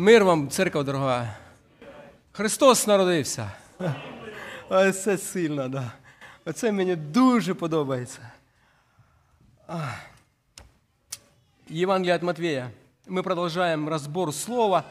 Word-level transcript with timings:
Мир 0.00 0.24
вам, 0.24 0.48
церква 0.50 0.82
дорога. 0.82 1.36
Христос 2.32 2.86
народився. 2.86 3.52
А 4.68 4.92
це 4.92 5.18
сильно, 5.18 5.68
да. 5.68 5.92
Оце 6.44 6.72
мені 6.72 6.96
дуже 6.96 7.54
подобається. 7.54 8.30
А. 9.68 9.78
Евангелие 11.70 12.16
от 12.16 12.22
Матвея. 12.22 12.70
Мы 13.06 13.22
продолжаем 13.22 13.88
разбор 13.88 14.32
слова. 14.32 14.84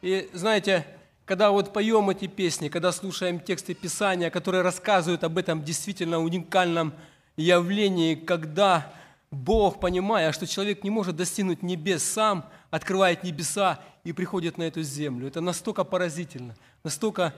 И 0.00 0.30
знаете, 0.32 0.84
когда 1.24 1.50
вот 1.50 1.72
поем 1.72 2.10
эти 2.10 2.28
песни, 2.28 2.68
когда 2.68 2.92
слушаем 2.92 3.40
тексты 3.40 3.74
Писания, 3.74 4.30
которые 4.30 4.62
рассказывают 4.62 5.24
об 5.24 5.38
этом 5.38 5.64
действительно 5.64 6.20
уникальном 6.20 6.92
явлении, 7.36 8.14
когда 8.14 8.92
Бог, 9.32 9.80
понимая, 9.80 10.30
что 10.30 10.46
человек 10.46 10.84
не 10.84 10.90
может 10.90 11.16
достигнуть 11.16 11.62
небес 11.62 12.02
сам, 12.02 12.44
открывает 12.70 13.24
небеса 13.24 13.80
и 14.04 14.12
приходит 14.12 14.58
на 14.58 14.64
эту 14.64 14.82
землю. 14.82 15.26
Это 15.26 15.40
настолько 15.40 15.84
поразительно, 15.84 16.54
настолько, 16.84 17.34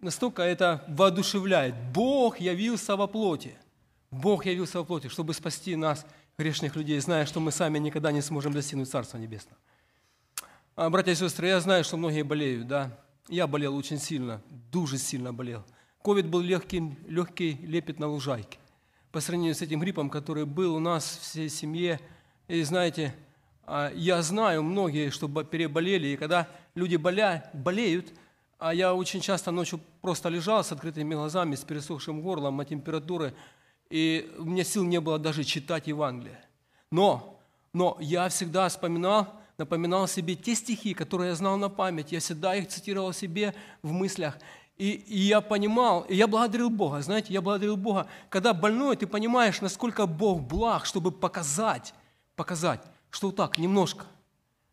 настолько 0.00 0.42
это 0.42 0.84
воодушевляет. 0.86 1.74
Бог 1.92 2.38
явился 2.38 2.94
во 2.94 3.08
плоти. 3.08 3.56
Бог 4.12 4.46
явился 4.46 4.78
во 4.78 4.84
плоти, 4.84 5.08
чтобы 5.08 5.34
спасти 5.34 5.74
нас, 5.74 6.06
грешных 6.38 6.76
людей, 6.76 7.00
зная, 7.00 7.26
что 7.26 7.40
мы 7.40 7.50
сами 7.50 7.80
никогда 7.80 8.12
не 8.12 8.22
сможем 8.22 8.52
достигнуть 8.52 8.88
Царства 8.88 9.18
Небесного. 9.18 9.58
А, 10.76 10.90
братья 10.90 11.10
и 11.10 11.16
сестры, 11.16 11.48
я 11.48 11.58
знаю, 11.58 11.82
что 11.82 11.96
многие 11.96 12.22
болеют, 12.22 12.68
да. 12.68 12.96
Я 13.28 13.48
болел 13.48 13.74
очень 13.74 13.98
сильно, 13.98 14.40
дуже 14.70 14.96
сильно 14.96 15.34
болел. 15.34 15.64
Ковид 16.04 16.28
был 16.28 16.40
легкий, 16.40 16.96
легкий 17.08 17.54
лепет 17.62 17.98
на 17.98 18.06
лужайке 18.06 18.58
по 19.12 19.20
сравнению 19.20 19.54
с 19.54 19.62
этим 19.62 19.78
гриппом, 19.78 20.08
который 20.08 20.46
был 20.46 20.74
у 20.74 20.80
нас 20.80 21.04
в 21.04 21.20
всей 21.20 21.50
семье. 21.50 22.00
И 22.48 22.62
знаете, 22.62 23.14
а, 23.64 23.92
я 23.94 24.22
знаю 24.22 24.62
многие, 24.62 25.10
что 25.10 25.28
переболели, 25.28 26.08
и 26.08 26.16
когда 26.16 26.48
люди 26.74 26.96
боля, 26.96 27.50
болеют, 27.52 28.12
а 28.58 28.74
я 28.74 28.94
очень 28.94 29.20
часто 29.20 29.50
ночью 29.50 29.80
просто 30.00 30.28
лежал 30.30 30.64
с 30.64 30.72
открытыми 30.72 31.14
глазами, 31.14 31.54
с 31.54 31.60
пересохшим 31.60 32.22
горлом, 32.22 32.60
от 32.60 32.68
температуры, 32.68 33.34
и 33.90 34.32
у 34.38 34.44
меня 34.44 34.64
сил 34.64 34.84
не 34.84 35.00
было 35.00 35.18
даже 35.18 35.44
читать 35.44 35.86
Евангелие. 35.88 36.42
Но, 36.90 37.38
но 37.74 37.98
я 38.00 38.28
всегда 38.30 38.68
вспоминал, 38.68 39.28
напоминал 39.58 40.08
себе 40.08 40.34
те 40.34 40.54
стихи, 40.54 40.94
которые 40.94 41.30
я 41.30 41.34
знал 41.34 41.58
на 41.58 41.68
память. 41.68 42.12
Я 42.12 42.20
всегда 42.20 42.54
их 42.54 42.68
цитировал 42.68 43.12
себе 43.12 43.54
в 43.82 43.92
мыслях. 43.92 44.38
И, 44.76 44.90
и 44.92 45.18
я 45.18 45.40
понимал, 45.40 46.02
и 46.02 46.16
я 46.16 46.26
благодарил 46.26 46.70
Бога. 46.70 47.00
Знаете, 47.02 47.32
я 47.32 47.40
благодарил 47.40 47.76
Бога. 47.76 48.06
Когда 48.28 48.54
больной, 48.54 48.96
ты 48.96 49.06
понимаешь, 49.06 49.60
насколько 49.60 50.06
Бог 50.06 50.42
благ, 50.42 50.86
чтобы 50.86 51.12
показать, 51.12 51.94
показать, 52.36 52.80
что 53.10 53.28
вот 53.28 53.36
так, 53.36 53.58
немножко, 53.58 54.06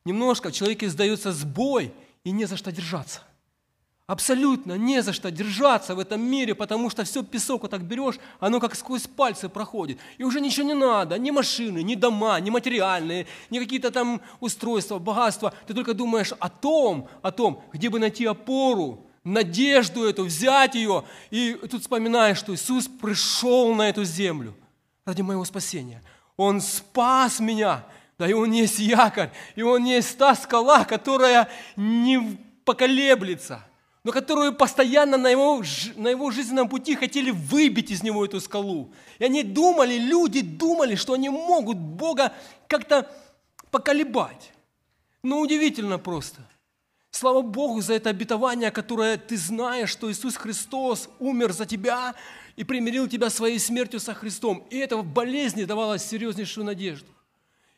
немножко 0.06 0.50
в 0.50 0.54
человеке 0.54 0.90
сдается 0.90 1.32
сбой, 1.32 1.94
и 2.24 2.32
не 2.32 2.46
за 2.46 2.58
что 2.58 2.72
держаться. 2.72 3.22
Абсолютно 4.08 4.74
не 4.76 5.04
за 5.04 5.14
что 5.14 5.30
держаться 5.30 5.94
в 5.94 6.00
этом 6.00 6.20
мире, 6.20 6.56
потому 6.56 6.90
что 6.90 7.04
все 7.04 7.24
песок 7.24 7.62
вот 7.62 7.72
так 7.72 7.84
берешь, 7.84 8.16
оно 8.40 8.60
как 8.60 8.76
сквозь 8.76 9.06
пальцы 9.06 9.50
проходит. 9.50 10.00
И 10.18 10.24
уже 10.24 10.42
ничего 10.42 10.66
не 10.66 10.74
надо, 10.74 11.20
ни 11.20 11.30
машины, 11.30 11.84
ни 11.84 11.94
дома, 11.94 12.40
ни 12.40 12.50
материальные, 12.50 13.28
ни 13.52 13.60
какие-то 13.60 13.92
там 13.92 14.20
устройства, 14.40 14.98
богатства. 14.98 15.54
Ты 15.68 15.76
только 15.76 15.94
думаешь 15.94 16.34
о 16.40 16.50
том, 16.50 17.08
о 17.22 17.32
том, 17.32 17.64
где 17.72 17.90
бы 17.90 18.00
найти 18.00 18.26
опору, 18.26 19.06
надежду 19.34 20.04
эту, 20.04 20.26
взять 20.26 20.76
ее. 20.76 21.06
И 21.30 21.54
тут 21.70 21.82
вспоминаешь, 21.82 22.38
что 22.38 22.54
Иисус 22.54 22.88
пришел 22.88 23.74
на 23.76 23.90
эту 23.90 24.04
землю 24.04 24.56
ради 25.06 25.22
моего 25.22 25.46
спасения. 25.46 26.02
Он 26.38 26.62
спас 26.62 27.40
меня, 27.40 27.86
да 28.18 28.28
и 28.28 28.34
Он 28.34 28.52
есть 28.52 28.80
якорь, 28.80 29.32
и 29.56 29.62
Он 29.62 29.84
есть 29.86 30.18
та 30.18 30.36
скала, 30.36 30.86
которая 30.86 31.50
не 31.76 32.38
поколеблется, 32.66 33.66
но 34.04 34.12
которую 34.12 34.54
постоянно 34.54 35.18
на 35.18 35.28
его, 35.28 35.64
на 35.96 36.10
его 36.10 36.32
жизненном 36.32 36.70
пути 36.70 36.96
хотели 36.96 37.32
выбить 37.32 37.92
из 37.92 38.04
него 38.04 38.26
эту 38.26 38.40
скалу. 38.40 38.92
И 39.20 39.26
они 39.26 39.44
думали, 39.44 39.98
люди 39.98 40.42
думали, 40.42 40.96
что 40.96 41.14
они 41.14 41.30
могут 41.30 41.78
Бога 41.78 42.34
как-то 42.68 43.10
поколебать. 43.72 44.54
Но 45.22 45.40
удивительно 45.40 46.00
просто– 46.00 46.42
Слава 47.12 47.42
Богу 47.42 47.82
за 47.82 47.94
это 47.94 48.12
обетование, 48.12 48.72
которое 48.72 49.18
ты 49.18 49.36
знаешь, 49.36 49.90
что 49.90 50.12
Иисус 50.12 50.36
Христос 50.36 51.10
умер 51.20 51.54
за 51.54 51.66
тебя 51.66 52.16
и 52.56 52.64
примирил 52.64 53.08
тебя 53.08 53.30
своей 53.30 53.60
смертью 53.60 54.00
со 54.00 54.14
Христом. 54.14 54.66
И 54.70 54.78
это 54.78 54.98
в 54.98 55.06
болезни 55.06 55.64
давало 55.64 55.98
серьезнейшую 55.98 56.66
надежду. 56.66 57.08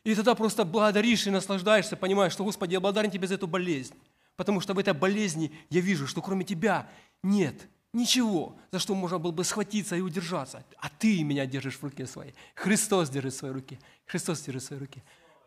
И 0.04 0.14
тогда 0.14 0.34
просто 0.34 0.64
благодаришь 0.64 1.26
и 1.26 1.30
наслаждаешься, 1.30 1.96
понимаешь, 1.96 2.32
что, 2.32 2.44
Господи, 2.44 2.74
я 2.74 2.80
благодарен 2.80 3.10
Тебе 3.10 3.26
за 3.26 3.34
эту 3.34 3.46
болезнь. 3.46 3.94
Потому 4.36 4.60
что 4.60 4.74
в 4.74 4.78
этой 4.78 4.94
болезни 4.94 5.52
я 5.70 5.80
вижу, 5.80 6.06
что 6.06 6.20
кроме 6.20 6.44
Тебя 6.44 6.88
нет 7.22 7.68
ничего, 7.92 8.56
за 8.70 8.78
что 8.78 8.94
можно 8.94 9.18
было 9.18 9.32
бы 9.32 9.44
схватиться 9.44 9.96
и 9.96 10.00
удержаться. 10.00 10.64
А 10.78 10.88
Ты 10.88 11.22
меня 11.22 11.46
держишь 11.46 11.76
в 11.76 11.82
руке 11.82 12.06
своей. 12.06 12.34
Христос 12.54 13.10
держит 13.10 13.34
в 13.34 13.36
своей 13.36 13.54
руке. 13.54 13.78
Христос 14.06 14.40
держит 14.40 14.62
в 14.62 14.66
своей 14.66 14.80
руке. 14.82 15.02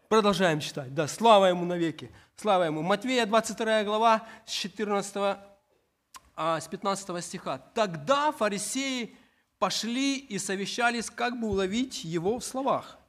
Продолжаем 0.10 0.60
читать. 0.60 0.94
Да, 0.94 1.08
слава 1.08 1.46
Ему 1.46 1.66
навеки. 1.66 2.12
Слава 2.36 2.64
Ему. 2.66 2.84
Матвея 2.84 3.26
22 3.26 3.84
глава 3.84 4.28
с 4.46 4.52
14, 4.52 5.40
а, 6.36 6.62
с 6.62 6.68
15 6.68 7.22
стиха. 7.24 7.58
«Тогда 7.74 8.32
фарисеи 8.32 9.16
пошли 9.58 10.18
и 10.18 10.38
совещались, 10.38 11.10
как 11.10 11.40
бы 11.40 11.48
уловить 11.48 12.04
Его 12.04 12.38
в 12.38 12.46
словах. 12.46 13.00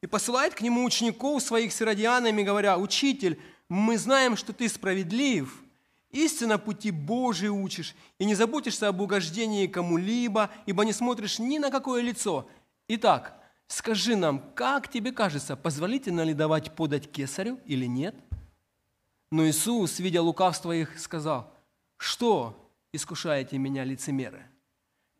И 0.00 0.06
посылает 0.06 0.54
к 0.54 0.60
Нему 0.60 0.84
учеников 0.84 1.42
своих 1.42 1.72
с 1.72 1.82
иродианами, 1.82 2.44
говоря, 2.44 2.78
«Учитель, 2.78 3.40
мы 3.68 3.98
знаем, 3.98 4.36
что 4.36 4.52
Ты 4.52 4.68
справедлив, 4.68 5.60
истинно 6.10 6.56
пути 6.56 6.92
Божии 6.92 7.48
учишь, 7.48 7.96
и 8.20 8.24
не 8.24 8.36
заботишься 8.36 8.86
об 8.86 9.00
угождении 9.00 9.66
кому-либо, 9.66 10.50
ибо 10.66 10.84
не 10.84 10.92
смотришь 10.92 11.40
ни 11.40 11.58
на 11.58 11.72
какое 11.72 12.00
лицо. 12.00 12.48
Итак, 12.86 13.37
Скажи 13.68 14.16
нам, 14.16 14.40
как 14.54 14.88
тебе 14.88 15.12
кажется, 15.12 15.54
позволительно 15.54 16.22
ли 16.22 16.32
давать 16.32 16.74
подать 16.74 17.10
кесарю 17.10 17.60
или 17.66 17.84
нет? 17.84 18.14
Но 19.30 19.46
Иисус, 19.46 19.98
видя 20.00 20.22
лукавство 20.22 20.72
их, 20.72 20.98
сказал, 20.98 21.54
что 21.98 22.72
искушаете 22.92 23.58
меня, 23.58 23.84
лицемеры? 23.84 24.42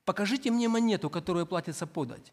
Покажите 0.07 0.51
мне 0.51 0.67
монету, 0.69 1.11
которую 1.11 1.47
платится 1.47 1.87
подать. 1.87 2.33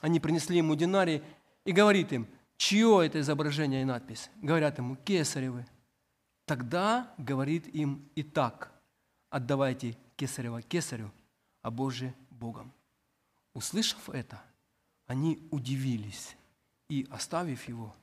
Они 0.00 0.20
принесли 0.20 0.58
ему 0.58 0.76
динарий 0.76 1.24
и 1.64 1.72
говорит 1.72 2.12
им, 2.12 2.28
чье 2.56 3.04
это 3.04 3.18
изображение 3.18 3.82
и 3.82 3.84
надпись? 3.84 4.30
Говорят 4.36 4.78
ему, 4.78 4.94
кесаревы. 4.94 5.66
Тогда 6.44 7.12
говорит 7.18 7.66
им 7.74 8.08
и 8.14 8.22
так, 8.22 8.70
отдавайте 9.28 9.96
кесарева 10.14 10.62
кесарю, 10.62 11.10
а 11.62 11.72
Божие 11.72 12.14
Богом. 12.30 12.72
Услышав 13.54 14.08
это, 14.08 14.40
они 15.08 15.38
удивились 15.50 16.36
и, 16.88 17.08
оставив 17.10 17.66
его, 17.66 17.94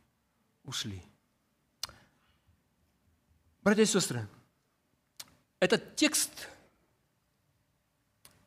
ушли. 0.65 1.01
Братья 3.61 3.83
и 3.83 3.85
сестры, 3.85 4.27
этот 5.59 5.95
текст, 5.95 6.49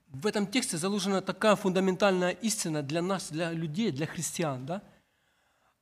в 0.09 0.27
этом 0.27 0.47
тексте 0.47 0.77
заложена 0.77 1.23
такая 1.23 1.57
фундаментальная 1.57 2.31
истина 2.31 2.83
для 2.83 3.01
нас, 3.01 3.31
для 3.31 3.53
людей, 3.53 3.91
для 3.93 4.07
христиан, 4.07 4.67
да, 4.67 4.83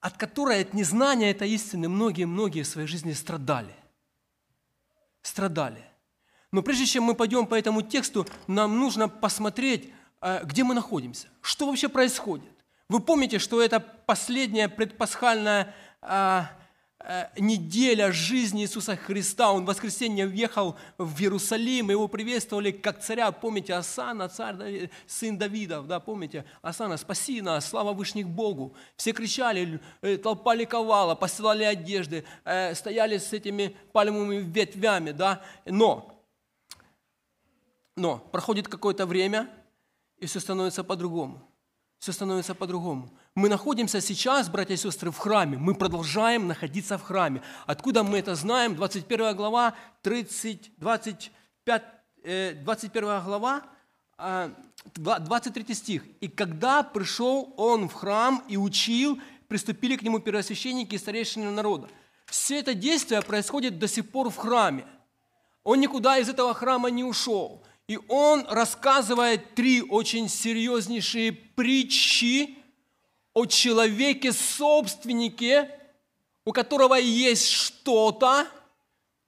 от 0.01 0.17
которой, 0.19 0.61
от 0.61 0.75
незнания 0.75 1.31
этой 1.31 1.51
истины 1.51 1.89
многие-многие 1.89 2.63
в 2.63 2.69
своей 2.69 2.87
жизни 2.87 3.13
страдали. 3.13 3.75
Страдали. 5.23 5.83
Но 6.53 6.63
прежде 6.63 6.87
чем 6.87 7.05
мы 7.05 7.15
пойдем 7.15 7.47
по 7.47 7.55
этому 7.55 7.83
тексту, 7.83 8.27
нам 8.47 8.79
нужно 8.79 9.09
посмотреть, 9.09 9.93
э, 10.21 10.45
где 10.45 10.63
мы 10.63 10.75
находимся, 10.75 11.29
что 11.41 11.67
вообще 11.67 11.89
происходит. 11.89 12.56
Вы 12.89 13.01
помните, 13.01 13.41
что 13.41 13.61
это 13.61 13.81
последняя 13.81 14.69
предпасхальная 14.69 15.75
а, 16.01 16.53
а, 17.01 17.31
неделя 17.37 18.13
жизни 18.13 18.63
Иисуса 18.63 18.95
Христа. 18.95 19.51
Он 19.51 19.65
в 19.65 19.67
воскресенье 19.67 20.25
въехал 20.29 20.77
в 20.97 21.21
Иерусалим, 21.21 21.91
его 21.91 22.07
приветствовали 22.07 22.71
как 22.71 23.01
царя. 23.01 23.33
Помните, 23.33 23.75
Асана, 23.75 24.29
царь, 24.29 24.89
сын 25.09 25.37
Давидов, 25.37 25.89
да, 25.89 25.99
помните? 25.99 26.45
Асана, 26.63 26.97
спаси 26.97 27.41
нас, 27.41 27.69
слава 27.69 27.93
Вышних 27.93 28.29
Богу. 28.29 28.77
Все 28.97 29.13
кричали, 29.13 29.81
э, 30.03 30.17
толпа 30.17 30.55
ликовала, 30.55 31.17
посылали 31.17 31.65
одежды, 31.65 32.25
э, 32.45 32.73
стояли 32.77 33.19
с 33.19 33.33
этими 33.33 33.77
пальмовыми 33.93 34.37
ветвями, 34.37 35.11
да. 35.11 35.43
Но, 35.65 36.25
но 37.97 38.19
проходит 38.19 38.69
какое-то 38.69 39.07
время, 39.07 39.51
и 40.19 40.27
все 40.27 40.39
становится 40.39 40.85
по-другому 40.85 41.46
все 41.99 42.13
становится 42.13 42.55
по-другому. 42.55 43.11
Мы 43.35 43.49
находимся 43.49 44.01
сейчас, 44.01 44.49
братья 44.49 44.75
и 44.75 44.77
сестры, 44.77 45.11
в 45.11 45.19
храме. 45.19 45.59
Мы 45.59 45.75
продолжаем 45.75 46.47
находиться 46.47 46.99
в 46.99 47.03
храме. 47.03 47.43
Откуда 47.67 48.03
мы 48.03 48.19
это 48.19 48.35
знаем? 48.35 48.75
21 48.75 49.37
глава, 49.37 49.75
30, 50.03 50.73
25, 50.79 51.85
21 52.63 53.25
глава, 53.25 53.63
23 54.19 55.65
а, 55.69 55.75
стих. 55.75 56.05
«И 56.21 56.29
когда 56.29 56.83
пришел 56.83 57.53
он 57.57 57.89
в 57.89 57.93
храм 57.93 58.43
и 58.49 58.57
учил, 58.57 59.21
приступили 59.49 59.97
к 59.97 60.03
нему 60.03 60.19
первосвященники 60.21 60.95
и 60.95 60.99
старейшины 60.99 61.51
народа». 61.51 61.89
все 62.27 62.59
это 62.59 62.75
действие 62.75 63.23
происходит 63.23 63.79
до 63.79 63.87
сих 63.87 64.11
пор 64.11 64.31
в 64.31 64.37
храме. 64.37 64.85
Он 65.63 65.81
никуда 65.81 66.19
из 66.19 66.29
этого 66.29 66.55
храма 66.55 66.91
не 66.91 67.05
ушел. 67.05 67.63
И 67.89 67.99
он 68.09 68.45
рассказывает 68.49 69.55
три 69.55 69.81
очень 69.81 70.29
серьезнейшие 70.29 71.31
притчи 71.33 72.59
о 73.33 73.47
человеке-собственнике, 73.47 75.71
у 76.45 76.53
которого 76.53 76.97
есть 76.97 77.49
что-то, 77.49 78.49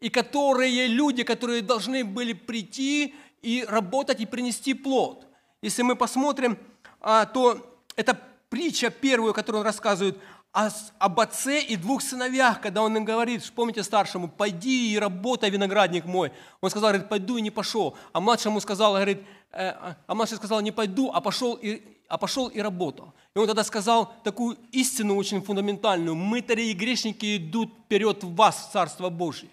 и 0.00 0.08
которые 0.08 0.88
люди, 0.88 1.22
которые 1.22 1.62
должны 1.62 2.05
были 2.05 2.32
прийти 2.32 3.14
и 3.43 3.64
работать, 3.69 4.20
и 4.20 4.26
принести 4.26 4.75
плод. 4.75 5.25
Если 5.62 5.82
мы 5.82 5.94
посмотрим, 5.94 6.58
а, 7.00 7.26
то 7.26 7.81
это 7.94 8.20
притча 8.49 8.90
первую, 8.90 9.34
которую 9.34 9.60
он 9.60 9.66
рассказывает 9.66 10.19
об 10.52 11.20
отце 11.20 11.60
и 11.60 11.76
двух 11.76 12.02
сыновьях, 12.02 12.60
когда 12.60 12.82
он 12.82 12.96
им 12.96 13.04
говорит, 13.04 13.50
помните 13.54 13.82
старшему, 13.82 14.28
пойди 14.28 14.92
и 14.92 14.98
работай, 14.98 15.50
виноградник 15.50 16.04
мой. 16.04 16.32
Он 16.60 16.70
сказал, 16.70 16.90
говорит, 16.90 17.08
пойду 17.08 17.36
и 17.36 17.42
не 17.42 17.50
пошел. 17.50 17.96
А 18.12 18.20
младшему 18.20 18.60
сказал, 18.60 18.94
говорит, 18.94 19.22
э, 19.52 19.72
а 20.06 20.14
младший 20.14 20.36
сказал, 20.38 20.60
не 20.60 20.72
пойду, 20.72 21.10
а 21.12 21.20
пошел 21.20 21.54
и, 21.54 21.82
а 22.08 22.18
пошел 22.18 22.48
и 22.48 22.60
работал. 22.60 23.12
И 23.34 23.38
он 23.38 23.46
тогда 23.46 23.62
сказал 23.62 24.12
такую 24.24 24.56
истину 24.72 25.16
очень 25.16 25.42
фундаментальную. 25.42 26.16
Мытари 26.16 26.70
и 26.70 26.72
грешники 26.72 27.36
идут 27.36 27.72
вперед 27.84 28.24
в 28.24 28.34
вас, 28.34 28.68
в 28.68 28.72
Царство 28.72 29.10
Божье. 29.10 29.50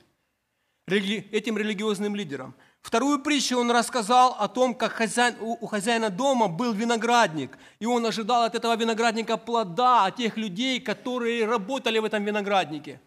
Этим 0.88 1.58
религиозным 1.58 2.16
лидерам. 2.16 2.56
Вторую 2.86 3.18
притчу 3.18 3.58
он 3.58 3.72
рассказал 3.72 4.36
о 4.38 4.48
том, 4.48 4.76
как 4.76 4.92
хозяин, 4.92 5.36
у 5.40 5.66
хозяина 5.66 6.12
дома 6.12 6.48
был 6.48 6.72
виноградник, 6.72 7.58
и 7.80 7.88
он 7.88 8.06
ожидал 8.06 8.44
от 8.44 8.54
этого 8.54 8.76
виноградника 8.76 9.38
плода, 9.38 10.06
от 10.06 10.18
тех 10.18 10.38
людей, 10.38 10.80
которые 10.80 11.48
работали 11.48 11.98
в 11.98 12.06
этом 12.06 12.24
винограднике. 12.24 13.02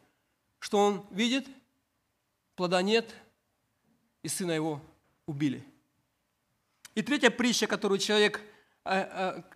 Что 0.59 0.79
он 0.79 1.07
видит? 1.13 1.47
Плода 2.57 2.83
нет, 2.83 3.15
и 4.25 4.29
сына 4.29 4.51
его 4.51 4.81
убили. 5.27 5.65
И 6.97 7.03
третья 7.03 7.31
притча, 7.31 7.69
которую 7.69 8.01
человек 8.01 8.41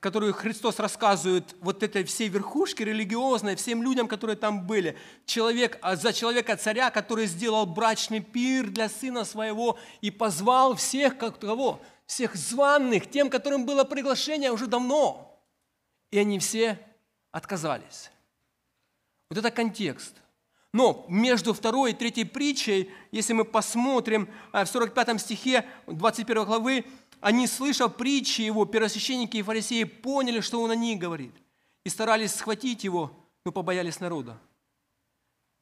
которую 0.00 0.34
Христос 0.34 0.79
рассказывает 0.79 1.55
вот 1.61 1.82
этой 1.82 2.05
всей 2.05 2.29
верхушке 2.29 2.84
религиозной, 2.84 3.56
всем 3.56 3.82
людям, 3.82 4.06
которые 4.08 4.37
там 4.37 4.67
были. 4.67 4.99
Человек, 5.25 5.79
а 5.81 5.96
за 5.96 6.12
человека 6.12 6.56
царя, 6.56 6.90
который 6.90 7.26
сделал 7.26 7.64
брачный 7.64 8.20
пир 8.20 8.69
для 8.69 8.88
сына 8.88 9.25
своего 9.25 9.79
и 10.02 10.11
позвал 10.11 10.75
всех, 10.75 11.17
как 11.17 11.38
кого? 11.38 11.81
Всех 12.05 12.34
званных, 12.34 13.11
тем, 13.11 13.31
которым 13.31 13.64
было 13.64 13.84
приглашение 13.84 14.52
уже 14.52 14.67
давно. 14.67 15.40
И 16.11 16.19
они 16.19 16.38
все 16.38 16.79
отказались. 17.31 18.11
Вот 19.31 19.38
это 19.38 19.50
контекст. 19.50 20.14
Но 20.75 21.05
между 21.08 21.52
второй 21.52 21.90
и 21.90 21.94
третьей 21.94 22.25
притчей, 22.25 22.90
если 23.11 23.34
мы 23.34 23.44
посмотрим 23.44 24.29
э, 24.52 24.64
в 24.64 24.69
45 24.69 25.20
стихе 25.20 25.67
21 25.87 26.44
главы, 26.44 26.87
они, 27.23 27.47
слышав 27.47 27.97
притчи 27.97 28.43
его, 28.43 28.65
первосвященники 28.65 29.37
и 29.37 29.43
фарисеи 29.43 29.85
поняли, 29.85 30.41
что 30.41 30.61
он 30.61 30.73
о 30.73 30.77
них 30.77 30.99
говорит, 30.99 31.33
и 31.85 31.89
старались 31.89 32.35
схватить 32.35 32.83
его, 32.83 33.13
но 33.45 33.53
побоялись 33.53 34.01
народа. 34.01 34.39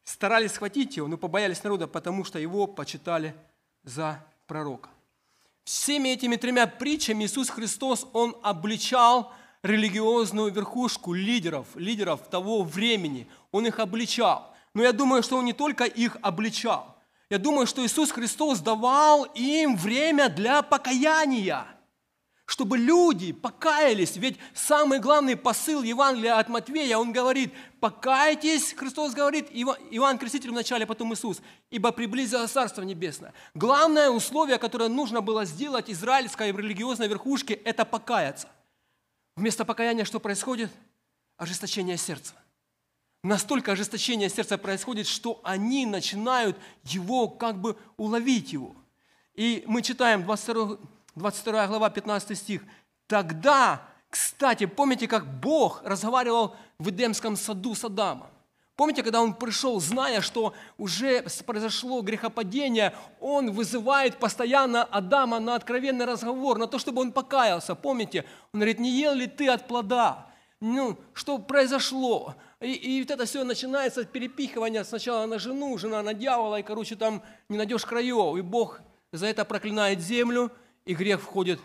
Старались 0.02 0.52
схватить 0.52 0.96
его, 0.96 1.06
но 1.06 1.18
побоялись 1.18 1.62
народа, 1.62 1.86
потому 1.86 2.24
что 2.24 2.38
его 2.38 2.66
почитали 2.66 3.34
за 3.84 4.26
пророка. 4.46 4.88
Всеми 5.64 6.08
этими 6.08 6.36
тремя 6.36 6.66
притчами 6.66 7.24
Иисус 7.24 7.50
Христос, 7.50 8.08
Он 8.14 8.34
обличал 8.42 9.30
религиозную 9.62 10.50
верхушку 10.50 11.12
лидеров, 11.12 11.68
лидеров 11.74 12.26
того 12.30 12.62
времени. 12.62 13.28
Он 13.52 13.66
их 13.66 13.78
обличал. 13.78 14.54
Но 14.72 14.82
я 14.82 14.92
думаю, 14.92 15.22
что 15.22 15.36
Он 15.36 15.44
не 15.44 15.52
только 15.52 15.84
их 15.84 16.16
обличал, 16.22 16.89
я 17.30 17.38
думаю, 17.38 17.66
что 17.68 17.86
Иисус 17.86 18.10
Христос 18.10 18.58
давал 18.58 19.24
им 19.36 19.76
время 19.76 20.28
для 20.28 20.62
покаяния, 20.62 21.64
чтобы 22.44 22.76
люди 22.76 23.32
покаялись. 23.32 24.16
Ведь 24.16 24.36
самый 24.52 24.98
главный 24.98 25.36
посыл 25.36 25.84
Евангелия 25.84 26.36
от 26.36 26.48
Матвея, 26.48 26.96
он 26.96 27.12
говорит, 27.12 27.54
покайтесь, 27.78 28.72
Христос 28.72 29.14
говорит, 29.14 29.46
Иоанн 29.52 30.18
Креститель 30.18 30.50
вначале, 30.50 30.86
потом 30.86 31.14
Иисус, 31.14 31.40
ибо 31.70 31.92
приблизилось 31.92 32.50
Царство 32.50 32.82
Небесное. 32.82 33.32
Главное 33.54 34.10
условие, 34.10 34.58
которое 34.58 34.88
нужно 34.88 35.20
было 35.20 35.44
сделать 35.44 35.88
израильской 35.88 36.50
религиозной 36.50 37.06
верхушке, 37.06 37.54
это 37.54 37.84
покаяться. 37.84 38.48
Вместо 39.36 39.64
покаяния 39.64 40.04
что 40.04 40.18
происходит? 40.18 40.72
Ожесточение 41.36 41.96
сердца 41.96 42.34
настолько 43.22 43.72
ожесточение 43.72 44.28
сердца 44.28 44.58
происходит, 44.58 45.06
что 45.06 45.40
они 45.44 45.86
начинают 45.86 46.56
его 46.84 47.28
как 47.28 47.60
бы 47.60 47.76
уловить 47.96 48.52
его. 48.52 48.74
И 49.34 49.64
мы 49.66 49.82
читаем 49.82 50.24
22, 50.24 50.78
22 51.14 51.66
глава, 51.66 51.90
15 51.90 52.36
стих. 52.36 52.62
Тогда, 53.06 53.82
кстати, 54.08 54.66
помните, 54.66 55.08
как 55.08 55.40
Бог 55.40 55.82
разговаривал 55.84 56.56
в 56.78 56.90
Эдемском 56.90 57.36
саду 57.36 57.74
с 57.74 57.84
Адамом? 57.84 58.28
Помните, 58.80 59.02
когда 59.02 59.20
он 59.20 59.34
пришел, 59.34 59.78
зная, 59.78 60.22
что 60.22 60.54
уже 60.78 61.26
произошло 61.44 62.00
грехопадение, 62.00 62.94
он 63.20 63.52
вызывает 63.52 64.16
постоянно 64.16 64.84
Адама 64.84 65.38
на 65.38 65.54
откровенный 65.54 66.06
разговор, 66.06 66.56
на 66.56 66.66
то, 66.66 66.78
чтобы 66.78 67.02
он 67.02 67.12
покаялся. 67.12 67.74
Помните, 67.74 68.24
он 68.54 68.60
говорит, 68.60 68.78
не 68.78 68.90
ел 68.90 69.12
ли 69.12 69.26
ты 69.26 69.48
от 69.48 69.68
плода? 69.68 70.28
Ну, 70.60 70.98
что 71.12 71.36
произошло? 71.36 72.34
И, 72.60 72.72
и 72.72 73.00
вот 73.00 73.10
это 73.10 73.24
все 73.24 73.42
начинается 73.42 74.04
перепихивание 74.04 74.84
сначала 74.84 75.26
на 75.26 75.38
жену, 75.38 75.78
жена 75.78 76.02
на 76.02 76.12
дьявола, 76.12 76.60
и, 76.60 76.62
короче, 76.62 76.94
там 76.94 77.22
не 77.48 77.56
найдешь 77.56 77.86
краев. 77.86 78.36
И 78.36 78.42
Бог 78.42 78.80
за 79.12 79.26
это 79.26 79.44
проклинает 79.44 80.00
землю, 80.00 80.52
и 80.84 80.94
грех 80.94 81.20
входит 81.20 81.60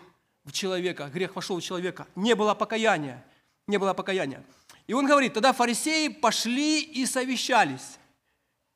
в 0.45 0.51
человека. 0.51 1.09
Грех 1.13 1.35
вошел 1.35 1.59
в 1.59 1.61
человека. 1.61 2.07
Не 2.15 2.33
было 2.33 2.53
покаяния. 2.53 3.25
Не 3.67 3.77
было 3.77 3.93
покаяния. 3.93 4.43
И 4.87 4.93
он 4.93 5.05
говорит, 5.05 5.33
тогда 5.33 5.51
фарисеи 5.51 6.09
пошли 6.09 6.81
и 6.81 7.05
совещались, 7.05 7.97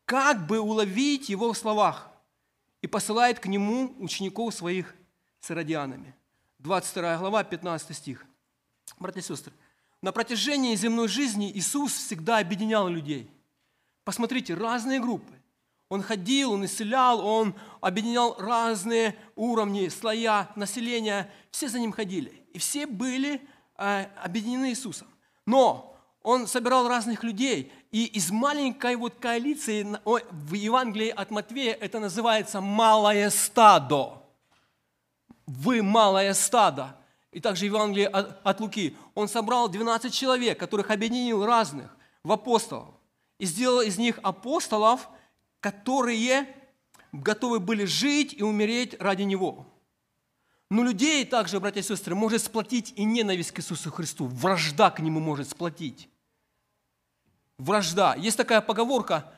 как 0.05 0.47
бы 0.47 0.59
уловить 0.59 1.29
его 1.29 1.53
в 1.53 1.57
словах, 1.57 2.09
и 2.81 2.87
посылает 2.87 3.39
к 3.39 3.45
нему 3.45 3.93
учеников 3.99 4.53
своих 4.55 4.95
с 5.39 5.51
иродианами. 5.51 6.15
22 6.57 7.17
глава, 7.17 7.43
15 7.43 7.95
стих. 7.95 8.25
Братья 8.97 9.19
и 9.19 9.23
сестры, 9.23 9.53
на 10.01 10.11
протяжении 10.11 10.75
земной 10.75 11.07
жизни 11.07 11.51
Иисус 11.51 11.93
всегда 11.93 12.37
объединял 12.37 12.87
людей. 12.87 13.29
Посмотрите, 14.03 14.53
разные 14.53 14.99
группы. 14.99 15.33
Он 15.89 16.03
ходил, 16.03 16.53
он 16.53 16.65
исцелял, 16.65 17.25
он 17.25 17.55
объединял 17.81 18.35
разные 18.37 19.15
уровни, 19.35 19.89
слоя 19.89 20.49
населения. 20.55 21.31
Все 21.51 21.67
за 21.67 21.79
ним 21.79 21.91
ходили. 21.91 22.29
И 22.53 22.59
все 22.59 22.85
были 22.85 23.41
э, 23.77 24.05
объединены 24.23 24.69
Иисусом. 24.69 25.07
Но 25.45 25.95
он 26.21 26.47
собирал 26.47 26.87
разных 26.87 27.23
людей. 27.23 27.71
И 27.91 28.05
из 28.05 28.29
маленькой 28.29 28.95
вот 28.97 29.15
коалиции 29.15 29.85
в 30.05 30.53
Евангелии 30.53 31.09
от 31.09 31.31
Матвея 31.31 31.73
это 31.73 31.99
называется 31.99 32.61
«малое 32.61 33.31
стадо». 33.31 34.21
Вы 35.47 35.81
малое 35.81 36.35
стадо. 36.35 36.98
И 37.31 37.39
также 37.39 37.65
Евангелие 37.65 38.07
от, 38.07 38.59
Луки. 38.59 38.95
Он 39.13 39.27
собрал 39.27 39.69
12 39.69 40.13
человек, 40.13 40.59
которых 40.59 40.89
объединил 40.89 41.45
разных 41.45 41.95
в 42.23 42.31
апостолов. 42.31 42.95
И 43.37 43.45
сделал 43.45 43.81
из 43.81 43.97
них 43.97 44.19
апостолов, 44.23 45.07
которые 45.59 46.47
готовы 47.11 47.59
были 47.59 47.85
жить 47.85 48.33
и 48.33 48.43
умереть 48.43 48.99
ради 48.99 49.23
Него. 49.23 49.65
Но 50.69 50.83
людей 50.83 51.25
также, 51.25 51.59
братья 51.59 51.79
и 51.79 51.83
сестры, 51.83 52.15
может 52.15 52.43
сплотить 52.43 52.93
и 52.95 53.03
ненависть 53.03 53.51
к 53.51 53.59
Иисусу 53.59 53.91
Христу. 53.91 54.25
Вражда 54.27 54.91
к 54.91 54.99
Нему 54.99 55.19
может 55.19 55.49
сплотить. 55.49 56.09
Вражда. 57.57 58.15
Есть 58.15 58.37
такая 58.37 58.61
поговорка, 58.61 59.31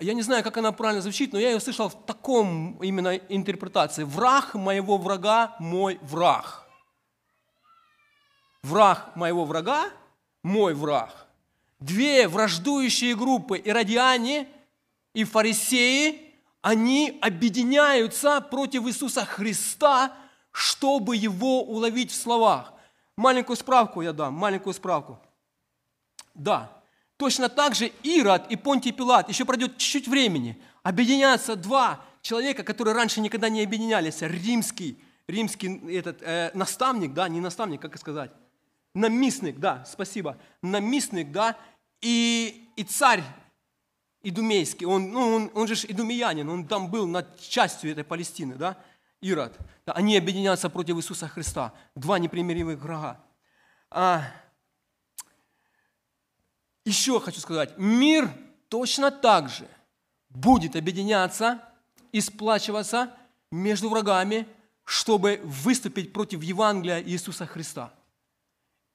я 0.00 0.14
не 0.14 0.22
знаю, 0.22 0.44
как 0.44 0.56
она 0.56 0.72
правильно 0.72 1.02
звучит, 1.02 1.32
но 1.32 1.40
я 1.40 1.50
ее 1.50 1.60
слышал 1.60 1.88
в 1.88 2.06
таком 2.06 2.82
именно 2.82 3.16
интерпретации. 3.16 4.04
«Враг 4.04 4.54
моего 4.54 4.96
врага– 4.96 5.56
мой 5.58 5.98
враг» 6.02 6.67
враг 8.62 9.14
моего 9.16 9.44
врага, 9.44 9.90
мой 10.42 10.74
враг. 10.74 11.26
Две 11.80 12.26
враждующие 12.28 13.14
группы, 13.14 13.58
иродиане 13.58 14.48
и 15.14 15.24
фарисеи, 15.24 16.34
они 16.60 17.18
объединяются 17.22 18.40
против 18.40 18.86
Иисуса 18.86 19.24
Христа, 19.24 20.12
чтобы 20.50 21.16
его 21.16 21.62
уловить 21.62 22.10
в 22.10 22.16
словах. 22.16 22.72
Маленькую 23.16 23.56
справку 23.56 24.02
я 24.02 24.12
дам, 24.12 24.34
маленькую 24.34 24.74
справку. 24.74 25.20
Да, 26.34 26.70
точно 27.16 27.48
так 27.48 27.74
же 27.74 27.92
Ирод 28.02 28.50
и 28.50 28.56
Понтий 28.56 28.92
Пилат, 28.92 29.28
еще 29.28 29.44
пройдет 29.44 29.76
чуть-чуть 29.76 30.08
времени, 30.08 30.60
объединятся 30.82 31.56
два 31.56 32.00
человека, 32.22 32.64
которые 32.64 32.94
раньше 32.94 33.20
никогда 33.20 33.48
не 33.48 33.62
объединялись. 33.62 34.20
Римский, 34.20 35.02
римский 35.26 35.94
этот, 35.94 36.22
э, 36.22 36.50
наставник, 36.54 37.12
да, 37.14 37.28
не 37.28 37.40
наставник, 37.40 37.80
как 37.80 37.96
сказать, 37.98 38.30
наместник, 38.94 39.58
да, 39.58 39.84
спасибо, 39.86 40.36
наместник, 40.62 41.30
да, 41.30 41.56
и, 42.00 42.70
и 42.76 42.84
царь 42.84 43.22
идумейский, 44.22 44.86
он, 44.86 45.10
ну, 45.10 45.34
он, 45.34 45.50
он 45.54 45.68
же 45.68 45.74
идумеянин, 45.74 46.48
он 46.48 46.66
там 46.66 46.90
был 46.90 47.06
над 47.06 47.40
частью 47.40 47.92
этой 47.92 48.04
Палестины, 48.04 48.56
да, 48.56 48.76
Ирод. 49.20 49.58
Да, 49.84 49.92
они 49.94 50.16
объединятся 50.16 50.70
против 50.70 50.96
Иисуса 50.96 51.28
Христа. 51.28 51.72
Два 51.94 52.18
непримиримых 52.18 52.78
врага. 52.78 53.20
А, 53.90 54.22
еще 56.84 57.18
хочу 57.20 57.40
сказать, 57.40 57.76
мир 57.78 58.30
точно 58.68 59.10
так 59.10 59.48
же 59.48 59.66
будет 60.28 60.76
объединяться 60.76 61.60
и 62.12 62.20
сплачиваться 62.20 63.12
между 63.50 63.88
врагами, 63.88 64.46
чтобы 64.84 65.40
выступить 65.42 66.12
против 66.12 66.42
Евангелия 66.42 67.02
Иисуса 67.02 67.46
Христа. 67.46 67.92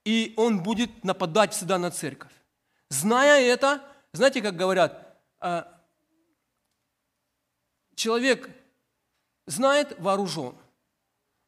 И 0.05 0.33
он 0.37 0.63
будет 0.63 1.03
нападать 1.03 1.53
всегда 1.53 1.77
на 1.77 1.91
церковь. 1.91 2.31
Зная 2.89 3.41
это, 3.41 3.81
знаете, 4.11 4.41
как 4.41 4.55
говорят, 4.55 5.17
а, 5.39 5.67
человек 7.95 8.49
знает, 9.45 9.95
вооружен. 9.99 10.55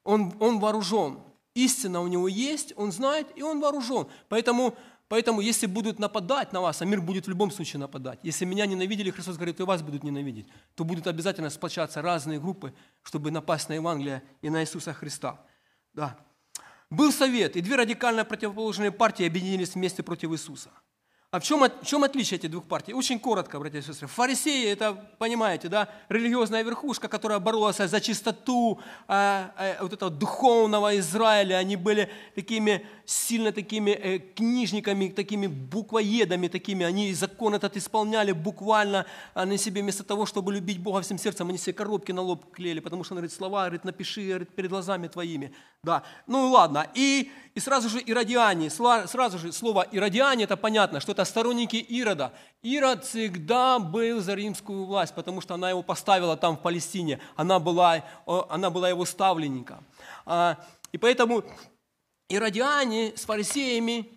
Он, 0.04 0.36
он 0.40 0.60
вооружен. 0.60 1.20
Истина 1.54 2.02
у 2.02 2.08
него 2.08 2.28
есть, 2.28 2.74
он 2.76 2.92
знает, 2.92 3.28
и 3.38 3.42
он 3.42 3.60
вооружен. 3.60 4.08
Поэтому 4.30 4.78
Поэтому, 5.08 5.40
если 5.40 5.68
будут 5.68 6.00
нападать 6.00 6.52
на 6.52 6.62
вас, 6.62 6.82
а 6.82 6.86
мир 6.86 7.00
будет 7.00 7.28
в 7.28 7.30
любом 7.30 7.52
случае 7.52 7.80
нападать, 7.80 8.20
если 8.24 8.44
меня 8.44 8.66
ненавидели, 8.66 9.12
Христос 9.12 9.36
говорит, 9.36 9.60
и 9.60 9.64
вас 9.64 9.84
будут 9.84 10.04
ненавидеть, 10.04 10.48
то 10.74 10.84
будут 10.84 11.06
обязательно 11.06 11.52
сплочаться 11.52 12.02
разные 12.02 12.40
группы, 12.40 12.74
чтобы 13.04 13.30
напасть 13.30 13.70
на 13.70 13.74
Евангелие 13.74 14.24
и 14.42 14.50
на 14.50 14.64
Иисуса 14.64 14.94
Христа. 14.94 15.40
Да. 15.94 16.18
Был 16.90 17.12
совет, 17.12 17.56
и 17.56 17.62
две 17.62 17.76
радикально 17.76 18.26
противоположные 18.26 18.92
партии 18.92 19.26
объединились 19.26 19.76
вместе 19.76 20.04
против 20.04 20.32
Иисуса– 20.32 20.72
а 21.36 21.40
в 21.40 21.44
чем, 21.44 21.60
в 21.60 21.86
чем 21.86 22.04
отличие 22.06 22.38
этих 22.38 22.50
двух 22.50 22.64
партий? 22.64 22.94
Очень 22.94 23.20
коротко, 23.20 23.60
братья 23.60 23.80
и 23.80 23.82
сестры. 23.82 24.08
Фарисеи– 24.08 24.70
это, 24.72 24.94
понимаете, 25.18 25.68
да, 25.68 25.90
религиозная 26.08 26.64
верхушка, 26.64 27.10
которая 27.10 27.40
боролась 27.40 27.76
за 27.76 28.00
чистоту 28.00 28.80
а, 29.06 29.52
а, 29.58 29.84
вот 29.84 29.92
этого 29.92 30.10
духовного 30.10 30.98
Израиля. 31.00 31.56
Они 31.56 31.76
были 31.76 32.10
такими, 32.36 32.86
сильно 33.04 33.52
такими 33.52 33.92
э, 33.92 34.20
книжниками, 34.20 35.10
такими 35.10 35.48
буквоедами, 35.48 36.48
такими. 36.48 36.86
Они 36.86 37.14
закон 37.14 37.54
этот 37.54 37.76
исполняли 37.76 38.32
буквально 38.32 39.06
они 39.34 39.58
себе 39.58 39.82
вместо 39.82 40.06
того, 40.06 40.26
чтобы 40.26 40.54
любить 40.54 40.80
Бога 40.80 41.02
всем 41.02 41.18
сердцем, 41.18 41.50
они 41.50 41.58
себе 41.58 41.74
коробки 41.74 42.14
на 42.14 42.22
лоб 42.22 42.54
клеили, 42.54 42.80
потому 42.80 43.04
что 43.04 43.14
он 43.14 43.18
говорит, 43.18 43.34
слова, 43.34 43.64
говорит, 43.64 43.84
напиши 43.84 44.26
говорит, 44.26 44.56
перед 44.56 44.70
глазами 44.70 45.10
твоими. 45.10 45.54
Да. 45.84 46.04
Ну 46.28 46.50
ладно. 46.50 46.88
И, 46.96 47.30
и 47.54 47.60
сразу 47.60 47.90
же 47.90 48.00
иродиане, 48.00 48.70
сразу 48.70 49.38
же 49.38 49.52
слово 49.52 49.86
иродиане, 49.92 50.46
это 50.46 50.56
понятно, 50.56 51.00
что 51.00 51.12
это 51.12 51.25
сторонники 51.26 51.76
Ирода. 51.76 52.34
Ирод 52.62 53.06
всегда 53.06 53.80
был 53.80 54.22
за 54.22 54.34
римскую 54.34 54.86
власть, 54.86 55.14
потому 55.14 55.42
что 55.42 55.54
она 55.54 55.70
его 55.70 55.84
поставила 55.84 56.38
там 56.38 56.58
в 56.58 56.62
Палестине. 56.62 57.20
Она 57.36 57.60
была, 57.60 58.04
она 58.26 58.70
была 58.70 58.90
его 58.90 59.06
ставленником. 59.06 59.84
А, 60.26 60.58
и 60.92 60.98
поэтому 60.98 61.44
иродиане 62.30 63.14
с 63.16 63.26
фарисеями, 63.26 64.10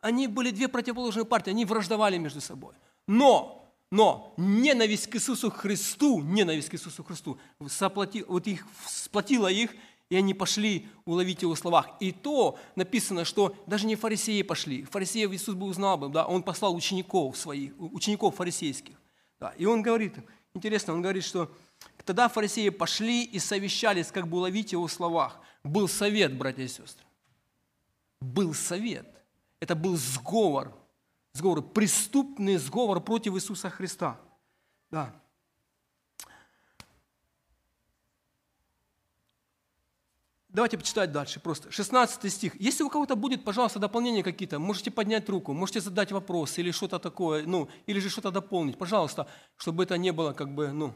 они 0.00 0.26
были 0.26 0.50
две 0.50 0.68
противоположные 0.68 1.24
партии, 1.24 1.50
они 1.50 1.64
враждовали 1.64 2.18
между 2.18 2.40
собой. 2.40 2.74
Но, 3.06 3.74
но 3.90 4.34
ненависть 4.36 5.08
к 5.08 5.16
Иисусу 5.16 5.50
Христу, 5.50 6.20
ненависть 6.20 6.68
к 6.68 6.74
Иисусу 6.74 7.02
Христу 7.02 7.38
соплоти, 7.68 8.24
вот 8.28 8.46
их, 8.46 8.66
сплотила 8.86 9.48
их, 9.48 9.70
и 10.14 10.16
они 10.16 10.32
пошли 10.32 10.86
уловить 11.06 11.42
его 11.42 11.56
словах. 11.56 11.88
И 11.98 12.12
то 12.12 12.56
написано, 12.76 13.24
что 13.24 13.56
даже 13.66 13.84
не 13.84 13.96
фарисеи 13.96 14.42
пошли. 14.42 14.84
Фарисеев 14.84 15.32
Иисус 15.32 15.56
бы 15.56 15.66
узнал 15.66 15.98
бы, 15.98 16.08
да, 16.08 16.24
он 16.24 16.44
послал 16.44 16.76
учеников 16.76 17.36
своих, 17.36 17.72
учеников 17.78 18.36
фарисейских. 18.36 18.94
Да, 19.40 19.52
и 19.58 19.64
он 19.64 19.82
говорит, 19.82 20.14
интересно, 20.54 20.94
он 20.94 21.02
говорит, 21.02 21.24
что 21.24 21.50
тогда 22.04 22.28
фарисеи 22.28 22.68
пошли 22.68 23.24
и 23.24 23.40
совещались, 23.40 24.12
как 24.12 24.28
бы 24.28 24.36
уловить 24.36 24.70
его 24.70 24.86
словах. 24.86 25.40
Был 25.64 25.88
совет, 25.88 26.38
братья 26.38 26.62
и 26.62 26.68
сестры. 26.68 27.04
Был 28.20 28.54
совет. 28.54 29.12
Это 29.58 29.74
был 29.74 29.96
сговор, 29.96 30.72
сговор, 31.32 31.60
преступный 31.60 32.56
сговор 32.58 33.00
против 33.00 33.34
Иисуса 33.34 33.68
Христа. 33.68 34.20
Да. 34.92 35.12
Давайте 40.54 40.78
почитать 40.78 41.10
дальше 41.10 41.40
просто. 41.40 41.72
16 41.72 42.32
стих. 42.32 42.60
Если 42.60 42.84
у 42.84 42.88
кого-то 42.88 43.16
будет, 43.16 43.42
пожалуйста, 43.42 43.80
дополнения 43.80 44.22
какие-то, 44.22 44.60
можете 44.60 44.92
поднять 44.92 45.28
руку, 45.28 45.52
можете 45.52 45.80
задать 45.80 46.12
вопрос 46.12 46.58
или 46.58 46.70
что-то 46.70 47.00
такое, 47.00 47.44
ну, 47.44 47.68
или 47.86 47.98
же 47.98 48.08
что-то 48.08 48.30
дополнить. 48.30 48.78
Пожалуйста, 48.78 49.26
чтобы 49.56 49.82
это 49.82 49.98
не 49.98 50.12
было 50.12 50.32
как 50.32 50.54
бы, 50.54 50.72
ну, 50.72 50.94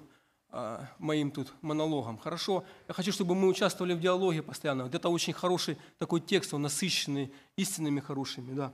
а, 0.50 0.86
моим 0.98 1.32
тут 1.32 1.52
монологом. 1.60 2.18
Хорошо? 2.18 2.64
Я 2.86 2.94
хочу, 2.94 3.10
чтобы 3.10 3.34
мы 3.34 3.48
участвовали 3.48 3.94
в 3.94 4.00
диалоге 4.00 4.42
постоянно. 4.44 4.88
Это 4.92 5.08
очень 5.08 5.32
хороший 5.32 5.76
такой 5.98 6.20
текст, 6.20 6.54
он 6.54 6.62
насыщенный 6.62 7.32
истинными 7.56 7.98
хорошими. 7.98 8.54
Да. 8.54 8.72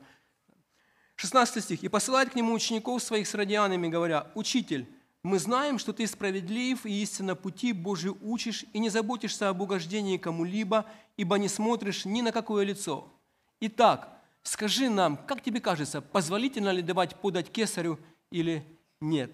16 1.16 1.64
стих. 1.64 1.82
«И 1.82 1.88
посылает 1.88 2.28
к 2.30 2.34
нему 2.34 2.52
учеников 2.52 3.02
своих 3.02 3.26
с 3.26 3.34
радианами, 3.34 3.88
говоря, 3.88 4.30
«Учитель, 4.34 4.86
мы 5.25 5.38
знаем, 5.38 5.78
что 5.78 5.95
ты 5.95 6.07
справедлив 6.07 6.85
и 6.85 7.02
истинно 7.02 7.35
пути 7.35 7.73
Божий 7.73 8.12
учишь, 8.21 8.66
и 8.75 8.78
не 8.78 8.90
заботишься 8.90 9.49
об 9.49 9.62
угождении 9.62 10.19
кому-либо, 10.19 10.85
ибо 11.16 11.38
не 11.38 11.49
смотришь 11.49 12.04
ни 12.04 12.21
на 12.21 12.31
какое 12.31 12.62
лицо. 12.62 13.11
Итак, 13.59 14.21
скажи 14.43 14.90
нам, 14.90 15.16
как 15.16 15.43
тебе 15.43 15.62
кажется, 15.62 16.02
позволительно 16.02 16.69
ли 16.69 16.83
давать 16.83 17.16
подать 17.16 17.50
кесарю 17.50 17.99
или 18.31 18.62
нет? 19.00 19.31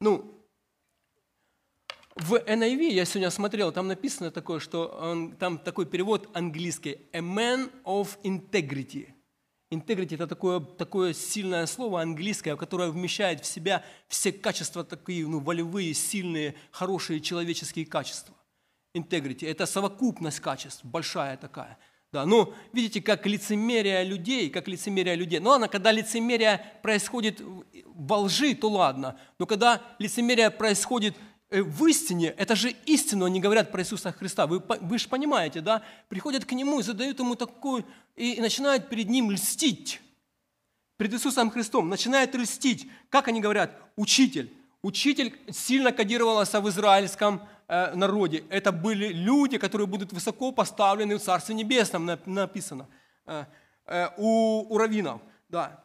Ну, 0.00 0.42
в 2.16 2.36
NIV 2.36 2.88
я 2.88 3.04
сегодня 3.04 3.28
смотрел, 3.28 3.72
там 3.72 3.88
написано 3.88 4.30
такое, 4.30 4.58
что 4.58 4.86
он, 4.88 5.32
там 5.32 5.58
такой 5.58 5.84
перевод 5.84 6.30
английский 6.32 6.98
«a 7.12 7.20
man 7.20 7.70
of 7.84 8.18
integrity». 8.22 9.14
Integrity– 9.70 10.14
это 10.16 10.26
такое, 10.26 10.60
такое 10.60 11.12
сильное 11.12 11.66
слово 11.66 12.00
английское, 12.00 12.56
которое 12.56 12.90
вмещает 12.90 13.40
в 13.42 13.46
себя 13.46 13.84
все 14.06 14.32
качества 14.32 14.82
такие, 14.82 15.26
ну, 15.26 15.40
волевые, 15.40 15.92
сильные, 15.92 16.54
хорошие 16.70 17.20
человеческие 17.20 17.84
качества. 17.84 18.34
Integrity– 18.96 19.46
это 19.48 19.66
совокупность 19.66 20.40
качеств, 20.40 20.84
большая 20.84 21.36
такая. 21.36 21.78
Да, 22.10 22.24
но 22.24 22.54
видите, 22.72 23.02
как 23.02 23.26
лицемерие 23.26 24.02
людей, 24.02 24.48
как 24.48 24.66
лицемерие 24.66 25.14
людей. 25.14 25.40
Ну 25.40 25.50
ладно, 25.50 25.68
когда 25.68 25.92
лицемерие 25.92 26.64
происходит 26.82 27.42
во 27.84 28.20
лжи, 28.20 28.54
то 28.54 28.70
ладно. 28.70 29.20
Но 29.38 29.44
когда 29.44 29.82
лицемерие 29.98 30.50
происходит 30.50 31.14
в 31.50 31.86
истине, 31.86 32.34
это 32.36 32.54
же 32.54 32.70
истину 32.84 33.24
они 33.24 33.40
говорят 33.40 33.72
про 33.72 33.80
Иисуса 33.80 34.12
Христа. 34.12 34.46
Вы, 34.46 34.62
вы 34.80 34.98
же 34.98 35.08
понимаете, 35.08 35.60
да? 35.60 35.82
Приходят 36.08 36.44
к 36.44 36.52
Нему 36.52 36.80
и 36.80 36.82
задают 36.82 37.18
Ему 37.18 37.36
такую, 37.36 37.86
и 38.16 38.40
начинают 38.40 38.88
перед 38.88 39.08
Ним 39.08 39.30
льстить. 39.30 40.00
Перед 40.98 41.14
Иисусом 41.14 41.50
Христом 41.50 41.88
начинают 41.88 42.34
льстить. 42.34 42.90
Как 43.08 43.28
они 43.28 43.40
говорят? 43.40 43.80
Учитель. 43.96 44.52
Учитель 44.82 45.34
сильно 45.50 45.90
кодировался 45.92 46.60
в 46.60 46.68
израильском 46.68 47.40
э, 47.66 47.94
народе. 47.94 48.44
Это 48.50 48.70
были 48.70 49.08
люди, 49.08 49.56
которые 49.56 49.86
будут 49.86 50.12
высоко 50.12 50.52
поставлены 50.52 51.16
в 51.16 51.22
Царстве 51.22 51.54
Небесном, 51.54 52.10
написано 52.26 52.86
э, 53.26 53.44
э, 53.86 54.08
у, 54.18 54.66
у 54.68 54.76
раввинов. 54.76 55.22
Да. 55.48 55.82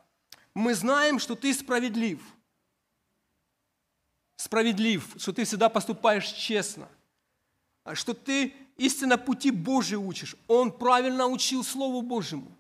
Мы 0.54 0.76
знаем, 0.76 1.20
что 1.20 1.36
ты 1.36 1.54
справедлив– 1.54 2.20
справедлив, 4.44 5.16
что 5.18 5.32
ты 5.32 5.46
всегда 5.46 5.70
поступаешь 5.70 6.28
честно, 6.28 6.90
что 7.94 8.14
ты 8.14 8.54
истинно 8.78 9.18
пути 9.18 9.52
Божьи 9.52 9.96
учишь. 9.96 10.36
Он 10.48 10.70
правильно 10.72 11.28
учил 11.28 11.64
Слову 11.64 12.02
Божьему. 12.02 12.52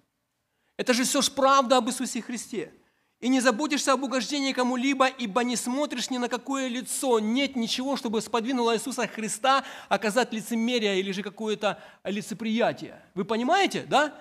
Это 0.77 0.93
же 0.93 1.03
все 1.03 1.21
ж 1.21 1.29
правда 1.29 1.77
об 1.77 1.89
Иисусе 1.89 2.21
Христе. 2.21 2.73
И 3.19 3.27
не 3.27 3.41
заботишься 3.41 3.93
об 3.93 4.03
угождении 4.03 4.53
кому-либо, 4.53 5.07
ибо 5.07 5.43
не 5.43 5.55
смотришь 5.55 6.09
ни 6.09 6.17
на 6.17 6.29
какое 6.29 6.67
лицо. 6.67 7.19
Нет 7.19 7.55
ничего, 7.55 7.97
чтобы 7.97 8.21
сподвинуло 8.21 8.75
Иисуса 8.75 9.07
Христа 9.07 9.63
оказать 9.89 10.33
лицемерие 10.33 10.99
или 10.99 11.11
же 11.11 11.21
какое-то 11.21 11.81
лицеприятие. 12.05 13.01
Вы 13.13 13.25
понимаете, 13.25 13.85
да? 13.89 14.13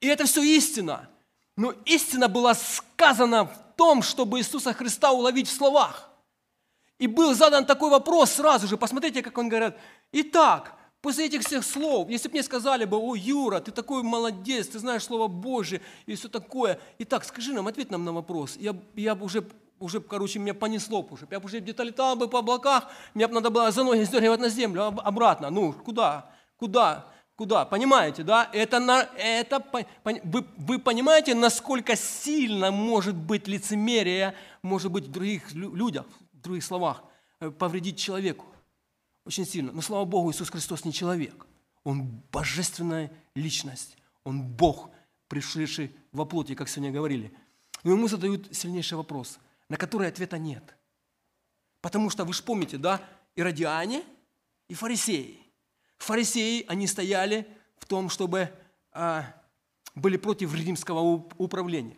И 0.00 0.06
это 0.06 0.26
все 0.26 0.42
истина. 0.42 1.08
Но 1.56 1.72
истина 1.84 2.28
была 2.28 2.54
сказана 2.54 3.44
в 3.46 3.76
том, 3.76 4.02
чтобы 4.02 4.38
Иисуса 4.38 4.72
Христа 4.72 5.12
уловить 5.12 5.48
в 5.48 5.52
словах. 5.52 6.09
И 7.00 7.06
был 7.06 7.34
задан 7.34 7.64
такой 7.64 7.90
вопрос 7.90 8.32
сразу 8.32 8.68
же, 8.68 8.76
посмотрите, 8.76 9.22
как 9.22 9.36
он 9.38 9.48
говорит. 9.48 9.74
Итак, 10.12 10.74
после 11.00 11.26
этих 11.26 11.40
всех 11.40 11.64
слов, 11.64 12.10
если 12.10 12.28
бы 12.28 12.32
мне 12.32 12.42
сказали 12.42 12.84
бы, 12.84 12.98
о, 12.98 13.14
Юра, 13.14 13.60
ты 13.60 13.72
такой 13.72 14.02
молодец, 14.02 14.68
ты 14.68 14.78
знаешь 14.78 15.04
Слово 15.04 15.26
Божье 15.26 15.80
и 16.04 16.14
все 16.14 16.28
такое. 16.28 16.78
Итак, 16.98 17.24
скажи 17.24 17.54
нам, 17.54 17.66
ответь 17.66 17.90
нам 17.90 18.04
на 18.04 18.12
вопрос. 18.12 18.56
Я, 18.60 18.76
я 18.96 19.14
бы 19.14 19.24
уже, 19.24 19.42
уже, 19.78 20.00
короче, 20.02 20.38
меня 20.38 20.52
понесло 20.52 21.00
уже. 21.10 21.26
Я 21.30 21.40
бы 21.40 21.46
уже 21.46 21.60
где-то 21.60 21.84
летал 21.84 22.16
бы 22.16 22.28
по 22.28 22.40
облаках, 22.40 22.86
мне 23.14 23.26
бы 23.26 23.32
надо 23.32 23.48
было 23.48 23.70
за 23.70 23.82
ноги 23.82 24.02
сдергивать 24.02 24.40
на 24.40 24.50
землю, 24.50 24.84
обратно. 24.84 25.48
Ну, 25.48 25.72
куда? 25.72 26.30
Куда? 26.58 27.06
Куда? 27.34 27.64
Понимаете, 27.64 28.24
да? 28.24 28.50
Это, 28.52 28.78
на, 28.78 29.08
это 29.16 29.64
вы, 30.04 30.44
вы 30.58 30.78
понимаете, 30.78 31.34
насколько 31.34 31.96
сильно 31.96 32.70
может 32.70 33.14
быть 33.14 33.48
лицемерие 33.48 34.34
может 34.62 34.92
быть, 34.92 35.06
в 35.06 35.10
других 35.10 35.52
людях, 35.52 36.06
других 36.42 36.64
словах, 36.64 37.04
э, 37.40 37.50
повредить 37.50 37.98
человеку. 37.98 38.46
Очень 39.24 39.46
сильно. 39.46 39.72
Но 39.72 39.82
слава 39.82 40.04
Богу, 40.04 40.30
Иисус 40.30 40.50
Христос 40.50 40.84
не 40.84 40.92
человек. 40.92 41.46
Он 41.84 42.22
божественная 42.32 43.12
личность. 43.34 43.96
Он 44.24 44.42
Бог, 44.42 44.90
пришедший 45.28 45.94
во 46.12 46.24
плоти, 46.24 46.54
как 46.54 46.68
сегодня 46.68 46.92
говорили. 46.92 47.32
Но 47.82 47.92
ему 47.92 48.08
задают 48.08 48.54
сильнейший 48.54 48.96
вопрос, 48.98 49.38
на 49.68 49.76
который 49.76 50.08
ответа 50.08 50.38
нет. 50.38 50.76
Потому 51.80 52.10
что, 52.10 52.24
вы 52.24 52.34
же 52.34 52.42
помните, 52.42 52.76
да, 52.76 53.00
иродиане 53.36 54.04
и 54.68 54.74
фарисеи. 54.74 55.38
Фарисеи, 55.98 56.64
они 56.68 56.86
стояли 56.86 57.46
в 57.78 57.86
том, 57.86 58.10
чтобы 58.10 58.52
а, 58.92 59.34
были 59.94 60.16
против 60.16 60.54
римского 60.54 61.00
управления. 61.38 61.96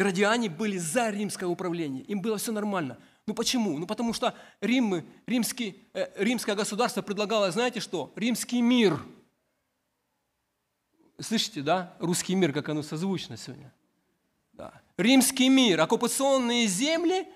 Иродиане 0.00 0.48
были 0.48 0.78
за 0.78 1.10
римское 1.10 1.48
управление. 1.48 2.02
Им 2.04 2.22
было 2.22 2.38
все 2.38 2.52
нормально. 2.52 2.98
Ну 3.26 3.34
почему? 3.34 3.78
Ну 3.78 3.86
потому 3.86 4.12
что 4.12 4.34
Рим, 4.60 5.04
римский, 5.26 5.82
э, 5.92 6.08
римское 6.16 6.54
государство 6.54 7.02
предлагало, 7.02 7.50
знаете 7.50 7.80
что? 7.80 8.12
Римский 8.16 8.62
мир. 8.62 8.98
Слышите, 11.18 11.60
да? 11.60 11.94
Русский 11.98 12.34
мир, 12.34 12.52
как 12.52 12.68
оно 12.68 12.82
созвучно 12.82 13.36
сегодня. 13.36 13.72
Да. 14.54 14.72
Римский 14.96 15.48
мир, 15.48 15.80
оккупационные 15.80 16.66
земли, 16.66 17.26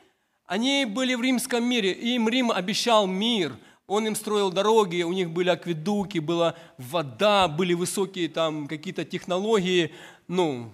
они 0.46 0.86
были 0.86 1.14
в 1.14 1.22
римском 1.22 1.64
мире. 1.64 1.92
Им 1.92 2.28
Рим 2.28 2.50
обещал 2.50 3.06
мир– 3.06 3.56
он 3.86 4.06
им 4.06 4.14
строил 4.14 4.50
дороги, 4.50 5.02
у 5.02 5.12
них 5.12 5.30
были 5.30 5.50
акведуки, 5.50 6.18
была 6.18 6.54
вода, 6.78 7.48
были 7.48 7.74
высокие 7.74 8.28
там 8.28 8.66
какие-то 8.66 9.04
технологии. 9.04 9.92
Ну, 10.26 10.72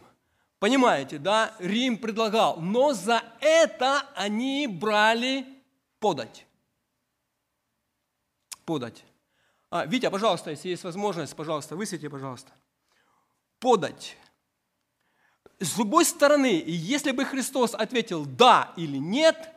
понимаете, 0.61 1.19
да? 1.19 1.55
Рим 1.59 1.99
предлагал. 1.99 2.61
Но 2.61 2.93
за 2.93 3.25
это 3.41 4.07
они 4.15 4.69
брали 4.69 5.45
подать. 5.99 6.47
Подать. 8.65 9.03
А, 9.71 9.87
Витя, 9.87 10.09
пожалуйста, 10.09 10.51
если 10.51 10.69
есть 10.69 10.85
возможность, 10.85 11.35
пожалуйста, 11.35 11.75
высвети, 11.75 12.07
пожалуйста. 12.07 12.53
Подать. 13.59 14.17
С 15.59 15.75
другой 15.75 16.05
стороны, 16.05 16.63
если 16.67 17.11
бы 17.11 17.25
Христос 17.25 17.75
ответил 17.75 18.25
«да» 18.25 18.73
или 18.77 18.97
«нет», 18.97 19.51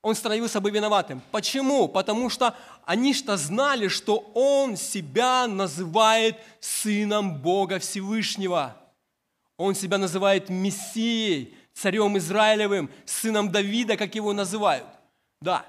он 0.00 0.14
становился 0.14 0.60
бы 0.60 0.70
виноватым. 0.70 1.20
Почему? 1.32 1.88
Потому 1.88 2.30
что 2.30 2.56
они 2.84 3.12
что 3.12 3.36
знали, 3.36 3.88
что 3.88 4.30
он 4.34 4.76
себя 4.76 5.46
называет 5.48 6.38
сыном 6.60 7.42
Бога 7.42 7.80
Всевышнего. 7.80 8.76
Он 9.58 9.74
себя 9.74 9.98
называет 9.98 10.48
Мессией, 10.48 11.54
царем 11.74 12.16
Израилевым, 12.16 12.90
сыном 13.04 13.52
Давида, 13.52 13.98
как 13.98 14.14
его 14.14 14.32
называют. 14.32 14.86
Да. 15.42 15.66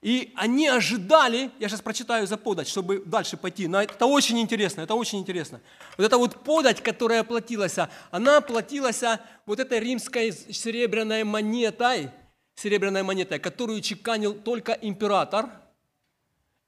И 0.00 0.32
они 0.36 0.68
ожидали, 0.68 1.50
я 1.58 1.68
сейчас 1.68 1.80
прочитаю 1.80 2.26
за 2.26 2.36
подать, 2.36 2.68
чтобы 2.68 3.02
дальше 3.04 3.36
пойти. 3.36 3.66
Но 3.66 3.82
это 3.82 4.06
очень 4.06 4.38
интересно, 4.40 4.82
это 4.82 4.94
очень 4.94 5.18
интересно. 5.18 5.60
Вот 5.96 6.04
эта 6.04 6.18
вот 6.18 6.44
подать, 6.44 6.80
которая 6.80 7.24
платилась, 7.24 7.76
она 8.12 8.40
платилась 8.40 9.02
вот 9.46 9.58
этой 9.58 9.80
римской 9.80 10.32
серебряной 10.32 11.24
монетой– 11.24 12.10
серебряная 12.54 13.02
монета, 13.02 13.38
которую 13.38 13.80
чеканил 13.80 14.34
только 14.34 14.72
император. 14.72 15.50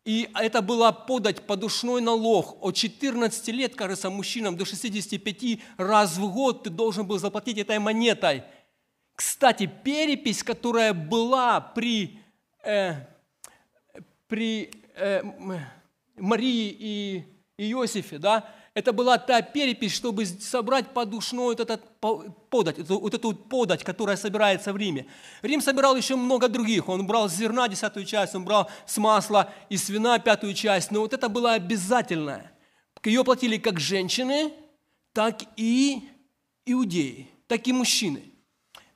И 0.04 0.28
это 0.34 0.60
была 0.60 0.92
подать 0.92 1.46
подушной 1.46 2.02
налог. 2.02 2.62
От 2.62 2.76
14 2.76 3.48
лет, 3.48 3.74
кажется, 3.74 4.10
мужчинам 4.10 4.56
до 4.56 4.66
65 4.66 5.60
раз 5.78 6.18
в 6.18 6.30
год 6.30 6.64
ты 6.64 6.70
должен 6.70 7.06
был 7.06 7.18
заплатить 7.18 7.56
этой 7.56 7.78
монетой. 7.78 8.42
Кстати, 9.14 9.70
перепись, 9.82 10.42
которая 10.42 10.92
была 10.92 11.60
при, 11.60 12.18
э, 12.64 12.96
при 14.26 14.70
э, 14.94 15.22
Марии 16.16 16.76
и 16.78 17.24
Иосифе, 17.56 18.18
да, 18.18 18.52
это 18.74 18.92
была 18.92 19.18
та 19.18 19.40
перепись, 19.40 19.94
чтобы 19.94 20.26
собрать 20.26 20.92
подушную 20.92 21.46
вот 21.46 21.60
этот 21.60 21.80
подать, 22.50 22.76
вот 22.88 23.14
эту 23.14 23.32
подать, 23.32 23.84
которая 23.84 24.16
собирается 24.16 24.72
в 24.72 24.76
Риме. 24.76 25.06
Рим 25.42 25.60
собирал 25.60 25.96
еще 25.96 26.16
много 26.16 26.48
других. 26.48 26.88
Он 26.88 27.06
брал 27.06 27.28
зерна 27.28 27.68
десятую 27.68 28.04
часть, 28.04 28.34
он 28.34 28.44
брал 28.44 28.68
с 28.84 28.98
масла 28.98 29.52
и 29.68 29.76
свина 29.76 30.18
пятую 30.18 30.54
часть. 30.54 30.90
Но 30.90 31.00
вот 31.00 31.12
это 31.12 31.28
было 31.28 31.52
обязательное. 31.52 32.50
Ее 33.04 33.22
платили 33.22 33.58
как 33.58 33.78
женщины, 33.78 34.52
так 35.12 35.42
и 35.56 36.08
иудеи, 36.66 37.28
так 37.46 37.68
и 37.68 37.72
мужчины. 37.72 38.22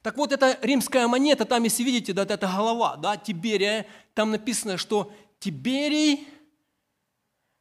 Так 0.03 0.17
вот, 0.17 0.33
эта 0.33 0.59
римская 0.63 1.07
монета, 1.07 1.45
там, 1.45 1.63
если 1.65 1.85
видите, 1.85 2.13
да, 2.13 2.23
это 2.23 2.47
голова, 2.47 2.97
да, 2.97 3.17
Тиберия, 3.17 3.87
там 4.15 4.31
написано, 4.31 4.77
что 4.77 5.13
Тиберий– 5.39 6.27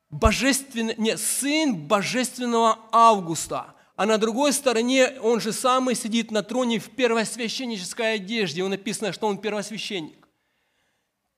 божественный, 0.09 0.95
нет, 0.97 1.19
сын 1.19 1.75
божественного 1.75 2.79
Августа. 2.91 3.73
А 3.95 4.05
на 4.05 4.17
другой 4.17 4.53
стороне 4.53 5.19
он 5.21 5.41
же 5.41 5.51
самый 5.51 5.95
сидит 5.95 6.29
на 6.29 6.43
троне 6.43 6.79
в 6.79 6.91
первосвященнической 6.91 8.15
одежде. 8.15 8.63
Он 8.63 8.69
написано, 8.69 9.11
что 9.11 9.27
он 9.27 9.39
первосвященник. 9.39 10.27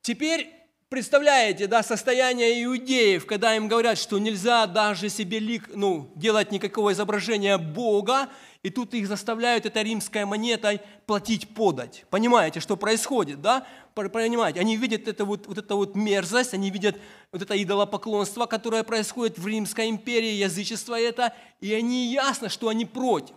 Теперь 0.01 0.58
представляете, 0.89 1.67
да, 1.67 1.83
состояние 1.83 2.63
иудеев, 2.63 3.25
когда 3.25 3.55
им 3.55 3.67
говорят, 3.67 3.97
что 3.97 4.17
нельзя 4.19 4.65
даже 4.65 5.09
себе 5.09 5.39
лик, 5.39 5.69
ну, 5.73 6.11
делать 6.15 6.51
никакого 6.51 6.91
изображения 6.91 7.57
Бога, 7.57 8.27
и 8.63 8.69
тут 8.69 8.93
их 8.93 9.07
заставляют 9.07 9.65
этой 9.65 9.83
римской 9.83 10.25
монетой 10.25 10.81
платить 11.05 11.53
подать. 11.53 12.05
Понимаете, 12.09 12.59
что 12.59 12.75
происходит, 12.75 13.41
да? 13.41 13.65
Понимаете, 13.93 14.59
они 14.59 14.75
видят 14.75 15.07
это 15.07 15.25
вот, 15.25 15.47
вот 15.47 15.57
эту 15.57 15.77
вот 15.77 15.95
мерзость, 15.95 16.53
они 16.53 16.69
видят 16.69 16.97
вот 17.31 17.41
это 17.41 17.61
идолопоклонство, 17.61 18.45
которое 18.47 18.83
происходит 18.83 19.37
в 19.37 19.47
Римской 19.47 19.89
империи, 19.89 20.33
язычество 20.33 20.99
это, 20.99 21.33
и 21.61 21.73
они 21.73 22.11
ясно, 22.11 22.49
что 22.49 22.67
они 22.67 22.85
против. 22.85 23.35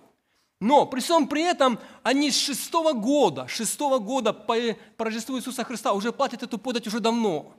Но 0.63 0.87
при 0.87 1.01
всем 1.01 1.27
при 1.27 1.43
этом 1.43 1.81
они 2.05 2.31
с 2.31 2.39
шестого 2.39 2.93
года, 2.93 3.49
шестого 3.49 3.99
года 3.99 4.33
по, 4.33 4.55
по 4.97 5.07
Рождеству 5.07 5.37
Иисуса 5.37 5.65
Христа 5.65 5.93
уже 5.93 6.13
платят 6.13 6.45
эту 6.45 6.57
подать 6.57 6.87
уже 6.87 7.01
давно. 7.01 7.57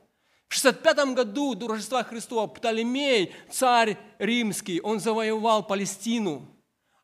В 0.48 0.54
65 0.54 1.12
году 1.12 1.54
до 1.54 1.68
Рождества 1.68 2.02
Христова 2.02 2.46
Птолемей, 2.46 3.34
царь 3.50 3.98
римский, 4.18 4.80
он 4.80 5.00
завоевал 5.00 5.66
Палестину. 5.66 6.48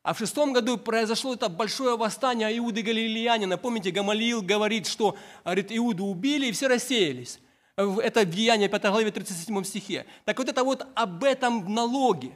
А 0.01 0.15
в 0.15 0.17
шестом 0.17 0.53
году 0.53 0.79
произошло 0.79 1.35
это 1.35 1.49
большое 1.49 1.95
восстание 1.95 2.57
Иуды 2.57 2.81
Галилеянина. 2.81 3.59
Помните, 3.59 3.91
Гамалиил 3.91 4.41
говорит, 4.41 4.87
что 4.87 5.15
говорит, 5.45 5.67
Иуду 5.69 6.05
убили 6.05 6.47
и 6.47 6.51
все 6.51 6.67
рассеялись. 6.67 7.39
Это 7.75 8.21
в 8.21 8.25
Деянии 8.31 8.67
5 8.67 8.81
главе 8.85 9.11
37 9.11 9.63
стихе. 9.65 10.07
Так 10.25 10.39
вот 10.39 10.49
это 10.49 10.63
вот 10.63 10.83
об 10.95 11.23
этом 11.23 11.71
налоге. 11.71 12.35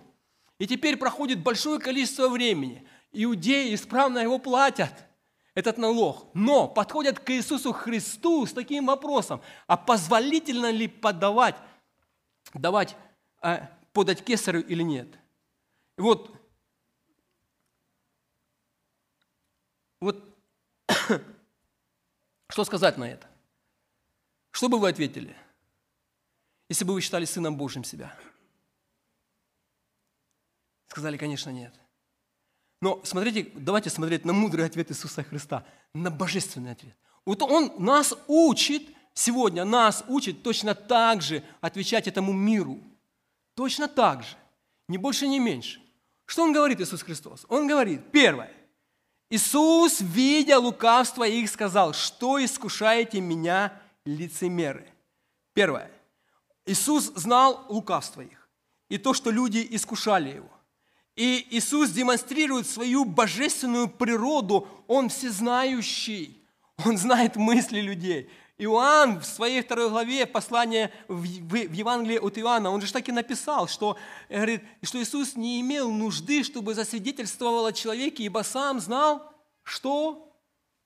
И 0.60 0.68
теперь 0.68 0.98
проходит 0.98 1.40
большое 1.40 1.80
количество 1.80 2.30
времени. 2.30 2.88
Иудеи 3.16 3.74
исправно 3.74 4.20
его 4.20 4.38
платят, 4.40 4.94
этот 5.54 5.78
налог. 5.78 6.30
Но 6.34 6.68
подходят 6.68 7.20
к 7.20 7.30
Иисусу 7.32 7.72
Христу 7.72 8.46
с 8.46 8.52
таким 8.54 8.88
вопросом, 8.88 9.42
а 9.68 9.78
позволительно 9.78 10.70
ли 10.70 10.88
подавать, 10.88 11.56
давать, 12.54 12.96
э, 13.42 13.68
подать 13.94 14.24
кесарю 14.24 14.62
или 14.62 14.84
нет? 14.84 15.08
И 15.98 16.02
вот 16.02 16.36
Вот 20.06 20.24
что 22.50 22.64
сказать 22.64 22.98
на 22.98 23.06
это? 23.06 23.28
Что 24.52 24.70
бы 24.70 24.78
вы 24.78 24.90
ответили, 24.90 25.36
если 26.70 26.86
бы 26.86 26.94
вы 26.94 27.02
считали 27.02 27.26
Сыном 27.26 27.58
Божьим 27.58 27.84
себя? 27.84 28.16
Сказали, 30.88 31.18
конечно, 31.18 31.50
нет. 31.50 31.74
Но 32.82 33.02
смотрите, 33.04 33.52
давайте 33.56 33.90
смотреть 33.90 34.26
на 34.26 34.34
мудрый 34.34 34.66
ответ 34.66 34.92
Иисуса 34.92 35.24
Христа, 35.24 35.66
на 35.94 36.12
божественный 36.12 36.72
ответ. 36.72 36.96
Вот 37.26 37.42
Он 37.42 37.72
нас 37.78 38.14
учит, 38.28 38.84
сегодня 39.14 39.66
нас 39.66 40.04
учит 40.08 40.44
точно 40.44 40.76
так 40.76 41.22
же 41.22 41.44
отвечать 41.62 42.08
этому 42.08 42.34
миру. 42.34 42.80
Точно 43.56 43.88
так 43.88 44.24
же. 44.24 44.36
Ни 44.88 44.98
больше, 44.98 45.28
ни 45.28 45.40
меньше. 45.40 45.82
Что 46.26 46.44
Он 46.44 46.54
говорит, 46.54 46.82
Иисус 46.82 47.02
Христос? 47.02 47.46
Он 47.50 47.68
говорит, 47.68 48.12
первое– 48.12 48.52
Иисус, 49.30 50.02
видя 50.02 50.60
лукавство 50.60 51.24
их, 51.24 51.50
сказал, 51.50 51.94
что 51.94 52.44
искушаете 52.44 53.22
меня, 53.22 53.74
лицемеры? 54.06 54.88
Первое. 55.54 55.92
Иисус 56.66 57.12
знал 57.16 57.66
лукавство 57.70 58.22
их 58.22 58.48
и 58.90 58.98
то, 58.98 59.14
что 59.14 59.32
люди 59.32 59.66
искушали 59.72 60.30
его. 60.30 60.50
И 61.16 61.48
Иисус 61.52 61.92
демонстрирует 61.92 62.68
свою 62.68 63.06
божественную 63.06 63.88
природу. 63.88 64.68
Он 64.88 65.10
всезнающий. 65.10 66.46
Он 66.86 66.98
знает 66.98 67.36
мысли 67.38 67.80
людей. 67.80 68.30
Иоанн 68.58 69.20
в 69.20 69.26
своей 69.26 69.62
второй 69.62 69.90
главе 69.90 70.26
послания 70.26 70.92
в 71.10 71.24
Евангелии 71.24 72.18
от 72.18 72.38
Иоанна, 72.38 72.70
он 72.70 72.82
же 72.82 72.92
так 72.92 73.08
и 73.10 73.12
написал, 73.12 73.68
что, 73.68 73.98
говорит, 74.30 74.64
что 74.82 75.02
Иисус 75.02 75.36
не 75.36 75.60
имел 75.60 75.92
нужды, 75.92 76.42
чтобы 76.44 76.74
засвидетельствовал 76.74 77.66
о 77.66 77.74
человеке, 77.74 78.24
ибо 78.24 78.44
сам 78.44 78.80
знал, 78.80 79.34
что 79.64 80.34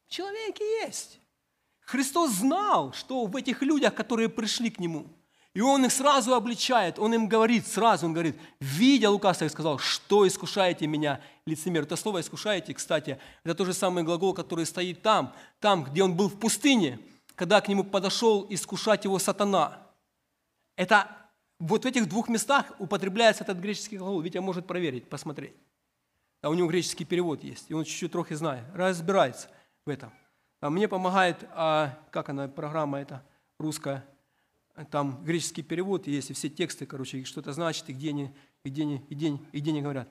в 0.07 0.11
человеке 0.11 0.63
есть. 0.83 1.19
Христос 1.81 2.31
знал, 2.31 2.93
что 2.93 3.25
в 3.25 3.35
этих 3.35 3.61
людях, 3.61 3.93
которые 3.93 4.29
пришли 4.29 4.71
к 4.71 4.79
Нему, 4.79 5.07
и 5.53 5.61
Он 5.61 5.85
их 5.85 5.91
сразу 5.91 6.33
обличает, 6.33 6.99
Он 6.99 7.13
им 7.13 7.27
говорит 7.27 7.67
сразу, 7.67 8.05
Он 8.05 8.13
говорит, 8.13 8.37
видя 8.59 9.09
Лукаса, 9.09 9.45
и 9.45 9.49
сказал, 9.49 9.79
что 9.79 10.27
искушаете 10.27 10.87
меня, 10.87 11.21
лицемер. 11.45 11.83
Это 11.83 11.95
слово 11.95 12.21
«искушаете», 12.21 12.73
кстати, 12.73 13.19
это 13.43 13.55
тот 13.55 13.67
же 13.67 13.73
самый 13.73 14.03
глагол, 14.03 14.33
который 14.33 14.65
стоит 14.65 15.01
там, 15.01 15.33
там, 15.59 15.83
где 15.83 16.03
Он 16.03 16.15
был 16.15 16.29
в 16.29 16.39
пустыне, 16.39 16.99
когда 17.35 17.61
к 17.61 17.67
Нему 17.67 17.83
подошел 17.83 18.45
искушать 18.49 19.05
Его 19.05 19.17
сатана. 19.17 19.87
Это 20.75 21.07
вот 21.59 21.83
в 21.83 21.87
этих 21.87 22.07
двух 22.07 22.29
местах 22.29 22.71
употребляется 22.79 23.43
этот 23.43 23.57
греческий 23.57 23.97
глагол. 23.97 24.21
Витя 24.21 24.37
может 24.37 24.65
проверить, 24.65 25.09
посмотреть. 25.09 25.53
А 26.41 26.49
у 26.49 26.53
него 26.53 26.69
греческий 26.69 27.03
перевод 27.03 27.43
есть, 27.43 27.65
и 27.69 27.73
он 27.73 27.83
чуть-чуть 27.83 28.11
трохи 28.11 28.33
знает, 28.33 28.63
разбирается 28.73 29.49
в 29.85 29.89
этом. 29.89 30.13
А 30.61 30.69
мне 30.69 30.87
помогает, 30.87 31.37
а, 31.51 31.97
как 32.11 32.29
она, 32.29 32.47
программа 32.47 32.99
эта 32.99 33.23
русская, 33.57 34.05
там 34.85 35.23
греческий 35.23 35.61
перевод 35.61 36.07
есть, 36.07 36.29
и 36.29 36.33
все 36.33 36.49
тексты, 36.49 36.85
короче, 36.85 37.23
что-то 37.25 37.53
значит, 37.53 37.89
и 37.89 37.93
где 37.93 38.09
они, 38.09 38.31
и 38.63 38.69
где 38.69 38.83
они, 38.83 39.05
и 39.09 39.15
где, 39.15 39.27
и 39.51 39.59
где 39.59 39.71
они 39.71 39.81
говорят. 39.81 40.09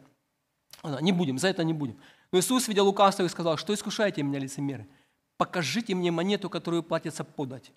Не 1.01 1.13
будем, 1.13 1.39
за 1.39 1.49
это 1.49 1.65
не 1.65 1.73
будем. 1.73 1.99
Но 2.31 2.39
Иисус, 2.39 2.69
видя 2.69 2.83
лукавство, 2.83 3.25
и 3.25 3.29
сказал, 3.29 3.57
что 3.57 3.75
искушаете 3.75 4.23
меня, 4.23 4.39
лицемеры? 4.39 4.87
Покажите 5.37 5.95
мне 5.95 6.11
монету, 6.11 6.51
которую 6.51 6.83
платится 6.83 7.25
подать. 7.25 7.73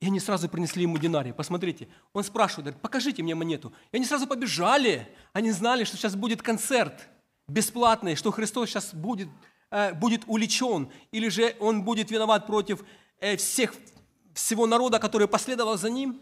И 0.00 0.06
они 0.06 0.20
сразу 0.20 0.48
принесли 0.48 0.82
ему 0.82 0.98
динарий. 0.98 1.32
Посмотрите, 1.32 1.88
он 2.12 2.22
спрашивает, 2.22 2.64
говорит, 2.64 2.82
покажите 2.82 3.22
мне 3.22 3.34
монету. 3.34 3.72
И 3.92 3.96
они 3.96 4.04
сразу 4.04 4.26
побежали. 4.26 5.08
Они 5.32 5.50
знали, 5.50 5.84
что 5.84 5.96
сейчас 5.96 6.14
будет 6.14 6.42
концерт 6.42 7.08
бесплатный, 7.48 8.16
что 8.16 8.30
Христос 8.30 8.68
сейчас 8.68 8.92
будет, 8.92 9.28
э, 9.70 9.94
будет 9.94 10.24
уличен, 10.26 10.90
или 11.12 11.28
же 11.28 11.56
он 11.60 11.84
будет 11.84 12.10
виноват 12.10 12.46
против 12.46 12.84
э, 13.20 13.36
всех, 13.36 13.74
всего 14.36 14.66
народа, 14.66 14.98
который 14.98 15.28
последовал 15.28 15.78
за 15.78 15.88
ним, 15.88 16.20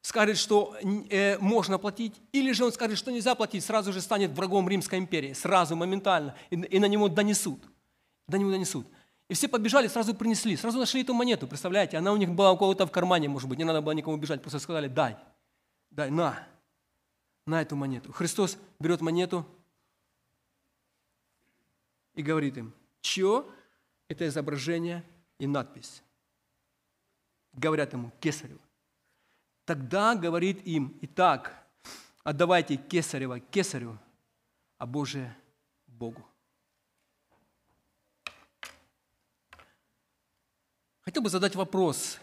скажет, 0.00 0.38
что 0.38 0.74
э, 1.10 1.36
можно 1.38 1.78
платить, 1.78 2.14
или 2.32 2.52
же 2.52 2.64
он 2.64 2.72
скажет, 2.72 2.96
что 2.96 3.12
нельзя 3.12 3.34
платить, 3.34 3.62
сразу 3.64 3.92
же 3.92 4.00
станет 4.00 4.30
врагом 4.30 4.68
Римской 4.68 4.98
империи, 4.98 5.34
сразу, 5.34 5.76
моментально, 5.76 6.34
и, 6.48 6.56
и 6.56 6.78
на 6.78 6.86
него 6.86 7.08
донесут. 7.08 7.60
До 8.26 8.38
него 8.38 8.50
донесут. 8.50 8.86
И 9.28 9.34
все 9.34 9.46
побежали, 9.46 9.88
сразу 9.88 10.14
принесли, 10.14 10.56
сразу 10.56 10.78
нашли 10.78 11.02
эту 11.02 11.12
монету, 11.12 11.46
представляете? 11.46 11.98
Она 11.98 12.12
у 12.12 12.16
них 12.16 12.30
была 12.30 12.50
у 12.52 12.56
кого-то 12.56 12.86
в 12.86 12.90
кармане, 12.90 13.28
может 13.28 13.48
быть, 13.48 13.58
не 13.58 13.64
надо 13.64 13.82
было 13.82 13.92
никому 13.92 14.16
бежать, 14.16 14.40
просто 14.40 14.58
сказали, 14.58 14.88
дай, 14.88 15.16
дай, 15.90 16.10
на, 16.10 16.38
на 17.46 17.60
эту 17.60 17.76
монету. 17.76 18.10
Христос 18.10 18.56
берет 18.78 19.02
монету 19.02 19.46
и 22.14 22.22
говорит 22.22 22.56
им, 22.56 22.72
чье 23.02 23.44
это 24.08 24.26
изображение 24.26 25.04
и 25.38 25.46
надпись? 25.46 26.02
Говорят 27.52 27.92
ему, 27.92 28.10
Кесарева. 28.20 28.60
Тогда 29.64 30.14
говорит 30.14 30.66
им, 30.66 30.98
итак, 31.02 31.66
отдавайте 32.24 32.76
Кесарева 32.76 33.40
Кесарю, 33.40 33.98
а 34.78 34.86
Божие 34.86 35.36
Богу. 35.86 36.26
Хотел 41.02 41.22
бы 41.22 41.30
задать 41.30 41.54
вопрос, 41.54 42.18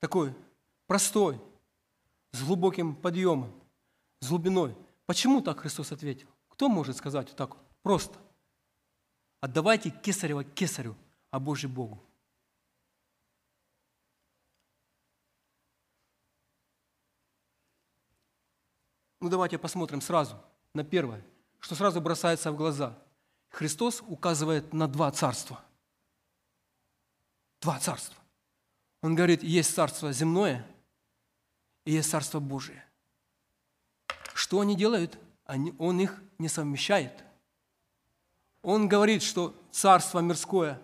такой 0.00 0.34
простой, 0.86 1.40
с 2.32 2.42
глубоким 2.42 2.94
подъемом, 2.94 3.52
с 4.20 4.28
глубиной. 4.28 4.76
Почему 5.06 5.40
так 5.40 5.60
Христос 5.60 5.92
ответил? 5.92 6.28
Кто 6.48 6.68
может 6.68 6.96
сказать 6.96 7.28
вот 7.28 7.36
так 7.36 7.54
вот? 7.54 7.64
Просто. 7.82 8.18
Отдавайте 9.40 9.90
кесарева 9.90 10.44
кесарю, 10.44 10.96
а 11.34 11.40
Божий 11.40 11.68
Богу. 11.68 12.00
Ну 19.20 19.28
давайте 19.28 19.58
посмотрим 19.58 20.00
сразу 20.00 20.36
на 20.74 20.84
первое, 20.84 21.24
что 21.58 21.74
сразу 21.74 22.00
бросается 22.00 22.52
в 22.52 22.56
глаза– 22.56 22.96
Христос 23.54 24.02
указывает 24.08 24.72
на 24.72 24.88
два 24.88 25.12
царства. 25.12 25.62
Два 27.60 27.78
царства. 27.78 28.16
Он 29.00 29.14
говорит, 29.14 29.44
есть 29.44 29.72
царство 29.72 30.12
земное 30.12 30.66
и 31.84 31.92
есть 31.92 32.10
царство 32.10 32.40
Божие. 32.40 32.84
Что 34.34 34.60
они 34.60 34.74
делают? 34.74 35.16
Они, 35.44 35.72
он 35.78 36.00
их 36.00 36.20
не 36.38 36.48
совмещает. 36.48 37.12
Он 38.62 38.88
говорит, 38.88 39.22
что 39.22 39.54
царство 39.70 40.18
мирское 40.18 40.82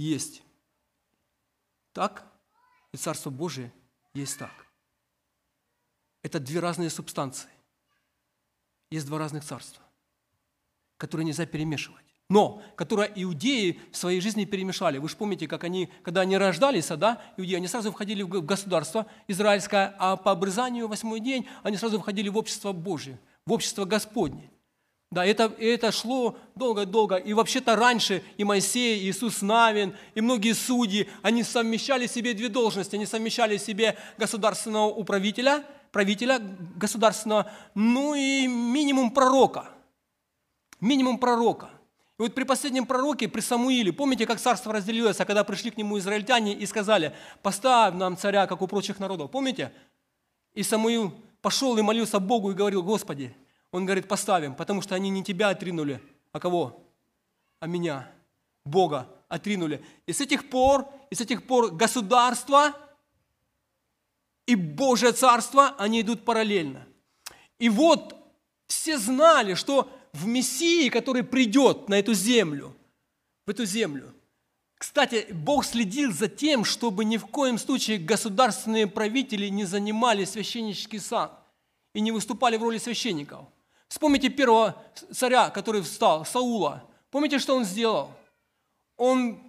есть 0.00 0.42
так, 1.92 2.26
и 2.92 2.96
царство 2.96 3.30
Божие 3.30 3.72
есть 4.14 4.38
так. 4.38 4.66
Это 6.22 6.38
две 6.38 6.60
разные 6.60 6.90
субстанции. 6.90 7.50
Есть 8.90 9.06
два 9.06 9.18
разных 9.18 9.44
царства 9.44 9.84
которые 11.00 11.24
нельзя 11.24 11.46
перемешивать. 11.46 12.04
Но, 12.28 12.62
которые 12.76 13.10
иудеи 13.16 13.80
в 13.90 13.96
своей 13.96 14.20
жизни 14.20 14.44
перемешали. 14.44 14.98
Вы 14.98 15.08
же 15.08 15.16
помните, 15.16 15.48
как 15.48 15.64
они, 15.64 15.90
когда 16.04 16.20
они 16.20 16.36
рождались, 16.36 16.86
да, 16.88 17.20
иудеи, 17.36 17.56
они 17.56 17.66
сразу 17.66 17.90
входили 17.90 18.22
в 18.22 18.28
государство 18.42 19.06
израильское, 19.26 19.96
а 19.98 20.16
по 20.16 20.30
обрезанию 20.30 20.86
восьмой 20.86 21.18
день 21.18 21.48
они 21.64 21.76
сразу 21.76 21.98
входили 21.98 22.28
в 22.28 22.36
общество 22.36 22.72
Божие, 22.72 23.18
в 23.46 23.52
общество 23.52 23.84
Господне. 23.84 24.48
Да, 25.10 25.26
это, 25.26 25.52
это 25.58 25.90
шло 25.90 26.38
долго-долго. 26.54 27.16
И 27.16 27.32
вообще-то 27.32 27.74
раньше 27.74 28.22
и 28.36 28.44
Моисей, 28.44 29.00
и 29.00 29.10
Иисус 29.10 29.42
Навин, 29.42 29.94
и 30.14 30.20
многие 30.20 30.52
судьи, 30.52 31.08
они 31.22 31.42
совмещали 31.42 32.06
себе 32.06 32.32
две 32.32 32.48
должности. 32.48 32.94
Они 32.94 33.06
совмещали 33.06 33.56
себе 33.56 33.98
государственного 34.18 34.86
управителя, 34.86 35.64
правителя 35.90 36.40
государственного, 36.76 37.50
ну 37.74 38.14
и 38.14 38.46
минимум 38.46 39.10
пророка– 39.10 39.70
минимум 40.80 41.18
пророка. 41.18 41.70
И 42.18 42.22
вот 42.22 42.34
при 42.34 42.44
последнем 42.44 42.86
пророке, 42.86 43.28
при 43.28 43.40
Самуиле, 43.40 43.92
помните, 43.92 44.26
как 44.26 44.40
царство 44.40 44.72
разделилось, 44.72 45.20
а 45.20 45.24
когда 45.24 45.44
пришли 45.44 45.70
к 45.70 45.76
нему 45.76 45.98
израильтяне 45.98 46.54
и 46.54 46.66
сказали, 46.66 47.14
поставь 47.42 47.94
нам 47.94 48.16
царя, 48.16 48.46
как 48.46 48.60
у 48.60 48.66
прочих 48.66 48.98
народов. 48.98 49.30
Помните? 49.30 49.72
И 50.54 50.62
Самуил 50.62 51.14
пошел 51.40 51.76
и 51.78 51.82
молился 51.82 52.20
Богу 52.20 52.50
и 52.50 52.54
говорил, 52.54 52.82
Господи, 52.82 53.34
он 53.72 53.86
говорит, 53.86 54.08
поставим, 54.08 54.54
потому 54.54 54.82
что 54.82 54.94
они 54.94 55.10
не 55.10 55.22
тебя 55.22 55.50
отринули, 55.50 56.00
а 56.32 56.40
кого? 56.40 56.82
А 57.60 57.66
меня, 57.66 58.10
Бога 58.64 59.08
отринули. 59.28 59.84
И 60.06 60.12
с 60.12 60.20
этих 60.20 60.50
пор, 60.50 60.86
и 61.10 61.14
с 61.14 61.20
этих 61.20 61.46
пор 61.46 61.70
государство 61.70 62.74
и 64.46 64.54
Божье 64.54 65.12
царство, 65.12 65.74
они 65.78 66.00
идут 66.00 66.24
параллельно. 66.24 66.86
И 67.58 67.68
вот 67.68 68.16
все 68.66 68.98
знали, 68.98 69.54
что 69.54 69.90
в 70.12 70.26
Мессии, 70.26 70.88
который 70.88 71.22
придет 71.22 71.88
на 71.88 71.98
эту 71.98 72.14
землю, 72.14 72.74
в 73.46 73.50
эту 73.50 73.64
землю. 73.64 74.12
Кстати, 74.76 75.26
Бог 75.30 75.64
следил 75.64 76.12
за 76.12 76.26
тем, 76.26 76.64
чтобы 76.64 77.04
ни 77.04 77.18
в 77.18 77.26
коем 77.26 77.58
случае 77.58 77.98
государственные 77.98 78.86
правители 78.86 79.48
не 79.48 79.64
занимали 79.64 80.24
священнический 80.24 80.98
сан 80.98 81.30
и 81.94 82.00
не 82.00 82.12
выступали 82.12 82.56
в 82.56 82.62
роли 82.62 82.78
священников. 82.78 83.44
Вспомните 83.90 84.28
первого 84.28 84.76
царя, 85.12 85.50
который 85.50 85.82
встал, 85.82 86.24
Саула. 86.24 86.84
Помните, 87.10 87.40
что 87.40 87.56
он 87.56 87.64
сделал? 87.64 88.12
Он 88.96 89.40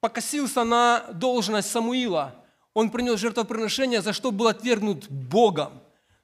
покосился 0.00 0.62
на 0.62 1.00
должность 1.12 1.70
Самуила. 1.70 2.36
Он 2.72 2.88
принес 2.88 3.18
жертвоприношение, 3.18 4.00
за 4.00 4.12
что 4.12 4.30
был 4.30 4.46
отвергнут 4.46 5.10
Богом. 5.10 5.72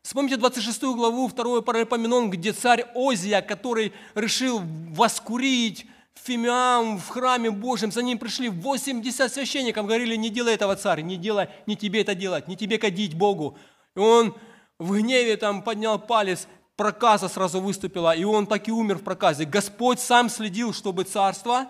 Вспомните 0.02 0.36
26 0.36 0.80
главу 0.94 1.28
2 1.28 1.62
Паралипоменон, 1.62 2.30
где 2.30 2.52
царь 2.52 2.86
Озия, 2.94 3.42
который 3.42 3.92
решил 4.14 4.62
воскурить 4.92 5.86
фимиам 6.14 6.98
в 6.98 7.08
храме 7.08 7.50
Божьем, 7.50 7.90
за 7.90 8.02
ним 8.02 8.18
пришли 8.18 8.48
80 8.48 9.32
священников, 9.32 9.86
говорили, 9.86 10.14
не 10.14 10.30
делай 10.30 10.54
этого, 10.54 10.76
царь, 10.76 11.00
не 11.00 11.16
делай, 11.16 11.48
не 11.66 11.76
тебе 11.76 12.02
это 12.02 12.14
делать, 12.14 12.46
не 12.46 12.56
тебе 12.56 12.78
кадить 12.78 13.14
Богу. 13.14 13.58
И 13.96 13.98
он 13.98 14.36
в 14.78 14.92
гневе 14.92 15.36
там 15.36 15.62
поднял 15.62 15.98
палец, 15.98 16.46
проказа 16.80 17.28
сразу 17.28 17.60
выступила, 17.60 18.16
и 18.16 18.24
он 18.24 18.46
так 18.46 18.66
и 18.66 18.72
умер 18.72 19.00
в 19.00 19.02
проказе. 19.02 19.44
Господь 19.44 20.00
сам 20.00 20.30
следил, 20.30 20.72
чтобы 20.72 21.04
царство 21.04 21.68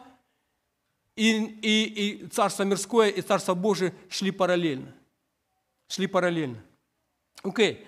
и, 1.16 1.33
и, 1.62 1.83
и 1.85 2.27
царство 2.29 2.62
мирское, 2.62 3.09
и 3.09 3.20
царство 3.20 3.55
Божие 3.55 3.92
шли 4.09 4.31
параллельно. 4.31 4.94
Шли 5.88 6.07
параллельно. 6.07 6.59
Окей. 7.42 7.73
Okay. 7.73 7.87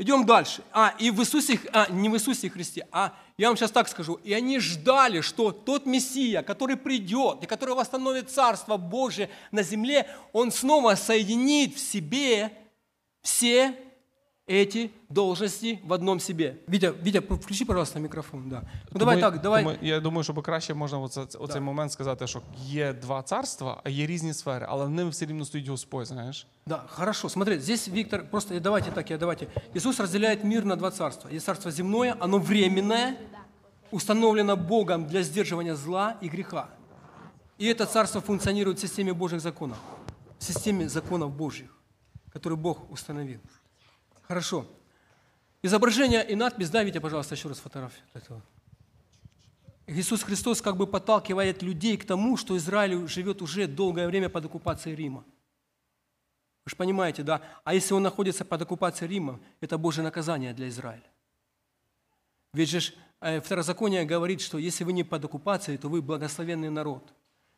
Идем 0.00 0.26
дальше. 0.26 0.64
А, 0.72 0.96
и 0.98 1.12
в 1.12 1.20
Иисусе, 1.20 1.60
а, 1.72 1.86
не 1.90 2.08
в 2.08 2.16
Иисусе 2.16 2.50
Христе, 2.50 2.88
а 2.90 3.14
я 3.36 3.46
вам 3.46 3.56
сейчас 3.56 3.70
так 3.70 3.88
скажу. 3.88 4.14
И 4.24 4.32
они 4.32 4.58
ждали, 4.58 5.20
что 5.20 5.52
тот 5.52 5.86
Мессия, 5.86 6.42
который 6.42 6.76
придет 6.76 7.44
и 7.44 7.46
который 7.46 7.76
восстановит 7.76 8.32
Царство 8.32 8.78
Божие 8.78 9.30
на 9.52 9.62
земле, 9.62 10.08
он 10.32 10.50
снова 10.50 10.96
соединит 10.96 11.76
в 11.76 11.78
себе 11.78 12.52
все 13.22 13.76
эти 14.47 14.91
должности 15.09 15.79
в 15.85 15.93
одном 15.93 16.19
себе. 16.19 16.59
Витя, 16.67 16.93
Витя, 17.01 17.19
включи, 17.19 17.65
пожалуйста, 17.65 17.99
микрофон. 17.99 18.49
Да. 18.49 18.63
Ну 18.91 18.99
давай 18.99 19.15
Тому- 19.19 19.31
так, 19.31 19.41
давай. 19.41 19.63
тому 19.63 19.77
я 19.81 19.99
думаю, 19.99 20.23
що 20.23 20.33
краще 20.33 20.73
можна 20.73 20.99
оце, 20.99 21.21
оцей 21.39 21.61
момент 21.61 21.91
сказати, 21.91 22.27
що 22.27 22.41
є 22.65 22.93
два 22.93 23.21
царства, 23.21 23.81
а 23.83 23.89
є 23.89 24.07
різні 24.07 24.33
сфери, 24.33 24.65
але 24.69 24.85
в 24.85 24.89
ним 24.89 25.09
все 25.09 25.25
рівно 25.25 25.45
стоїть 25.45 25.67
Господь, 25.67 26.05
знаєш. 26.05 26.47
Да, 26.65 26.83
хорошо. 26.87 27.29
Смотри, 27.29 27.59
здесь 27.59 27.87
Виктор, 27.87 28.29
просто 28.29 28.55
э, 28.55 28.59
давайте 28.59 28.91
так, 28.91 29.11
я 29.11 29.17
давайте. 29.17 29.47
Иисус 29.73 29.99
разделяет 29.99 30.43
мир 30.43 30.65
на 30.65 30.75
два 30.75 30.91
царства. 30.91 31.29
Есть 31.33 31.45
царство 31.45 31.71
земное, 31.71 32.15
оно 32.19 32.39
временное, 32.39 33.15
установлено 33.91 34.57
Богом 34.57 35.05
для 35.05 35.23
сдерживания 35.23 35.75
зла 35.75 36.17
и 36.23 36.27
греха. 36.27 36.67
И 37.57 37.67
это 37.67 37.85
царство 37.85 38.19
функционирует 38.19 38.77
в 38.77 38.81
системе 38.81 39.13
Божьих 39.13 39.39
законов, 39.39 39.77
в 40.39 40.43
системе 40.43 40.89
законов 40.89 41.31
Божьих, 41.31 41.69
которые 42.33 42.57
Бог 42.57 42.91
установил. 42.91 43.39
Хорошо. 44.28 44.66
Изображение 45.62 46.24
и 46.28 46.34
надпись, 46.34 46.68
да, 46.68 46.84
Витя, 46.84 46.98
пожалуйста, 46.98 47.34
еще 47.34 47.48
раз 47.48 47.58
фотографию 47.58 48.04
этого. 48.12 48.42
Иисус 49.86 50.22
Христос 50.22 50.60
как 50.60 50.76
бы 50.76 50.86
подталкивает 50.86 51.62
людей 51.62 51.96
к 51.96 52.04
тому, 52.04 52.36
что 52.36 52.54
Израиль 52.58 53.08
живет 53.08 53.40
уже 53.40 53.66
долгое 53.66 54.06
время 54.06 54.28
под 54.28 54.44
оккупацией 54.44 54.96
Рима. 54.96 55.24
Вы 56.66 56.70
же 56.70 56.76
понимаете, 56.76 57.22
да? 57.22 57.40
А 57.64 57.72
если 57.72 57.94
он 57.94 58.02
находится 58.02 58.44
под 58.44 58.60
оккупацией 58.60 59.10
Рима, 59.10 59.40
это 59.62 59.78
Божье 59.78 60.02
наказание 60.02 60.52
для 60.52 60.68
Израиля. 60.68 61.10
Ведь 62.52 62.68
же 62.68 62.92
э, 63.20 63.40
второзаконие 63.40 64.04
говорит, 64.04 64.42
что 64.42 64.58
если 64.58 64.84
вы 64.84 64.92
не 64.92 65.04
под 65.04 65.24
оккупацией, 65.24 65.78
то 65.78 65.88
вы 65.88 66.02
благословенный 66.02 66.68
народ. 66.68 67.14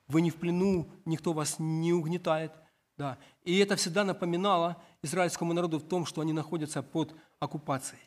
Вы 0.07 0.21
не 0.21 0.31
в 0.31 0.37
плену, 0.37 0.89
никто 1.05 1.33
вас 1.33 1.57
не 1.59 1.93
угнетает. 1.93 2.53
Да. 3.01 3.17
И 3.45 3.57
это 3.57 3.77
всегда 3.77 4.05
напоминало 4.05 4.77
израильскому 5.01 5.55
народу 5.55 5.79
в 5.79 5.89
том, 5.89 6.05
что 6.05 6.21
они 6.21 6.35
находятся 6.35 6.83
под 6.83 7.15
оккупацией. 7.39 8.03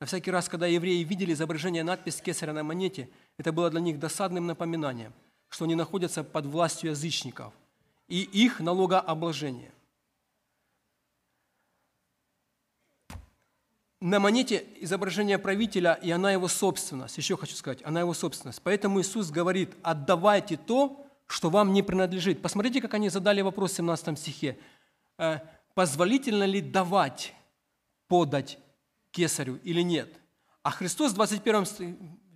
На 0.00 0.06
всякий 0.06 0.30
раз, 0.30 0.48
когда 0.48 0.66
евреи 0.66 1.04
видели 1.04 1.34
изображение 1.34 1.84
надпись 1.84 2.22
кесаря 2.22 2.54
на 2.54 2.62
монете, 2.62 3.10
это 3.36 3.52
было 3.52 3.68
для 3.68 3.80
них 3.80 3.98
досадным 3.98 4.46
напоминанием, 4.46 5.12
что 5.50 5.66
они 5.66 5.74
находятся 5.74 6.24
под 6.24 6.46
властью 6.46 6.92
язычников 6.92 7.52
и 8.06 8.22
их 8.22 8.60
налогообложение. 8.60 9.70
На 14.00 14.18
монете 14.18 14.64
изображение 14.80 15.38
правителя, 15.38 15.92
и 15.92 16.10
она 16.10 16.32
его 16.32 16.48
собственность. 16.48 17.18
Еще 17.18 17.36
хочу 17.36 17.54
сказать, 17.54 17.84
она 17.84 18.00
его 18.00 18.14
собственность. 18.14 18.62
Поэтому 18.62 19.02
Иисус 19.02 19.30
говорит, 19.30 19.76
отдавайте 19.82 20.56
то, 20.56 21.04
что 21.28 21.50
вам 21.50 21.72
не 21.72 21.82
принадлежит. 21.82 22.42
Посмотрите, 22.42 22.80
как 22.80 22.94
они 22.94 23.08
задали 23.10 23.40
вопрос 23.42 23.72
в 23.72 23.76
17 23.76 24.18
стихе. 24.18 24.58
Э, 25.18 25.38
Позволительно 25.74 26.42
ли 26.42 26.60
давать, 26.60 27.32
подать 28.08 28.58
кесарю 29.12 29.60
или 29.62 29.80
нет? 29.82 30.12
А 30.64 30.72
Христос 30.72 31.12
в 31.12 31.14
21, 31.14 31.66
ст- 31.66 31.82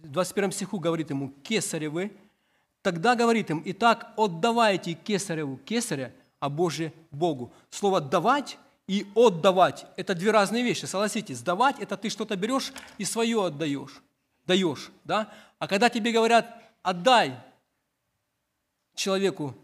21 0.05 0.53
стиху 0.53 0.79
говорит 0.79 1.11
ему, 1.11 1.31
кесаревы, 1.43 2.13
тогда 2.83 3.17
говорит 3.17 3.51
им, 3.51 3.61
итак, 3.65 4.13
отдавайте 4.17 4.93
кесареву 4.93 5.57
кесаря, 5.57 6.13
а 6.39 6.49
Божие 6.49 6.93
Богу. 7.11 7.53
Слово 7.71 8.01
«давать» 8.01 8.59
и 8.87 9.07
«отдавать»– 9.17 9.87
это 9.97 10.15
две 10.15 10.31
разные 10.31 10.63
вещи, 10.63 10.85
согласитесь. 10.85 11.41
Давать– 11.41 11.79
это 11.81 11.97
ты 11.97 12.11
что-то 12.11 12.37
берешь 12.37 12.73
и 12.99 13.05
свое 13.05 13.47
отдаешь, 13.47 14.03
даешь, 14.47 14.93
да? 15.03 15.33
А 15.59 15.67
когда 15.67 15.89
тебе 15.89 16.13
говорят 16.13 16.63
«отдай 16.83 17.35
человеку 18.95 19.55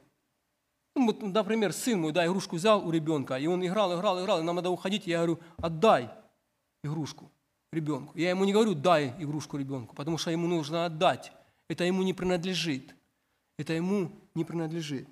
ну, 0.99 1.07
вот, 1.07 1.23
например, 1.23 1.73
сын 1.73 2.01
мой, 2.01 2.12
да, 2.12 2.27
игрушку 2.27 2.57
взял 2.57 2.85
у 2.85 2.91
ребенка, 2.91 3.37
и 3.37 3.47
он 3.47 3.64
играл, 3.64 3.97
играл, 3.97 4.21
играл, 4.21 4.41
и 4.41 4.43
нам 4.43 4.57
надо 4.57 4.71
уходить, 4.71 5.07
я 5.07 5.19
говорю, 5.19 5.38
отдай 5.59 6.11
игрушку 6.83 7.31
ребенку. 7.73 8.19
Я 8.19 8.31
ему 8.31 8.45
не 8.45 8.53
говорю, 8.53 8.75
дай 8.75 9.14
игрушку 9.19 9.57
ребенку, 9.57 9.95
потому 9.95 10.19
что 10.19 10.31
ему 10.31 10.49
нужно 10.49 10.87
отдать. 10.87 11.33
Это 11.69 11.85
ему 11.85 12.03
не 12.03 12.14
принадлежит. 12.14 12.95
Это 13.59 13.75
ему 13.75 14.11
не 14.35 14.45
принадлежит. 14.45 15.09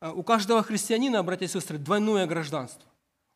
А 0.00 0.12
У 0.12 0.22
каждого 0.22 0.62
христианина, 0.62 1.22
братья 1.22 1.44
и 1.44 1.48
сестры, 1.48 1.78
двойное 1.78 2.26
гражданство. 2.26 2.88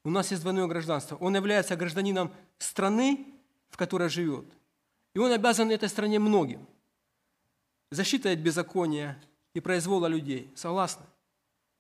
У 0.05 0.11
нас 0.11 0.31
есть 0.31 0.43
двойное 0.43 0.67
гражданство. 0.67 1.17
Он 1.17 1.37
является 1.37 1.77
гражданином 1.77 2.33
страны, 2.59 3.27
в 3.71 3.77
которой 3.77 4.09
живет. 4.09 4.47
И 5.15 5.19
он 5.19 5.31
обязан 5.31 5.71
этой 5.71 5.89
стране 5.89 6.19
многим. 6.19 6.67
Защитой 7.91 8.33
от 8.33 8.41
беззакония 8.41 9.23
и 9.55 9.61
произвола 9.61 10.07
людей. 10.07 10.53
Согласны? 10.55 11.07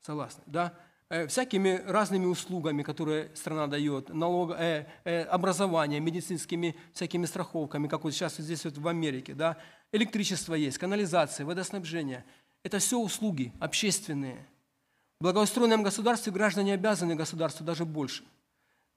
Согласны, 0.00 0.42
да? 0.46 0.74
Э, 1.10 1.26
Всякими 1.26 1.82
разными 1.86 2.24
услугами, 2.24 2.82
которые 2.82 3.34
страна 3.34 3.66
дает, 3.66 4.08
налог, 4.08 4.52
э, 4.52 4.86
э, 5.04 5.22
образование, 5.24 6.00
медицинскими 6.00 6.76
всякими 6.92 7.26
страховками, 7.26 7.88
как 7.88 8.04
вот 8.04 8.12
сейчас 8.14 8.36
здесь 8.36 8.64
вот 8.64 8.78
в 8.78 8.88
Америке, 8.88 9.34
да? 9.34 9.58
Электричество 9.92 10.54
есть, 10.54 10.78
канализация, 10.78 11.44
водоснабжение. 11.44 12.24
Это 12.62 12.78
все 12.78 12.98
услуги 12.98 13.52
общественные. 13.60 14.46
В 15.20 15.24
благоустроенном 15.24 15.82
государстве 15.82 16.32
граждане 16.32 16.74
обязаны 16.74 17.14
государству 17.14 17.64
даже 17.64 17.84
больше, 17.84 18.24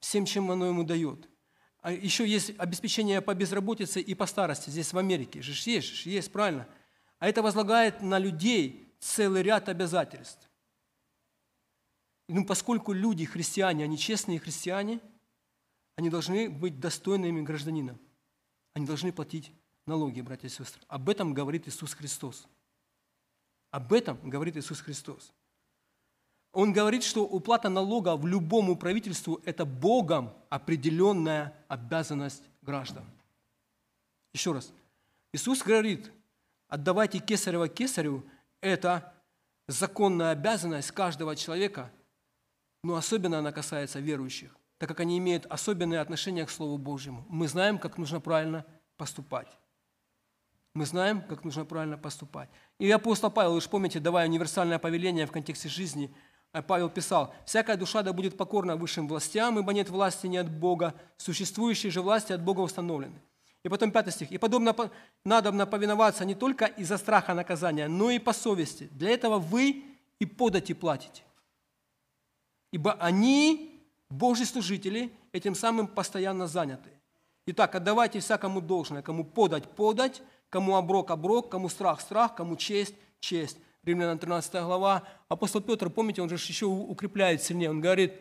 всем, 0.00 0.24
чем 0.24 0.50
оно 0.50 0.66
ему 0.66 0.84
дает. 0.84 1.28
А 1.80 1.92
еще 1.92 2.26
есть 2.26 2.52
обеспечение 2.58 3.20
по 3.20 3.34
безработице 3.34 4.00
и 4.00 4.14
по 4.14 4.26
старости 4.26 4.70
здесь 4.70 4.92
в 4.92 4.98
Америке. 4.98 5.42
Же 5.42 5.52
есть, 5.70 5.88
же 5.88 6.10
есть, 6.10 6.32
правильно. 6.32 6.66
А 7.18 7.28
это 7.28 7.42
возлагает 7.42 8.02
на 8.02 8.18
людей 8.18 8.94
целый 9.00 9.42
ряд 9.42 9.68
обязательств. 9.68 10.48
Ну, 12.28 12.44
поскольку 12.44 12.92
люди, 12.92 13.24
христиане, 13.24 13.84
они 13.84 13.96
честные 13.96 14.38
христиане, 14.38 15.00
они 15.96 16.10
должны 16.10 16.48
быть 16.48 16.78
достойными 16.78 17.42
гражданином. 17.42 17.98
Они 18.74 18.86
должны 18.86 19.12
платить 19.12 19.50
налоги, 19.86 20.20
братья 20.20 20.46
и 20.46 20.50
сестры. 20.50 20.82
Об 20.88 21.08
этом 21.08 21.34
говорит 21.34 21.66
Иисус 21.66 21.94
Христос. 21.94 22.46
Об 23.70 23.92
этом 23.92 24.18
говорит 24.28 24.56
Иисус 24.56 24.80
Христос. 24.80 25.32
Он 26.52 26.72
говорит, 26.72 27.02
что 27.02 27.24
уплата 27.24 27.68
налога 27.68 28.16
в 28.16 28.26
любому 28.26 28.76
правительству– 28.76 29.40
это 29.44 29.64
Богом 29.64 30.32
определенная 30.48 31.54
обязанность 31.68 32.42
граждан. 32.62 33.04
Еще 34.32 34.52
раз. 34.52 34.72
Иисус 35.32 35.62
говорит, 35.62 36.10
отдавайте 36.68 37.18
кесарева 37.18 37.68
кесарю– 37.68 38.24
это 38.60 39.12
законная 39.66 40.30
обязанность 40.30 40.90
каждого 40.92 41.36
человека, 41.36 41.90
но 42.82 42.96
особенно 42.96 43.38
она 43.38 43.52
касается 43.52 44.00
верующих, 44.00 44.56
так 44.78 44.88
как 44.88 45.00
они 45.00 45.18
имеют 45.18 45.46
особенное 45.46 46.00
отношение 46.00 46.46
к 46.46 46.50
Слову 46.50 46.78
Божьему. 46.78 47.26
Мы 47.28 47.48
знаем, 47.48 47.78
как 47.78 47.98
нужно 47.98 48.20
правильно 48.20 48.64
поступать. 48.96 49.48
Мы 50.74 50.86
знаем, 50.86 51.22
как 51.22 51.44
нужно 51.44 51.64
правильно 51.64 51.98
поступать. 51.98 52.48
И 52.78 52.90
апостол 52.90 53.30
Павел, 53.30 53.54
вы 53.54 53.60
же 53.60 53.68
помните, 53.68 53.98
давая 53.98 54.28
универсальное 54.28 54.78
повеление 54.78 55.26
в 55.26 55.32
контексте 55.32 55.68
жизни, 55.68 56.14
э, 56.52 56.62
Павел 56.62 56.88
писал, 56.88 57.34
«Всякая 57.46 57.76
душа 57.76 58.02
да 58.02 58.12
будет 58.12 58.36
покорна 58.36 58.76
высшим 58.76 59.08
властям, 59.08 59.58
ибо 59.58 59.72
нет 59.72 59.88
власти 59.88 60.26
не 60.26 60.36
от 60.36 60.50
Бога, 60.50 60.94
существующие 61.16 61.90
же 61.90 62.00
власти 62.00 62.32
от 62.32 62.42
Бога 62.42 62.60
установлены». 62.60 63.20
И 63.64 63.68
потом 63.68 63.90
пятый 63.90 64.12
стих. 64.12 64.30
«И 64.30 64.38
подобно 64.38 64.72
по- 64.72 64.90
надобно 65.24 65.66
повиноваться 65.66 66.24
не 66.24 66.34
только 66.34 66.66
из-за 66.66 66.96
страха 66.96 67.34
наказания, 67.34 67.88
но 67.88 68.10
и 68.10 68.18
по 68.18 68.32
совести. 68.32 68.88
Для 68.92 69.10
этого 69.10 69.38
вы 69.38 69.84
и 70.18 70.26
подати 70.26 70.74
платите. 70.74 71.22
Ибо 72.72 72.92
они, 72.94 73.82
Божьи 74.10 74.44
служители, 74.44 75.12
этим 75.32 75.54
самым 75.54 75.86
постоянно 75.86 76.46
заняты. 76.46 76.90
Итак, 77.46 77.74
отдавайте 77.74 78.20
всякому 78.20 78.60
должное, 78.60 79.02
кому 79.02 79.24
подать– 79.24 79.68
подать, 79.76 80.22
кому 80.50 80.76
оброк– 80.76 81.10
оброк, 81.12 81.50
кому 81.50 81.68
страх– 81.68 82.00
страх, 82.02 82.34
кому 82.34 82.56
честь– 82.56 82.94
честь. 83.20 83.58
Римлянам 83.84 84.18
13 84.18 84.52
глава. 84.64 85.02
Апостол 85.28 85.62
Петр, 85.62 85.88
помните, 85.88 86.20
он 86.20 86.28
же 86.28 86.34
еще 86.34 86.66
укрепляет 86.66 87.42
сильнее. 87.42 87.70
Он 87.70 87.80
говорит, 87.80 88.12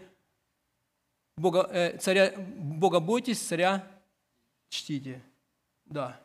Бога, 1.35 1.67
э, 1.71 1.97
царя, 1.97 2.33
Бога 2.37 2.99
бойтесь, 2.99 3.39
царя 3.39 3.85
чтите. 4.69 5.21
Да. 5.89 6.19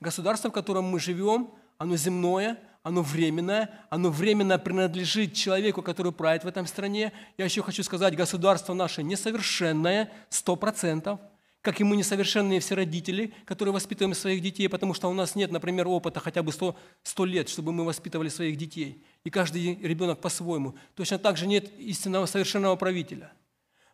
Государство, 0.00 0.50
в 0.50 0.52
котором 0.52 0.84
мы 0.84 1.00
живем, 1.00 1.50
оно 1.76 1.96
земное, 1.96 2.58
оно 2.82 3.02
временное, 3.02 3.70
оно 3.90 4.10
временно 4.10 4.58
принадлежит 4.58 5.34
человеку, 5.34 5.82
который 5.82 6.12
правит 6.12 6.44
в 6.44 6.46
этом 6.48 6.66
стране. 6.66 7.12
Я 7.36 7.44
еще 7.44 7.62
хочу 7.62 7.82
сказать, 7.82 8.16
государство 8.16 8.74
наше 8.74 9.02
несовершенное, 9.02 10.12
сто 10.30 10.56
процентов, 10.56 11.20
как 11.60 11.80
и 11.80 11.84
мы 11.84 11.96
несовершенные 11.96 12.60
все 12.60 12.76
родители, 12.76 13.34
которые 13.44 13.74
воспитываем 13.74 14.14
своих 14.14 14.40
детей, 14.40 14.68
потому 14.68 14.94
что 14.94 15.10
у 15.10 15.12
нас 15.12 15.34
нет, 15.34 15.50
например, 15.50 15.88
опыта 15.88 16.20
хотя 16.20 16.42
бы 16.42 16.52
100, 16.52 16.76
100 17.02 17.24
лет, 17.24 17.48
чтобы 17.48 17.72
мы 17.72 17.84
воспитывали 17.84 18.28
своих 18.28 18.56
детей. 18.56 19.04
И 19.24 19.30
каждый 19.30 19.74
ребенок 19.74 20.20
по-своему. 20.20 20.76
Точно 20.94 21.18
так 21.18 21.36
же 21.36 21.46
нет 21.46 21.70
истинного 21.78 22.26
совершенного 22.26 22.76
правителя. 22.76 23.32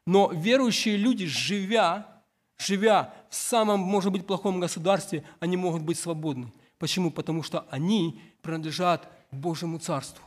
Но 0.07 0.31
верующие 0.31 0.97
люди, 0.97 1.27
живя, 1.27 2.23
живя 2.59 3.15
в 3.35 3.37
самом, 3.37 3.81
может 3.81 4.13
быть, 4.13 4.27
плохом 4.27 4.61
государстве, 4.61 5.25
они 5.41 5.57
могут 5.57 5.83
быть 5.83 5.99
свободны. 5.99 6.53
Почему? 6.79 7.11
Потому 7.11 7.43
что 7.43 7.67
они 7.69 8.21
принадлежат 8.43 9.09
Божьему 9.33 9.79
Царству. 9.79 10.25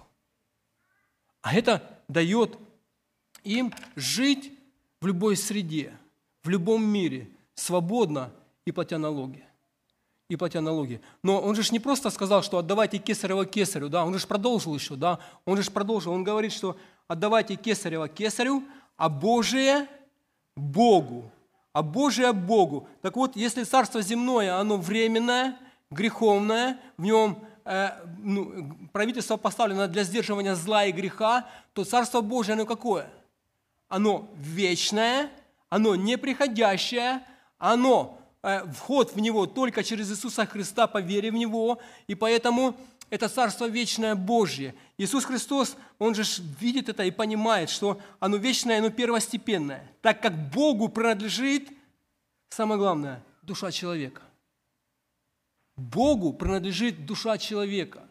А 1.42 1.56
это 1.56 1.82
дает 2.10 2.58
им 3.46 3.74
жить 3.96 4.52
в 5.00 5.08
любой 5.08 5.38
среде, 5.38 5.94
в 6.44 6.50
любом 6.50 6.84
мире 6.84 7.30
свободно 7.56 8.34
и 8.66 8.74
платя 8.74 8.98
налоги. 8.98 9.46
И 10.28 10.36
платя 10.36 10.60
налоги. 10.60 11.00
Но 11.24 11.40
он 11.40 11.56
же 11.56 11.64
не 11.72 11.80
просто 11.80 12.10
сказал, 12.10 12.44
что 12.44 12.58
отдавайте 12.58 12.98
кесарево 12.98 13.46
кесарю, 13.46 13.88
да, 13.88 14.04
он 14.04 14.18
же 14.20 14.28
продолжил 14.28 14.76
еще, 14.76 14.98
да, 14.98 15.20
он 15.46 15.62
же 15.62 15.72
продолжил, 15.72 16.12
он 16.12 16.26
говорит, 16.26 16.52
что 16.52 16.76
отдавайте 17.08 17.56
кесарево 17.56 18.10
кесарю, 18.10 18.66
а 18.98 19.08
Божие 19.08 19.88
Богу. 20.58 21.32
А 21.78 21.84
Божие 21.84 22.34
Богу. 22.34 22.88
Так 23.04 23.16
вот, 23.16 23.36
если 23.36 23.64
царство 23.64 24.02
земное, 24.02 24.56
оно 24.56 24.78
временное, 24.78 25.60
греховное, 25.92 26.80
в 26.98 27.04
нем 27.04 27.38
э, 27.66 27.92
ну, 28.18 28.76
правительство 28.92 29.38
поставлено 29.38 29.88
для 29.88 30.04
сдерживания 30.04 30.56
зла 30.56 30.86
и 30.86 30.92
греха, 30.92 31.46
то 31.74 31.86
царство 31.86 32.22
Божие, 32.22 32.54
оно 32.54 32.66
какое? 32.66 33.08
Оно 33.90 34.28
вечное, 34.38 35.30
оно 35.70 35.96
неприходящее, 35.96 37.22
оно, 37.60 38.18
э, 38.42 38.66
вход 38.74 39.14
в 39.14 39.20
него 39.20 39.46
только 39.46 39.84
через 39.84 40.10
Иисуса 40.10 40.48
Христа 40.48 40.88
по 40.88 41.00
вере 41.00 41.30
в 41.30 41.36
Него, 41.36 41.78
и 42.08 42.16
поэтому 42.16 42.74
это 43.12 43.30
Царство 43.30 43.66
Вечное 43.70 44.16
Божье. 44.16 44.74
Иисус 44.98 45.26
Христос, 45.26 45.78
Он 46.00 46.16
же 46.16 46.24
видит 46.60 46.90
это 46.90 47.04
и 47.04 47.12
понимает, 47.12 47.70
что 47.70 48.02
оно 48.20 48.38
вечное, 48.38 48.80
оно 48.80 48.90
первостепенное, 48.90 49.92
так 50.02 50.22
как 50.22 50.52
Богу 50.52 50.90
принадлежит, 50.90 51.70
самое 52.50 52.80
главное, 52.80 53.24
душа 53.44 53.72
человека. 53.72 54.24
Богу 55.76 56.34
принадлежит 56.34 57.06
душа 57.06 57.38
человека. 57.38 58.10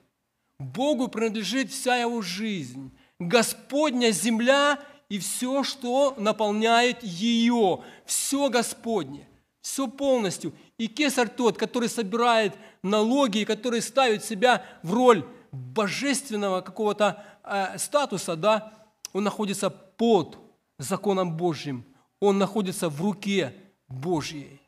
Богу 0.58 1.08
принадлежит 1.08 1.70
вся 1.70 1.96
его 1.96 2.22
жизнь. 2.22 2.96
Господня 3.18 4.12
земля 4.12 4.78
и 5.08 5.18
все, 5.18 5.64
что 5.64 6.14
наполняет 6.16 7.02
ее. 7.02 7.82
Все 8.04 8.48
Господне. 8.48 9.28
Все 9.60 9.88
полностью. 9.88 10.54
И 10.78 10.86
кесарь 10.86 11.28
тот, 11.28 11.58
который 11.58 11.88
собирает 11.88 12.54
налоги, 12.84 13.42
который 13.42 13.82
ставит 13.82 14.24
себя 14.24 14.64
в 14.84 14.94
роль 14.94 15.26
божественного 15.52 16.60
какого-то 16.60 17.24
э, 17.42 17.78
статуса, 17.78 18.36
да, 18.36 18.72
он 19.12 19.24
находится 19.24 19.70
под 19.70 20.38
законом 20.78 21.36
Божьим. 21.36 21.84
Он 22.20 22.38
находится 22.38 22.88
в 22.88 23.00
руке 23.00 23.54
Божьей. 23.88 24.60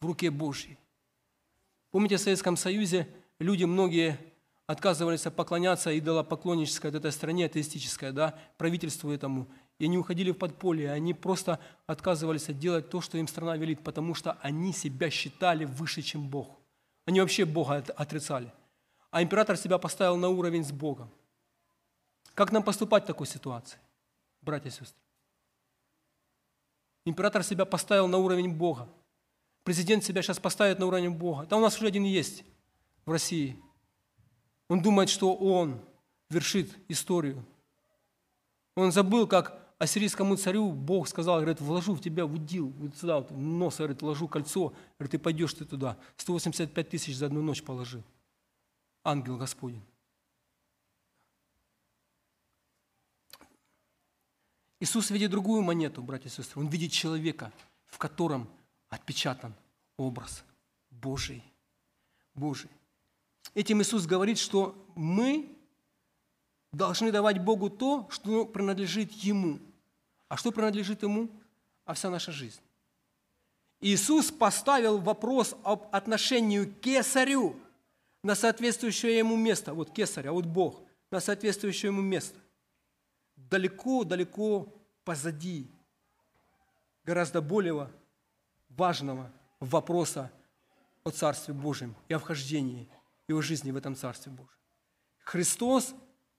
В 0.00 0.06
руке 0.06 0.30
Божьей. 0.30 0.78
Помните, 1.90 2.16
в 2.16 2.20
Советском 2.20 2.56
Союзе 2.56 3.08
люди 3.38 3.64
многие 3.64 4.18
отказывались 4.66 5.22
поклоняться 5.22 5.96
идолопоклоннической 5.96 6.90
этой 6.90 7.12
стране, 7.12 7.46
атеистической, 7.46 8.12
да, 8.12 8.38
правительству 8.58 9.10
этому. 9.10 9.48
И 9.78 9.84
они 9.84 9.98
уходили 9.98 10.30
в 10.30 10.38
подполье, 10.38 10.90
они 10.90 11.14
просто 11.14 11.60
отказывались 11.86 12.46
делать 12.46 12.90
то, 12.90 13.00
что 13.00 13.18
им 13.18 13.28
страна 13.28 13.56
велит, 13.56 13.84
потому 13.84 14.14
что 14.14 14.32
они 14.40 14.72
себя 14.72 15.10
считали 15.10 15.64
выше, 15.64 16.02
чем 16.02 16.28
Бог. 16.28 16.58
Они 17.04 17.20
вообще 17.20 17.44
Бога 17.44 17.84
отрицали. 17.96 18.52
А 19.16 19.22
император 19.22 19.56
себя 19.56 19.78
поставил 19.78 20.18
на 20.18 20.28
уровень 20.28 20.62
с 20.62 20.70
Богом. 20.70 21.08
Как 22.34 22.52
нам 22.52 22.62
поступать 22.62 23.04
в 23.04 23.06
такой 23.06 23.26
ситуации, 23.26 23.78
братья 24.42 24.68
и 24.68 24.70
сестры? 24.70 25.00
Император 27.06 27.42
себя 27.42 27.64
поставил 27.64 28.08
на 28.08 28.18
уровень 28.18 28.52
Бога. 28.52 28.86
Президент 29.64 30.04
себя 30.04 30.20
сейчас 30.20 30.38
поставит 30.38 30.78
на 30.78 30.84
уровень 30.84 31.08
Бога. 31.08 31.46
Да 31.46 31.56
у 31.56 31.60
нас 31.60 31.78
уже 31.78 31.86
один 31.86 32.04
есть 32.04 32.44
в 33.06 33.10
России. 33.10 33.58
Он 34.68 34.82
думает, 34.82 35.08
что 35.08 35.34
он 35.34 35.80
вершит 36.28 36.76
историю. 36.88 37.42
Он 38.74 38.92
забыл, 38.92 39.26
как 39.26 39.58
ассирийскому 39.78 40.36
царю 40.36 40.72
Бог 40.72 41.08
сказал, 41.08 41.36
говорит, 41.36 41.62
вложу 41.62 41.94
в 41.94 42.02
тебя 42.02 42.26
в 42.26 42.34
удил, 42.34 42.68
вот 42.76 42.94
сюда, 42.98 43.20
вот, 43.20 43.30
нос, 43.30 43.78
говорит, 43.78 44.02
вложу 44.02 44.28
кольцо, 44.28 44.74
говорит, 44.98 45.12
ты 45.12 45.18
пойдешь 45.18 45.54
ты 45.54 45.64
туда. 45.64 45.96
185 46.18 46.90
тысяч 46.90 47.16
за 47.16 47.24
одну 47.24 47.40
ночь 47.40 47.62
положил. 47.62 48.02
Ангел 49.06 49.36
Господень. 49.36 49.84
Иисус 54.80 55.10
видит 55.10 55.30
другую 55.30 55.62
монету, 55.62 56.02
братья 56.02 56.28
и 56.28 56.32
сестры. 56.32 56.60
Он 56.60 56.66
видит 56.66 56.90
человека, 56.90 57.52
в 57.86 57.98
котором 57.98 58.48
отпечатан 58.88 59.54
образ 59.96 60.44
Божий. 60.90 61.44
Божий. 62.34 62.68
Этим 63.54 63.80
Иисус 63.80 64.06
говорит, 64.06 64.38
что 64.38 64.74
мы 64.96 65.56
должны 66.72 67.12
давать 67.12 67.38
Богу 67.38 67.70
то, 67.70 68.08
что 68.10 68.44
принадлежит 68.44 69.12
Ему. 69.12 69.60
А 70.28 70.36
что 70.36 70.50
принадлежит 70.50 71.04
Ему? 71.04 71.30
А 71.84 71.94
вся 71.94 72.10
наша 72.10 72.32
жизнь. 72.32 72.60
Иисус 73.80 74.32
поставил 74.32 74.98
вопрос 74.98 75.54
об 75.62 75.88
отношении 75.92 76.64
к 76.64 76.80
кесарю 76.80 77.56
на 78.26 78.34
соответствующее 78.34 79.18
ему 79.18 79.36
место. 79.36 79.72
Вот 79.72 79.92
кесарь, 79.92 80.26
а 80.26 80.32
вот 80.32 80.46
Бог 80.46 80.82
на 81.12 81.20
соответствующее 81.20 81.90
ему 81.90 82.02
место. 82.02 82.36
Далеко-далеко 83.36 84.74
позади 85.04 85.70
гораздо 87.04 87.40
более 87.40 87.88
важного 88.68 89.32
вопроса 89.60 90.32
о 91.04 91.10
Царстве 91.10 91.54
Божьем 91.54 91.94
и 92.08 92.14
о 92.14 92.18
вхождении 92.18 92.88
и 93.28 93.32
о 93.32 93.40
жизни 93.42 93.70
в 93.70 93.76
этом 93.76 93.94
Царстве 93.94 94.32
Божьем. 94.32 94.58
Христос 95.20 95.94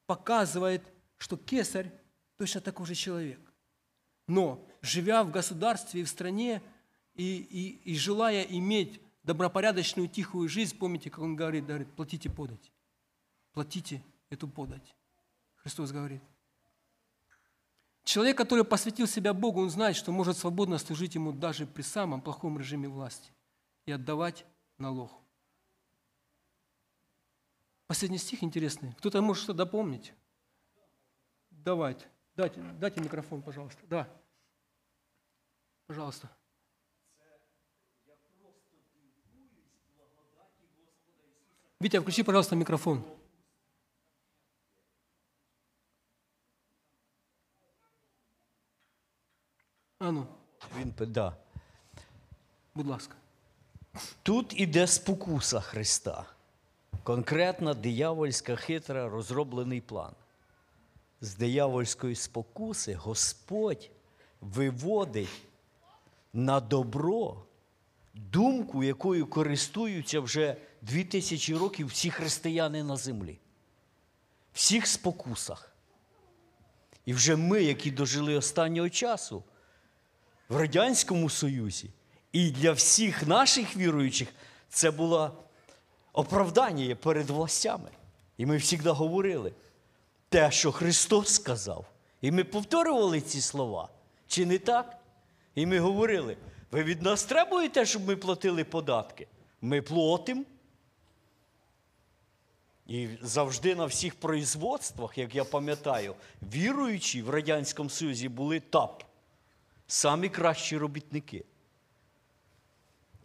показывает, 0.07 0.83
что 1.17 1.37
кесарь 1.37 1.89
точно 2.35 2.59
такой 2.59 2.85
же 2.85 2.95
человек. 2.95 3.39
Но, 4.27 4.67
живя 4.81 5.23
в 5.23 5.31
государстве 5.31 6.01
и 6.01 6.03
в 6.03 6.09
стране, 6.09 6.61
и, 7.13 7.37
и, 7.37 7.91
и 7.93 7.95
желая 7.95 8.43
иметь 8.43 8.99
добропорядочную, 9.27 10.07
тихую 10.07 10.47
жизнь, 10.47 10.77
помните, 10.77 11.09
как 11.09 11.19
он 11.19 11.35
говорит, 11.35 11.65
говорит, 11.65 11.93
платите 11.93 12.29
подать. 12.29 12.71
Платите 13.51 14.01
эту 14.29 14.47
подать. 14.47 14.95
Христос 15.57 15.91
говорит. 15.91 16.23
Человек, 18.05 18.37
который 18.37 18.63
посвятил 18.63 19.05
себя 19.05 19.33
Богу, 19.33 19.61
он 19.61 19.69
знает, 19.69 19.97
что 19.97 20.13
может 20.13 20.37
свободно 20.37 20.77
служить 20.77 21.15
Ему 21.15 21.33
даже 21.33 21.67
при 21.67 21.81
самом 21.81 22.21
плохом 22.21 22.57
режиме 22.57 22.87
власти 22.87 23.33
и 23.85 23.91
отдавать 23.91 24.45
налог. 24.77 25.11
Последний 27.85 28.17
стих 28.19 28.43
интересный. 28.43 28.93
Кто-то 28.93 29.21
может 29.21 29.43
что-то 29.43 29.57
дополнить? 29.65 30.13
Давайте. 31.49 32.05
Дайте, 32.35 32.61
дайте 32.79 33.01
микрофон, 33.01 33.41
пожалуйста. 33.41 33.81
Да. 33.87 34.07
Пожалуйста. 35.85 36.29
Витя, 41.79 41.99
включи, 41.99 42.23
пожалуйста, 42.23 42.55
микрофон. 42.55 43.03
А 49.99 50.11
ну. 50.11 50.27
Він 50.79 50.93
да. 50.99 51.37
Будь 52.75 52.87
ласка. 52.87 53.15
Тут 54.23 54.59
іде 54.59 54.87
спокуса 54.87 55.59
Христа. 55.59 56.25
Конкретна 57.03 57.73
диявольська 57.73 58.55
хитра 58.55 59.09
розроблений 59.09 59.81
план. 59.81 60.13
З 61.21 61.35
диявольської 61.35 62.15
спокуси 62.15 62.93
Господь 62.93 63.89
виводить 64.41 65.41
на 66.33 66.59
добро 66.59 67.43
думку, 68.13 68.83
якою 68.83 69.27
користуються 69.27 70.19
вже 70.19 70.57
дві 70.87 71.03
тисячі 71.03 71.55
років 71.55 71.87
всі 71.87 72.11
християни 72.11 72.83
на 72.83 72.97
землі. 72.97 73.39
Всіх 74.53 74.87
спокусах. 74.87 75.71
І 77.05 77.13
вже 77.13 77.35
ми, 77.35 77.63
які 77.63 77.91
дожили 77.91 78.35
останнього 78.35 78.89
часу 78.89 79.43
в 80.49 80.57
Радянському 80.57 81.29
Союзі, 81.29 81.89
і 82.31 82.51
для 82.51 82.71
всіх 82.71 83.27
наших 83.27 83.77
віруючих 83.77 84.27
це 84.69 84.91
було 84.91 85.43
оправдання 86.13 86.95
перед 86.95 87.29
властями. 87.29 87.89
І 88.37 88.45
ми 88.45 88.59
завжди 88.59 88.89
говорили 88.89 89.53
те, 90.29 90.51
що 90.51 90.71
Христос 90.71 91.33
сказав. 91.33 91.85
І 92.21 92.31
ми 92.31 92.43
повторювали 92.43 93.21
ці 93.21 93.41
слова. 93.41 93.89
Чи 94.27 94.45
не 94.45 94.57
так? 94.57 94.97
І 95.55 95.65
ми 95.65 95.79
говорили: 95.79 96.37
ви 96.71 96.83
від 96.83 97.01
нас 97.01 97.23
требуєте, 97.23 97.85
щоб 97.85 98.07
ми 98.07 98.15
платили 98.15 98.63
податки? 98.63 99.27
Ми 99.61 99.81
платимо. 99.81 100.43
І 102.87 103.07
завжди 103.21 103.75
на 103.75 103.85
всіх 103.85 104.15
производствах, 104.15 105.17
як 105.17 105.35
я 105.35 105.43
пам'ятаю, 105.43 106.15
віруючі 106.53 107.21
в 107.21 107.29
Радянському 107.29 107.89
Союзі 107.89 108.29
були 108.29 108.59
ТАП. 108.59 109.03
Самі 109.87 110.29
кращі 110.29 110.77
робітники. 110.77 111.43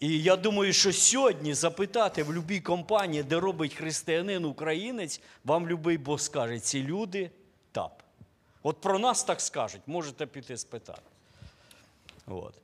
І 0.00 0.22
я 0.22 0.36
думаю, 0.36 0.72
що 0.72 0.92
сьогодні 0.92 1.54
запитати 1.54 2.22
в 2.22 2.26
будь-якій 2.26 2.60
компанії, 2.60 3.22
де 3.22 3.40
робить 3.40 3.74
християнин 3.74 4.44
українець, 4.44 5.20
вам 5.44 5.62
будь-який 5.62 5.98
бос 5.98 6.22
скаже, 6.22 6.60
ці 6.60 6.82
люди 6.82 7.30
ТАП. 7.72 8.02
От 8.62 8.80
про 8.80 8.98
нас 8.98 9.24
так 9.24 9.40
скажуть, 9.40 9.82
можете 9.86 10.26
піти 10.26 10.56
спитати. 10.56 11.02
От. 12.26 12.54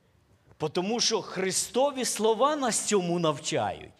Тому 0.71 0.99
що 0.99 1.21
Христові 1.21 2.05
слова 2.05 2.55
нас 2.55 2.79
цьому 2.79 3.19
навчають. 3.19 3.91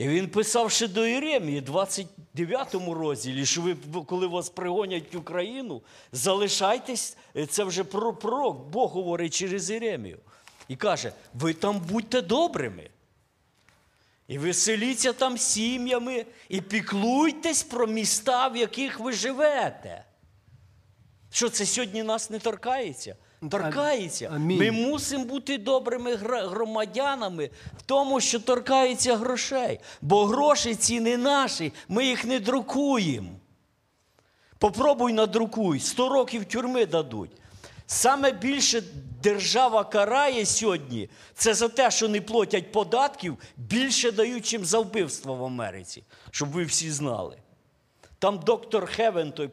І 0.00 0.08
він 0.08 0.28
писав 0.28 0.70
ще 0.70 0.88
до 0.88 1.06
Єремії, 1.06 1.60
29 1.60 2.74
розділі, 2.74 3.46
що 3.46 3.62
ви, 3.62 3.76
коли 4.06 4.26
вас 4.26 4.48
пригонять 4.48 5.14
в 5.14 5.18
Україну, 5.18 5.82
залишайтесь, 6.12 7.16
це 7.48 7.64
вже 7.64 7.84
пророк, 7.84 8.68
Бог 8.68 8.90
говорить 8.90 9.34
через 9.34 9.70
Єремію. 9.70 10.18
І 10.68 10.76
каже, 10.76 11.12
ви 11.34 11.54
там 11.54 11.80
будьте 11.80 12.22
добрими. 12.22 12.90
І 14.28 14.38
веселіться 14.38 15.12
там 15.12 15.38
сім'ями, 15.38 16.26
і 16.48 16.60
піклуйтесь 16.60 17.62
про 17.62 17.86
міста, 17.86 18.48
в 18.48 18.56
яких 18.56 19.00
ви 19.00 19.12
живете. 19.12 20.04
Що 21.30 21.48
це 21.48 21.66
сьогодні 21.66 22.02
нас 22.02 22.30
не 22.30 22.38
торкається? 22.38 23.16
Торкається. 23.50 24.30
Ми 24.38 24.70
мусимо 24.70 25.24
бути 25.24 25.58
добрими 25.58 26.14
громадянами 26.14 27.50
в 27.78 27.82
тому, 27.82 28.20
що 28.20 28.40
торкається 28.40 29.16
грошей. 29.16 29.80
Бо 30.02 30.24
гроші 30.24 30.74
ці 30.74 31.00
не 31.00 31.16
наші, 31.16 31.72
ми 31.88 32.06
їх 32.06 32.24
не 32.24 32.40
друкуємо. 32.40 33.30
Попробуй 34.58 35.12
надрукуй, 35.12 35.80
100 35.80 36.08
років 36.08 36.44
тюрми 36.44 36.86
дадуть. 36.86 37.30
Саме 37.86 38.30
більше 38.30 38.82
держава 39.22 39.84
карає 39.84 40.46
сьогодні, 40.46 41.08
це 41.34 41.54
за 41.54 41.68
те, 41.68 41.90
що 41.90 42.08
не 42.08 42.20
платять 42.20 42.72
податків, 42.72 43.38
більше 43.56 44.12
дають, 44.12 44.46
чим 44.46 44.64
за 44.64 44.78
вбивство 44.78 45.34
в 45.34 45.44
Америці, 45.44 46.04
щоб 46.30 46.50
ви 46.50 46.64
всі 46.64 46.90
знали. 46.90 47.36
Там 48.18 48.38
доктор 48.38 48.86
Хевен, 48.86 49.32
той. 49.32 49.50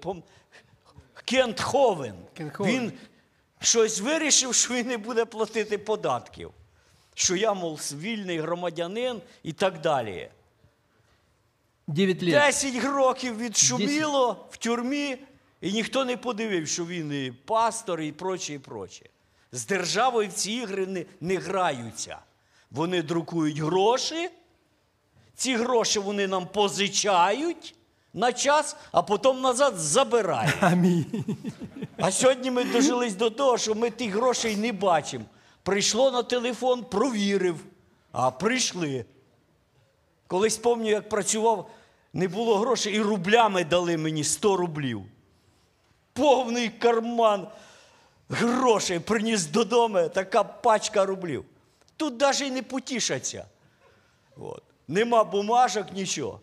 Кент 1.26 1.62
Ховен, 1.62 2.16
Кент 2.34 2.56
Ховен. 2.56 2.74
він 2.74 2.92
щось 3.60 4.00
вирішив, 4.00 4.56
що 4.56 4.74
він 4.74 4.88
не 4.88 4.98
буде 4.98 5.26
платити 5.26 5.78
податків. 5.78 6.52
Що 7.14 7.36
я, 7.36 7.54
мов, 7.54 7.80
вільний 7.94 8.40
громадянин 8.40 9.22
і 9.44 9.54
так 9.54 9.82
далі. 9.82 10.30
9 11.88 12.24
лет. 12.24 12.32
10 12.32 12.84
років 12.84 13.38
відшуміло 13.38 14.48
в 14.52 14.58
тюрмі, 14.58 15.18
і 15.62 15.72
ніхто 15.74 16.06
не 16.06 16.18
подивив, 16.18 16.68
що 16.68 16.86
він 16.86 17.14
і 17.14 17.32
пастор, 17.32 18.02
і 18.02 18.12
проче, 18.12 18.54
і 18.54 18.60
проче. 18.60 19.06
З 19.52 19.66
державою 19.66 20.30
в 20.30 20.34
ці 20.34 20.52
ігри 20.52 20.86
не, 20.88 21.06
не 21.22 21.38
граються. 21.38 22.20
Вони 22.72 23.02
друкують 23.02 23.58
гроші, 23.58 24.30
ці 25.36 25.56
гроші 25.56 26.00
вони 26.00 26.28
нам 26.28 26.48
позичають 26.48 27.76
на 28.18 28.34
час, 28.34 28.76
а 28.92 29.02
потім 29.02 29.42
назад 29.42 29.78
забирають. 29.78 30.56
Аминь. 30.62 31.26
А 31.98 32.12
сьогодні 32.12 32.52
ми 32.52 32.64
дожились 32.64 33.16
до 33.16 33.30
того, 33.30 33.58
що 33.58 33.76
ми 33.76 33.90
тих 33.90 34.14
грошей 34.14 34.56
не 34.56 34.72
бачимо. 34.72 35.26
Прийшло 35.64 36.12
на 36.12 36.24
телефон, 36.24 36.84
провірив, 36.84 37.64
а 38.12 38.32
прийшли. 38.32 39.06
Колись 40.28 40.58
пам'ятаю, 40.58 40.96
як 40.96 41.10
працював, 41.10 41.70
не 42.14 42.28
було 42.28 42.58
грошей, 42.58 42.94
і 42.94 43.02
рублями 43.02 43.64
дали 43.64 43.98
мені 43.98 44.24
100 44.24 44.58
рублів. 44.58 45.02
Повний 46.14 46.70
карман 46.70 47.48
грошей 48.30 49.00
приніс 49.00 49.46
додому, 49.46 50.10
така 50.10 50.44
пачка 50.44 51.06
рублів. 51.06 51.46
Тут 51.98 52.22
навіть 52.22 52.42
і 52.42 52.52
не 52.52 52.64
потішаться. 52.64 53.46
От. 54.38 54.64
Нема 54.88 55.24
бумажок, 55.24 55.94
нічого. 55.94 56.40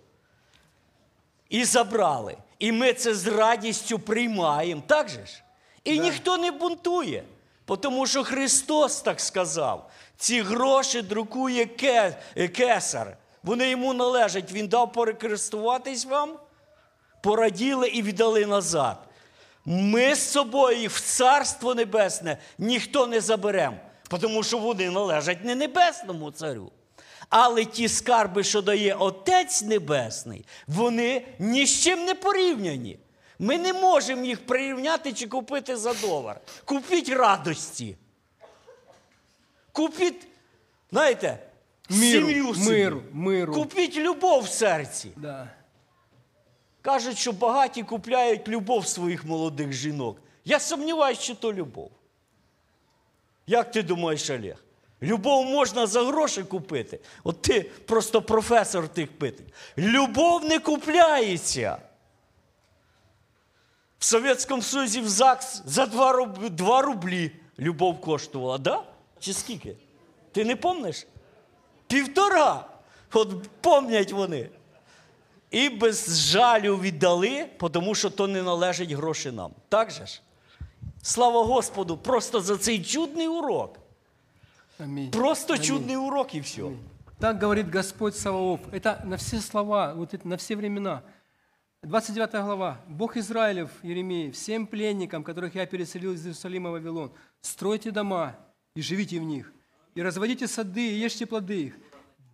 І 1.54 1.64
забрали. 1.64 2.36
І 2.58 2.72
ми 2.72 2.92
це 2.92 3.14
з 3.14 3.26
радістю 3.26 3.98
приймаємо. 3.98 4.82
Так 4.86 5.08
же 5.08 5.26
ж? 5.26 5.42
І 5.84 5.98
ніхто 5.98 6.38
не 6.38 6.50
бунтує. 6.50 7.24
Тому 7.80 8.06
що 8.06 8.24
Христос 8.24 9.00
так 9.00 9.20
сказав: 9.20 9.90
ці 10.16 10.40
гроші 10.40 11.02
друкує 11.02 11.66
кесар. 12.54 13.16
Вони 13.42 13.70
йому 13.70 13.94
належать. 13.94 14.52
Він 14.52 14.68
дав 14.68 14.92
перекористуватись 14.92 16.04
вам, 16.04 16.38
пораділи 17.22 17.88
і 17.88 18.02
віддали 18.02 18.46
назад. 18.46 18.98
Ми 19.64 20.14
з 20.14 20.30
собою 20.30 20.88
в 20.88 21.00
Царство 21.00 21.74
Небесне 21.74 22.38
ніхто 22.58 23.06
не 23.06 23.20
заберемо, 23.20 23.76
тому 24.20 24.42
що 24.42 24.58
вони 24.58 24.90
належать 24.90 25.44
не 25.44 25.54
небесному 25.54 26.30
царю. 26.30 26.70
Але 27.28 27.64
ті 27.64 27.88
скарби, 27.88 28.44
що 28.44 28.62
дає 28.62 28.94
Отець 28.94 29.62
Небесний, 29.62 30.44
вони 30.66 31.26
ні 31.38 31.66
з 31.66 31.82
чим 31.82 32.04
не 32.04 32.14
порівняні. 32.14 32.98
Ми 33.38 33.58
не 33.58 33.72
можемо 33.72 34.24
їх 34.24 34.46
прирівняти 34.46 35.12
чи 35.12 35.26
купити 35.26 35.76
за 35.76 35.94
долар. 35.94 36.40
Купіть 36.64 37.08
радості. 37.08 37.96
Купіть, 39.72 40.26
знаєте, 40.90 41.38
Миру, 41.88 42.26
сім'ю 42.28 42.54
собі. 42.54 42.66
миру, 42.68 43.02
миру. 43.12 43.54
Купіть 43.54 43.96
любов 43.96 44.42
в 44.42 44.48
серці. 44.48 45.10
Да. 45.16 45.50
Кажуть, 46.82 47.18
що 47.18 47.32
багаті 47.32 47.82
купляють 47.82 48.48
любов 48.48 48.86
своїх 48.86 49.24
молодих 49.24 49.72
жінок. 49.72 50.20
Я 50.44 50.60
сумніваюся, 50.60 51.20
що 51.22 51.34
то 51.34 51.52
любов. 51.52 51.90
Як 53.46 53.70
ти 53.70 53.82
думаєш, 53.82 54.30
Олег? 54.30 54.64
Любов 55.04 55.46
можна 55.46 55.86
за 55.86 56.04
гроші 56.04 56.42
купити. 56.42 57.00
От 57.24 57.42
ти 57.42 57.62
просто 57.62 58.22
професор 58.22 58.88
тих 58.88 59.18
питань. 59.18 59.46
Любов 59.78 60.44
не 60.44 60.58
купляється. 60.58 61.78
В 63.98 64.04
Совєтському 64.04 64.62
Союзі 64.62 65.00
в 65.00 65.08
ЗАГС 65.08 65.62
за 65.66 65.86
2 65.86 66.12
рублі, 66.12 66.50
2 66.50 66.82
рублі 66.82 67.30
любов 67.58 68.00
коштувала, 68.00 68.58
да? 68.58 68.82
Чи 69.20 69.32
скільки? 69.32 69.76
Ти 70.32 70.44
не 70.44 70.56
помниш? 70.56 71.06
Півтора. 71.86 72.64
От 73.12 73.48
помнять 73.60 74.12
вони. 74.12 74.48
І 75.50 75.68
без 75.68 76.20
жалю 76.30 76.76
віддали, 76.76 77.46
тому 77.72 77.94
що 77.94 78.10
то 78.10 78.26
не 78.26 78.42
належить 78.42 78.90
гроші 78.92 79.30
нам. 79.30 79.50
Так 79.68 79.90
же 79.90 80.06
ж? 80.06 80.20
Слава 81.02 81.44
Господу, 81.44 81.96
просто 81.96 82.40
за 82.40 82.56
цей 82.56 82.84
чудний 82.84 83.28
урок. 83.28 83.78
Аминь. 84.78 85.10
Просто 85.10 85.58
чудний 85.58 85.96
урок 85.96 86.34
і 86.34 86.40
все. 86.40 86.62
Так 87.18 87.42
говорит 87.42 87.70
Господь 87.70 88.16
Саваоф. 88.16 88.60
Это 88.72 89.02
на 89.04 89.16
все 89.16 89.40
слова, 89.40 89.94
вот 89.94 90.14
это 90.14 90.28
на 90.28 90.36
все 90.36 90.56
времена. 90.56 91.02
29 91.82 92.30
глава. 92.32 92.80
Бог 92.88 93.16
Израилев, 93.16 93.70
Еремей, 93.82 94.30
всем 94.30 94.66
пленникам, 94.66 95.22
которых 95.22 95.54
я 95.54 95.66
переселил 95.66 96.12
из 96.12 96.24
Иерусалима 96.24 96.70
в 96.70 96.72
Вавилон, 96.72 97.12
стройте 97.40 97.90
дома 97.90 98.36
и 98.74 98.82
живите 98.82 99.20
в 99.20 99.22
них, 99.22 99.52
и 99.94 100.02
разводите 100.02 100.48
сады 100.48 100.88
и 100.88 100.98
ешьте 100.98 101.26
плоды 101.26 101.62
их. 101.62 101.74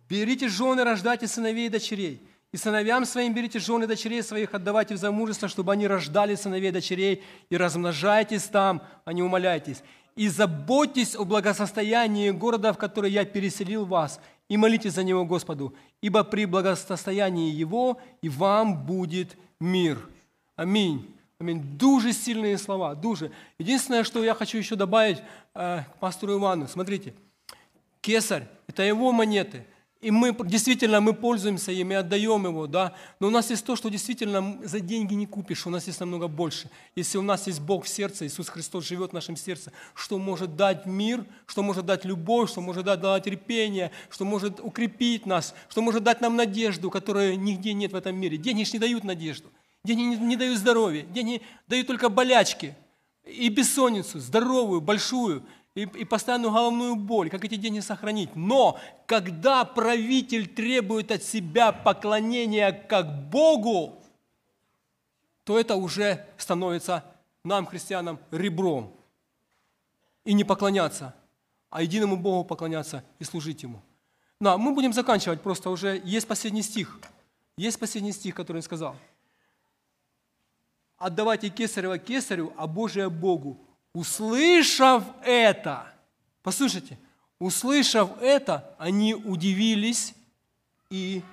Берите 0.09 0.47
жены, 0.47 0.83
рождайте 0.83 1.27
сыновей 1.27 1.67
и 1.67 1.69
дочерей. 1.69 2.27
И 2.51 2.57
сыновьям 2.57 3.05
своим 3.05 3.33
берите 3.33 3.59
жены 3.59 3.85
и 3.85 3.87
дочерей 3.87 4.23
своих, 4.23 4.53
отдавайте 4.53 4.95
в 4.95 4.97
замужество, 4.97 5.47
чтобы 5.47 5.71
они 5.71 5.87
рождали 5.87 6.35
сыновей 6.35 6.69
и 6.69 6.73
дочерей, 6.73 7.23
и 7.49 7.57
размножайтесь 7.57 8.43
там, 8.43 8.81
а 9.05 9.13
не 9.13 9.23
умоляйтесь. 9.23 9.83
И 10.15 10.27
заботьтесь 10.27 11.15
о 11.15 11.23
благосостоянии 11.23 12.31
города, 12.31 12.73
в 12.73 12.77
который 12.77 13.11
я 13.11 13.25
переселил 13.25 13.85
вас, 13.85 14.19
и 14.49 14.57
молитесь 14.57 14.93
за 14.93 15.03
него 15.03 15.25
Господу, 15.25 15.73
ибо 16.01 16.23
при 16.23 16.45
благосостоянии 16.45 17.51
его 17.51 17.99
и 18.21 18.27
вам 18.27 18.85
будет 18.85 19.37
мир. 19.59 19.97
Аминь. 20.57 21.07
Аминь. 21.39 21.61
Дуже 21.77 22.13
сильные 22.13 22.57
слова, 22.57 22.93
дуже. 22.93 23.31
Единственное, 23.57 24.03
что 24.03 24.23
я 24.23 24.35
хочу 24.35 24.57
еще 24.57 24.75
добавить 24.75 25.19
э, 25.55 25.83
к 25.91 25.95
пастору 25.99 26.37
Ивану. 26.37 26.67
Смотрите, 26.67 27.13
кесарь– 28.01 28.47
это 28.67 28.83
его 28.83 29.11
монеты. 29.11 29.65
И 30.01 30.09
мы 30.09 30.35
действительно 30.45 30.99
мы 30.99 31.13
пользуемся 31.13 31.71
ими, 31.71 31.95
отдаем 31.95 32.45
его, 32.45 32.65
да. 32.65 32.95
Но 33.19 33.27
у 33.27 33.29
нас 33.29 33.51
есть 33.51 33.63
то, 33.63 33.75
что 33.75 33.87
действительно 33.89 34.57
за 34.63 34.79
деньги 34.79 35.13
не 35.13 35.27
купишь, 35.27 35.67
у 35.67 35.69
нас 35.69 35.85
есть 35.85 35.99
намного 35.99 36.27
больше. 36.27 36.71
Если 36.95 37.19
у 37.19 37.21
нас 37.21 37.45
есть 37.45 37.61
Бог 37.61 37.85
в 37.85 37.87
сердце, 37.87 38.25
Иисус 38.25 38.49
Христос 38.49 38.87
живет 38.87 39.11
в 39.11 39.13
нашем 39.13 39.35
сердце, 39.37 39.71
что 39.93 40.17
может 40.17 40.55
дать 40.55 40.87
мир, 40.87 41.23
что 41.45 41.61
может 41.61 41.85
дать 41.85 42.03
любовь, 42.03 42.49
что 42.49 42.61
может 42.61 42.85
дать, 42.85 42.99
дать 42.99 43.23
терпение, 43.25 43.91
что 44.09 44.25
может 44.25 44.59
укрепить 44.59 45.27
нас, 45.27 45.53
что 45.69 45.83
может 45.83 46.03
дать 46.03 46.19
нам 46.19 46.35
надежду, 46.35 46.89
которой 46.89 47.37
нигде 47.37 47.73
нет 47.73 47.91
в 47.91 47.95
этом 47.95 48.15
мире. 48.15 48.37
Деньги 48.37 48.63
ж 48.63 48.73
не 48.73 48.79
дают 48.79 49.03
надежду, 49.03 49.49
деньги 49.83 50.01
не, 50.01 50.15
не 50.15 50.35
дают 50.35 50.57
здоровья, 50.57 51.03
деньги 51.03 51.43
дают 51.67 51.85
только 51.85 52.09
болячки 52.09 52.75
и 53.23 53.49
бессонницу, 53.49 54.19
здоровую, 54.19 54.81
большую, 54.81 55.43
и, 55.75 55.83
и 55.83 56.05
постоянную 56.05 56.51
головную 56.51 56.95
боль, 56.95 57.29
как 57.29 57.45
эти 57.45 57.55
деньги 57.55 57.79
сохранить. 57.79 58.35
Но 58.35 58.79
когда 59.05 59.63
правитель 59.63 60.47
требует 60.47 61.11
от 61.11 61.23
себя 61.23 61.71
поклонения 61.71 62.71
как 62.71 63.29
Богу, 63.29 64.01
то 65.43 65.57
это 65.57 65.75
уже 65.75 66.25
становится 66.37 67.05
нам, 67.43 67.65
христианам, 67.65 68.19
ребром. 68.31 68.93
И 70.23 70.33
не 70.33 70.43
поклоняться, 70.43 71.15
а 71.69 71.81
единому 71.81 72.15
Богу 72.15 72.47
поклоняться 72.47 73.03
и 73.17 73.23
служить 73.23 73.63
Ему. 73.63 73.81
Но 74.39 74.57
мы 74.57 74.73
будем 74.73 74.93
заканчивать, 74.93 75.41
просто 75.41 75.69
уже 75.69 76.01
есть 76.03 76.27
последний 76.27 76.61
стих. 76.61 76.99
Есть 77.57 77.79
последний 77.79 78.11
стих, 78.11 78.35
который 78.35 78.57
он 78.57 78.63
сказал. 78.63 78.95
Отдавайте 80.97 81.49
кесарева 81.49 81.97
кесарю, 81.97 82.53
а 82.57 82.67
Божие 82.67 83.09
Богу. 83.09 83.59
Услышав 83.93 85.03
это, 85.23 85.93
послушайте, 86.43 86.97
Услышав 87.41 88.21
это, 88.21 88.75
они 88.77 89.15
удивились 89.15 90.13
и, 90.91 91.23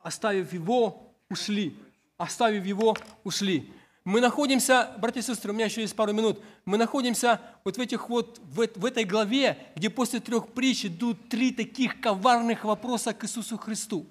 оставив 0.00 0.54
его, 0.54 1.12
ушли. 1.28 1.76
Оставив 2.16 2.64
его, 2.64 2.96
ушли. 3.24 3.70
Мы 4.04 4.22
находимся, 4.22 4.90
братья 4.96 5.20
и 5.20 5.22
сестры, 5.22 5.50
у 5.50 5.54
меня 5.54 5.66
еще 5.66 5.82
есть 5.82 5.94
пару 5.94 6.14
минут, 6.14 6.42
мы 6.64 6.78
находимся 6.78 7.42
вот 7.62 7.76
в 7.76 7.80
этих 7.82 8.08
вот, 8.08 8.38
в, 8.38 8.66
в 8.74 8.84
этой 8.86 9.04
главе, 9.04 9.70
где 9.76 9.90
после 9.90 10.20
трех 10.20 10.48
притч 10.54 10.86
идут 10.86 11.28
три 11.28 11.52
таких 11.52 12.00
коварных 12.00 12.64
вопроса 12.64 13.12
к 13.12 13.22
Иисусу 13.24 13.58
Христу. 13.58 14.06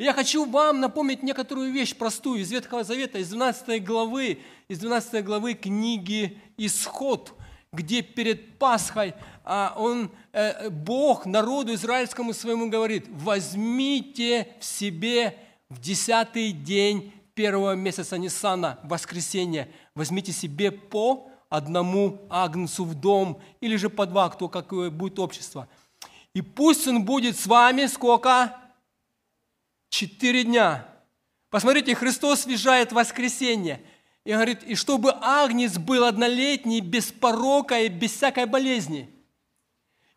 Я 0.00 0.12
хочу 0.12 0.44
вам 0.44 0.78
напомнить 0.78 1.24
некоторую 1.24 1.72
вещь 1.72 1.96
простую 1.96 2.42
из 2.42 2.52
Ветхого 2.52 2.84
Завета, 2.84 3.18
из 3.18 3.30
12 3.30 3.84
главы, 3.84 4.38
из 4.68 4.78
12 4.78 5.24
главы 5.24 5.54
книги 5.54 6.38
«Исход», 6.56 7.34
где 7.72 8.02
перед 8.02 8.60
Пасхой 8.60 9.14
а, 9.42 9.74
он, 9.76 10.12
э, 10.32 10.70
Бог 10.70 11.26
народу 11.26 11.74
израильскому 11.74 12.32
своему 12.32 12.70
говорит, 12.70 13.06
возьмите 13.08 14.46
в 14.60 14.64
себе 14.64 15.36
в 15.68 15.80
десятый 15.80 16.52
день 16.52 17.12
первого 17.34 17.74
месяца 17.74 18.18
Ниссана, 18.18 18.78
воскресенье, 18.84 19.68
возьмите 19.96 20.30
себе 20.30 20.70
по 20.70 21.28
одному 21.48 22.20
агнцу 22.30 22.84
в 22.84 22.94
дом, 22.94 23.40
или 23.60 23.74
же 23.74 23.90
по 23.90 24.06
два, 24.06 24.30
кто 24.30 24.48
какое 24.48 24.90
будет 24.90 25.18
общество. 25.18 25.66
И 26.34 26.40
пусть 26.40 26.86
он 26.86 27.04
будет 27.04 27.36
с 27.36 27.48
вами 27.48 27.86
сколько? 27.86 28.54
Четыре 29.88 30.44
дня. 30.44 30.86
Посмотрите, 31.50 31.94
Христос 31.94 32.46
въезжает 32.46 32.92
воскресенье. 32.92 33.82
И 34.24 34.32
говорит, 34.32 34.62
и 34.62 34.74
чтобы 34.74 35.14
агнец 35.20 35.78
был 35.78 36.04
однолетний, 36.04 36.80
без 36.80 37.10
порока 37.10 37.80
и 37.80 37.88
без 37.88 38.12
всякой 38.12 38.46
болезни. 38.46 39.08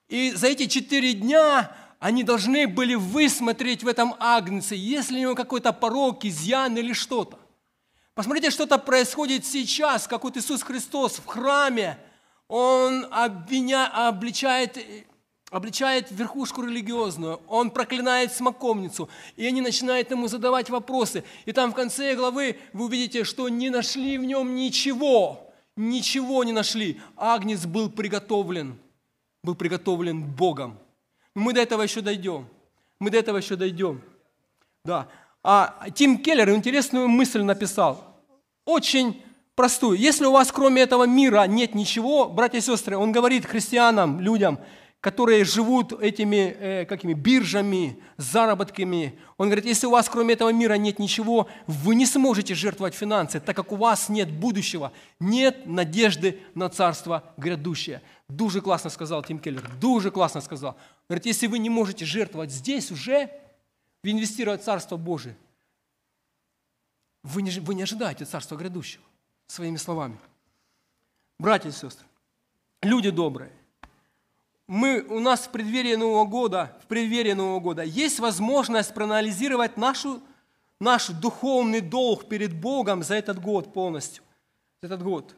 И 0.10 0.32
за 0.32 0.48
эти 0.48 0.68
четыре 0.68 1.14
дня 1.14 1.74
они 2.00 2.24
должны 2.24 2.68
были 2.68 2.96
высмотреть 2.96 3.84
в 3.84 3.88
этом 3.88 4.16
агнце, 4.20 4.76
есть 4.76 5.12
ли 5.12 5.20
у 5.20 5.22
него 5.22 5.36
какой-то 5.36 5.72
порог, 5.72 6.26
изъян 6.26 6.76
или 6.76 6.92
что-то. 6.92 7.40
Посмотрите, 8.14 8.50
что-то 8.50 8.78
происходит 8.78 9.46
сейчас, 9.46 10.08
как 10.08 10.24
вот 10.24 10.36
Иисус 10.36 10.64
Христос 10.64 11.18
в 11.20 11.26
храме, 11.28 11.98
Он 12.50 13.08
обвиня, 13.12 13.88
обличает, 14.10 14.78
обличает 15.52 16.08
верхушку 16.10 16.64
религиозную, 16.64 17.42
Он 17.48 17.70
проклинает 17.70 18.32
смоковницу, 18.32 19.10
и 19.36 19.46
они 19.46 19.62
начинают 19.62 20.10
ему 20.10 20.28
задавать 20.28 20.70
вопросы. 20.70 21.24
И 21.46 21.52
там 21.52 21.72
в 21.72 21.76
конце 21.76 22.16
главы 22.16 22.58
вы 22.74 22.86
увидите, 22.86 23.24
что 23.26 23.50
не 23.50 23.70
нашли 23.70 24.18
в 24.18 24.24
нем 24.24 24.56
ничего, 24.56 25.54
ничего 25.76 26.44
не 26.44 26.54
нашли. 26.54 27.00
Агнец 27.18 27.66
был 27.66 27.90
приготовлен, 27.90 28.80
был 29.44 29.54
приготовлен 29.54 30.24
Богом. 30.24 30.80
Мы 31.36 31.54
до 31.54 31.62
этого 31.62 31.82
еще 31.84 32.02
дойдем. 32.02 32.48
Мы 33.00 33.10
до 33.10 33.18
этого 33.18 33.38
еще 33.38 33.56
дойдем. 33.56 34.02
Да. 34.86 35.08
А 35.44 35.90
Тим 35.94 36.18
Келлер 36.18 36.50
интересную 36.52 37.10
мысль 37.10 37.42
написал. 37.42 38.16
Очень 38.66 39.22
простую. 39.56 39.98
Если 39.98 40.26
у 40.26 40.32
вас 40.32 40.52
кроме 40.52 40.84
этого 40.84 41.06
мира 41.06 41.46
нет 41.46 41.76
ничего, 41.76 42.30
братья 42.30 42.60
и 42.60 42.62
сестры, 42.62 42.96
он 42.96 43.12
говорит 43.12 43.46
христианам, 43.46 44.22
людям, 44.22 44.60
которые 45.02 45.44
живут 45.46 45.94
этими 45.94 46.56
э, 46.60 46.86
какими 46.86 47.14
биржами, 47.14 48.00
заработками. 48.18 49.18
Он 49.38 49.48
говорит, 49.48 49.66
если 49.66 49.88
у 49.88 49.92
вас 49.92 50.08
кроме 50.08 50.36
этого 50.36 50.54
мира 50.54 50.76
нет 50.76 51.00
ничего, 51.00 51.50
вы 51.66 51.96
не 51.96 52.06
сможете 52.06 52.54
жертвовать 52.54 52.94
финансы, 52.94 53.40
так 53.40 53.56
как 53.56 53.72
у 53.72 53.76
вас 53.76 54.10
нет 54.10 54.32
будущего, 54.32 54.94
нет 55.20 55.66
надежды 55.66 56.40
на 56.54 56.70
царство 56.70 57.34
грядущее. 57.38 58.04
Дуже 58.30 58.62
классно 58.62 58.92
сказал 58.92 59.24
Тим 59.24 59.40
Келлер, 59.40 59.68
дуже 59.82 60.12
классно 60.12 60.40
сказал. 60.40 60.78
Говорит, 61.10 61.26
если 61.26 61.48
вы 61.48 61.58
не 61.58 61.70
можете 61.70 62.06
жертвовать 62.06 62.52
здесь 62.52 62.92
уже, 62.92 63.32
инвестировать 64.04 64.62
в 64.62 64.66
Царство 64.66 64.98
Божие, 64.98 65.36
вы 67.24 67.42
не, 67.42 67.52
вы 67.60 67.74
не 67.74 67.84
ожидаете 67.84 68.26
Царства 68.26 68.56
грядущего, 68.56 69.04
своими 69.48 69.78
словами. 69.78 70.18
Братья 71.40 71.70
и 71.70 71.72
сестры, 71.72 72.06
люди 72.84 73.10
добрые, 73.10 73.52
мы, 74.72 75.02
у 75.10 75.20
нас 75.20 75.42
в 75.42 75.50
преддверии 75.50 75.96
Нового 75.96 76.24
года, 76.24 76.78
в 76.82 76.88
преддверии 76.88 77.34
Нового 77.34 77.60
года 77.60 77.84
есть 77.84 78.20
возможность 78.20 78.94
проанализировать 78.94 79.76
нашу, 79.76 80.22
наш 80.80 81.08
духовный 81.08 81.82
долг 81.82 82.30
перед 82.30 82.58
Богом 82.58 83.04
за 83.04 83.16
этот 83.16 83.42
год 83.42 83.74
полностью. 83.74 84.24
За 84.82 84.88
этот 84.88 85.04
год. 85.04 85.36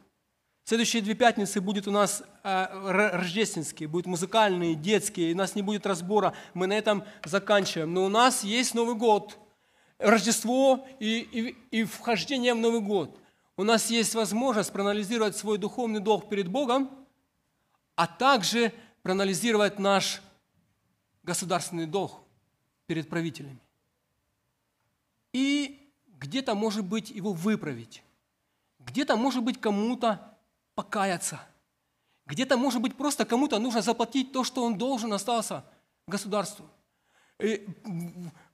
Следующие 0.62 1.02
две 1.02 1.14
пятницы 1.14 1.60
будет 1.60 1.88
у 1.88 1.90
нас 1.90 2.22
э, 2.44 3.10
рождественские, 3.12 3.88
будут 3.88 4.06
музыкальные, 4.06 4.76
детские, 4.76 5.32
и 5.32 5.34
у 5.34 5.36
нас 5.36 5.56
не 5.56 5.62
будет 5.62 5.84
разбора, 5.84 6.32
мы 6.54 6.68
на 6.68 6.74
этом 6.74 7.02
заканчиваем. 7.24 7.92
Но 7.92 8.04
у 8.04 8.08
нас 8.08 8.44
есть 8.44 8.72
Новый 8.72 8.94
год, 8.94 9.36
Рождество 9.98 10.86
и, 11.00 11.18
и, 11.72 11.78
и 11.80 11.82
вхождение 11.82 12.54
в 12.54 12.58
Новый 12.58 12.80
год. 12.80 13.18
У 13.56 13.64
нас 13.64 13.90
есть 13.90 14.14
возможность 14.14 14.72
проанализировать 14.72 15.36
свой 15.36 15.58
духовный 15.58 15.98
долг 15.98 16.28
перед 16.28 16.46
Богом, 16.46 16.88
а 17.96 18.06
также 18.06 18.72
проанализировать 19.04 19.78
наш 19.78 20.22
государственный 21.22 21.86
долг 21.86 22.22
перед 22.86 23.08
правителями. 23.08 23.58
И 25.34 25.92
где-то, 26.06 26.54
может 26.54 26.86
быть, 26.86 27.10
его 27.10 27.34
выправить. 27.34 28.02
Где-то, 28.78 29.16
может 29.16 29.42
быть, 29.42 29.60
кому-то 29.60 30.36
покаяться. 30.74 31.38
Где-то, 32.24 32.56
может 32.56 32.80
быть, 32.80 32.96
просто 32.96 33.26
кому-то 33.26 33.58
нужно 33.58 33.82
заплатить 33.82 34.32
то, 34.32 34.42
что 34.42 34.64
он 34.64 34.78
должен 34.78 35.12
остался 35.12 35.64
государству. 36.06 36.64
И, 37.38 37.66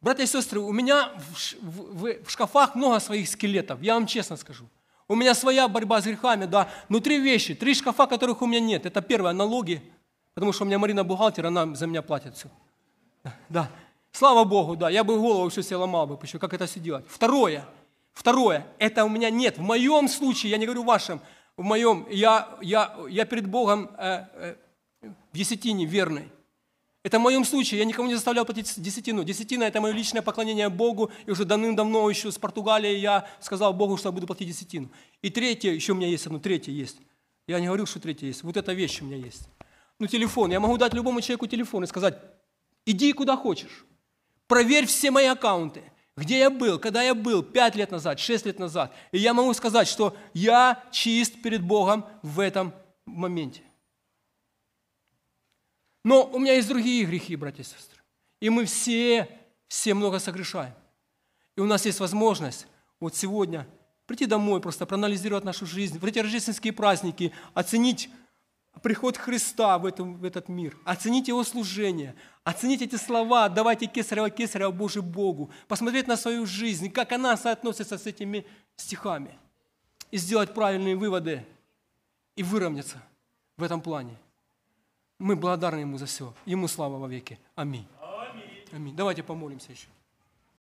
братья 0.01 0.25
и 0.25 0.27
сестры, 0.27 0.59
у 0.59 0.73
меня 0.73 1.13
в, 1.17 1.55
в, 1.63 2.25
в 2.25 2.31
шкафах 2.31 2.75
много 2.75 2.99
своих 2.99 3.29
скелетов, 3.29 3.81
я 3.83 3.95
вам 3.95 4.07
честно 4.07 4.37
скажу. 4.37 4.69
У 5.07 5.15
меня 5.15 5.35
своя 5.35 5.69
борьба 5.69 6.01
с 6.01 6.05
грехами, 6.07 6.47
да. 6.47 6.69
Но 6.89 6.99
три 6.99 7.21
вещи, 7.21 7.55
три 7.55 7.75
шкафа, 7.75 8.09
которых 8.09 8.43
у 8.43 8.47
меня 8.47 8.61
нет. 8.61 8.87
Это 8.87 9.01
первое, 9.01 9.33
налоги, 9.33 9.81
Потому 10.41 10.55
что 10.55 10.65
у 10.65 10.67
меня 10.67 10.79
Марина 10.79 11.05
бухгалтер, 11.05 11.45
она 11.45 11.75
за 11.75 11.87
меня 11.87 12.01
платит 12.01 12.35
все. 12.35 12.49
Да. 13.51 13.71
Слава 14.11 14.45
Богу, 14.45 14.75
да. 14.75 14.89
Я 14.89 15.05
бы 15.05 15.19
голову 15.19 15.51
все 15.51 15.63
себе 15.63 15.77
ломал 15.77 16.07
бы, 16.07 16.19
еще 16.23 16.39
как 16.39 16.55
это 16.55 16.65
все 16.65 16.81
делать. 16.81 17.05
Второе. 17.09 17.67
Второе. 18.15 18.67
Это 18.79 19.05
у 19.05 19.11
меня 19.11 19.29
нет. 19.29 19.59
В 19.59 19.61
моем 19.61 20.09
случае, 20.09 20.53
я 20.53 20.57
не 20.57 20.65
говорю 20.65 20.83
в 20.83 20.87
вашем, 20.87 21.21
в 21.59 21.63
моем, 21.63 22.07
я, 22.09 22.49
я, 22.63 22.97
я 23.11 23.27
перед 23.27 23.51
Богом 23.51 23.91
э, 23.99 24.25
э, 24.33 24.57
в 25.31 25.37
десятине 25.37 25.85
верный. 25.85 26.33
Это 27.03 27.19
в 27.19 27.21
моем 27.21 27.45
случае, 27.45 27.81
я 27.81 27.85
никому 27.85 28.09
не 28.09 28.15
заставлял 28.15 28.47
платить 28.47 28.73
десятину. 28.81 29.25
Десятина– 29.25 29.65
это 29.65 29.83
мое 29.83 29.93
личное 29.93 30.23
поклонение 30.23 30.71
Богу, 30.71 31.11
и 31.27 31.31
уже 31.31 31.45
давным-давно 31.45 32.09
еще 32.09 32.33
с 32.33 32.39
Португалии 32.39 32.97
я 32.97 33.29
сказал 33.41 33.75
Богу, 33.75 33.99
что 33.99 34.09
я 34.09 34.13
буду 34.13 34.27
платить 34.27 34.49
десятину. 34.49 34.89
И 35.21 35.29
третье, 35.29 35.71
еще 35.71 35.93
у 35.93 35.97
меня 35.97 36.07
есть 36.07 36.25
одно, 36.25 36.39
третье 36.39 36.73
есть. 36.73 36.97
Я 37.47 37.61
не 37.61 37.67
говорил, 37.67 37.85
что 37.85 38.01
третье 38.01 38.27
есть. 38.29 38.43
Вот 38.43 38.57
эта 38.57 38.73
вещь 38.73 39.03
у 39.03 39.05
меня 39.05 39.19
есть 39.19 39.47
ну, 40.01 40.07
телефон. 40.07 40.51
Я 40.51 40.59
могу 40.59 40.77
дать 40.79 40.95
любому 40.95 41.21
человеку 41.21 41.47
телефон 41.47 41.85
и 41.85 41.87
сказать, 41.87 42.19
иди 42.87 43.13
куда 43.13 43.37
хочешь. 43.37 43.85
Проверь 44.49 44.87
все 44.87 45.11
мои 45.11 45.27
аккаунты. 45.27 45.83
Где 46.17 46.39
я 46.39 46.51
был, 46.51 46.79
когда 46.79 47.03
я 47.03 47.15
был, 47.15 47.43
пять 47.43 47.77
лет 47.77 47.91
назад, 47.91 48.19
шесть 48.19 48.47
лет 48.47 48.59
назад. 48.59 48.93
И 49.13 49.19
я 49.19 49.33
могу 49.33 49.55
сказать, 49.55 49.87
что 49.87 50.17
я 50.35 50.83
чист 50.91 51.41
перед 51.43 51.63
Богом 51.63 52.07
в 52.23 52.41
этом 52.41 52.75
моменте. 53.07 53.63
Но 56.03 56.27
у 56.27 56.39
меня 56.39 56.55
есть 56.55 56.69
другие 56.69 57.05
грехи, 57.05 57.37
братья 57.37 57.63
и 57.63 57.67
сестры. 57.67 58.01
И 58.41 58.49
мы 58.51 58.65
все, 58.65 59.29
все 59.69 59.95
много 59.95 60.19
согрешаем. 60.19 60.75
И 61.57 61.61
у 61.61 61.67
нас 61.67 61.85
есть 61.85 62.01
возможность 62.01 62.67
вот 63.01 63.15
сегодня 63.15 63.67
прийти 64.07 64.27
домой, 64.27 64.61
просто 64.61 64.87
проанализировать 64.87 65.45
нашу 65.45 65.67
жизнь, 65.67 65.99
в 65.99 66.05
эти 66.05 66.19
рождественские 66.19 66.73
праздники, 66.73 67.33
оценить 67.55 68.11
приход 68.83 69.17
Христа 69.17 69.79
в, 69.79 69.87
этом, 69.87 70.17
в 70.17 70.25
этот 70.25 70.49
мир, 70.49 70.77
оценить 70.85 71.29
Его 71.29 71.45
служение, 71.45 72.15
оценить 72.45 72.83
эти 72.83 72.97
слова, 72.97 73.49
давайте 73.49 73.87
кесарево 73.87 74.31
кесарево 74.31 74.71
Божий 74.71 75.03
Богу, 75.03 75.51
посмотреть 75.69 76.07
на 76.07 76.17
свою 76.17 76.47
жизнь, 76.47 76.91
как 76.91 77.13
она 77.13 77.37
соотносится 77.37 77.99
с 77.99 78.07
этими 78.07 78.47
стихами, 78.77 79.39
и 80.11 80.17
сделать 80.17 80.55
правильные 80.55 80.97
выводы, 80.97 81.45
и 82.37 82.43
выровняться 82.43 83.03
в 83.57 83.63
этом 83.63 83.81
плане. 83.81 84.17
Мы 85.19 85.37
благодарны 85.37 85.81
Ему 85.81 85.99
за 85.99 86.07
все. 86.07 86.33
Ему 86.47 86.67
слава 86.67 86.99
во 86.99 87.07
веки. 87.07 87.39
Аминь. 87.55 87.87
Аминь. 88.73 88.97
Давайте 88.97 89.23
помолимся 89.23 89.73
еще. 89.73 89.89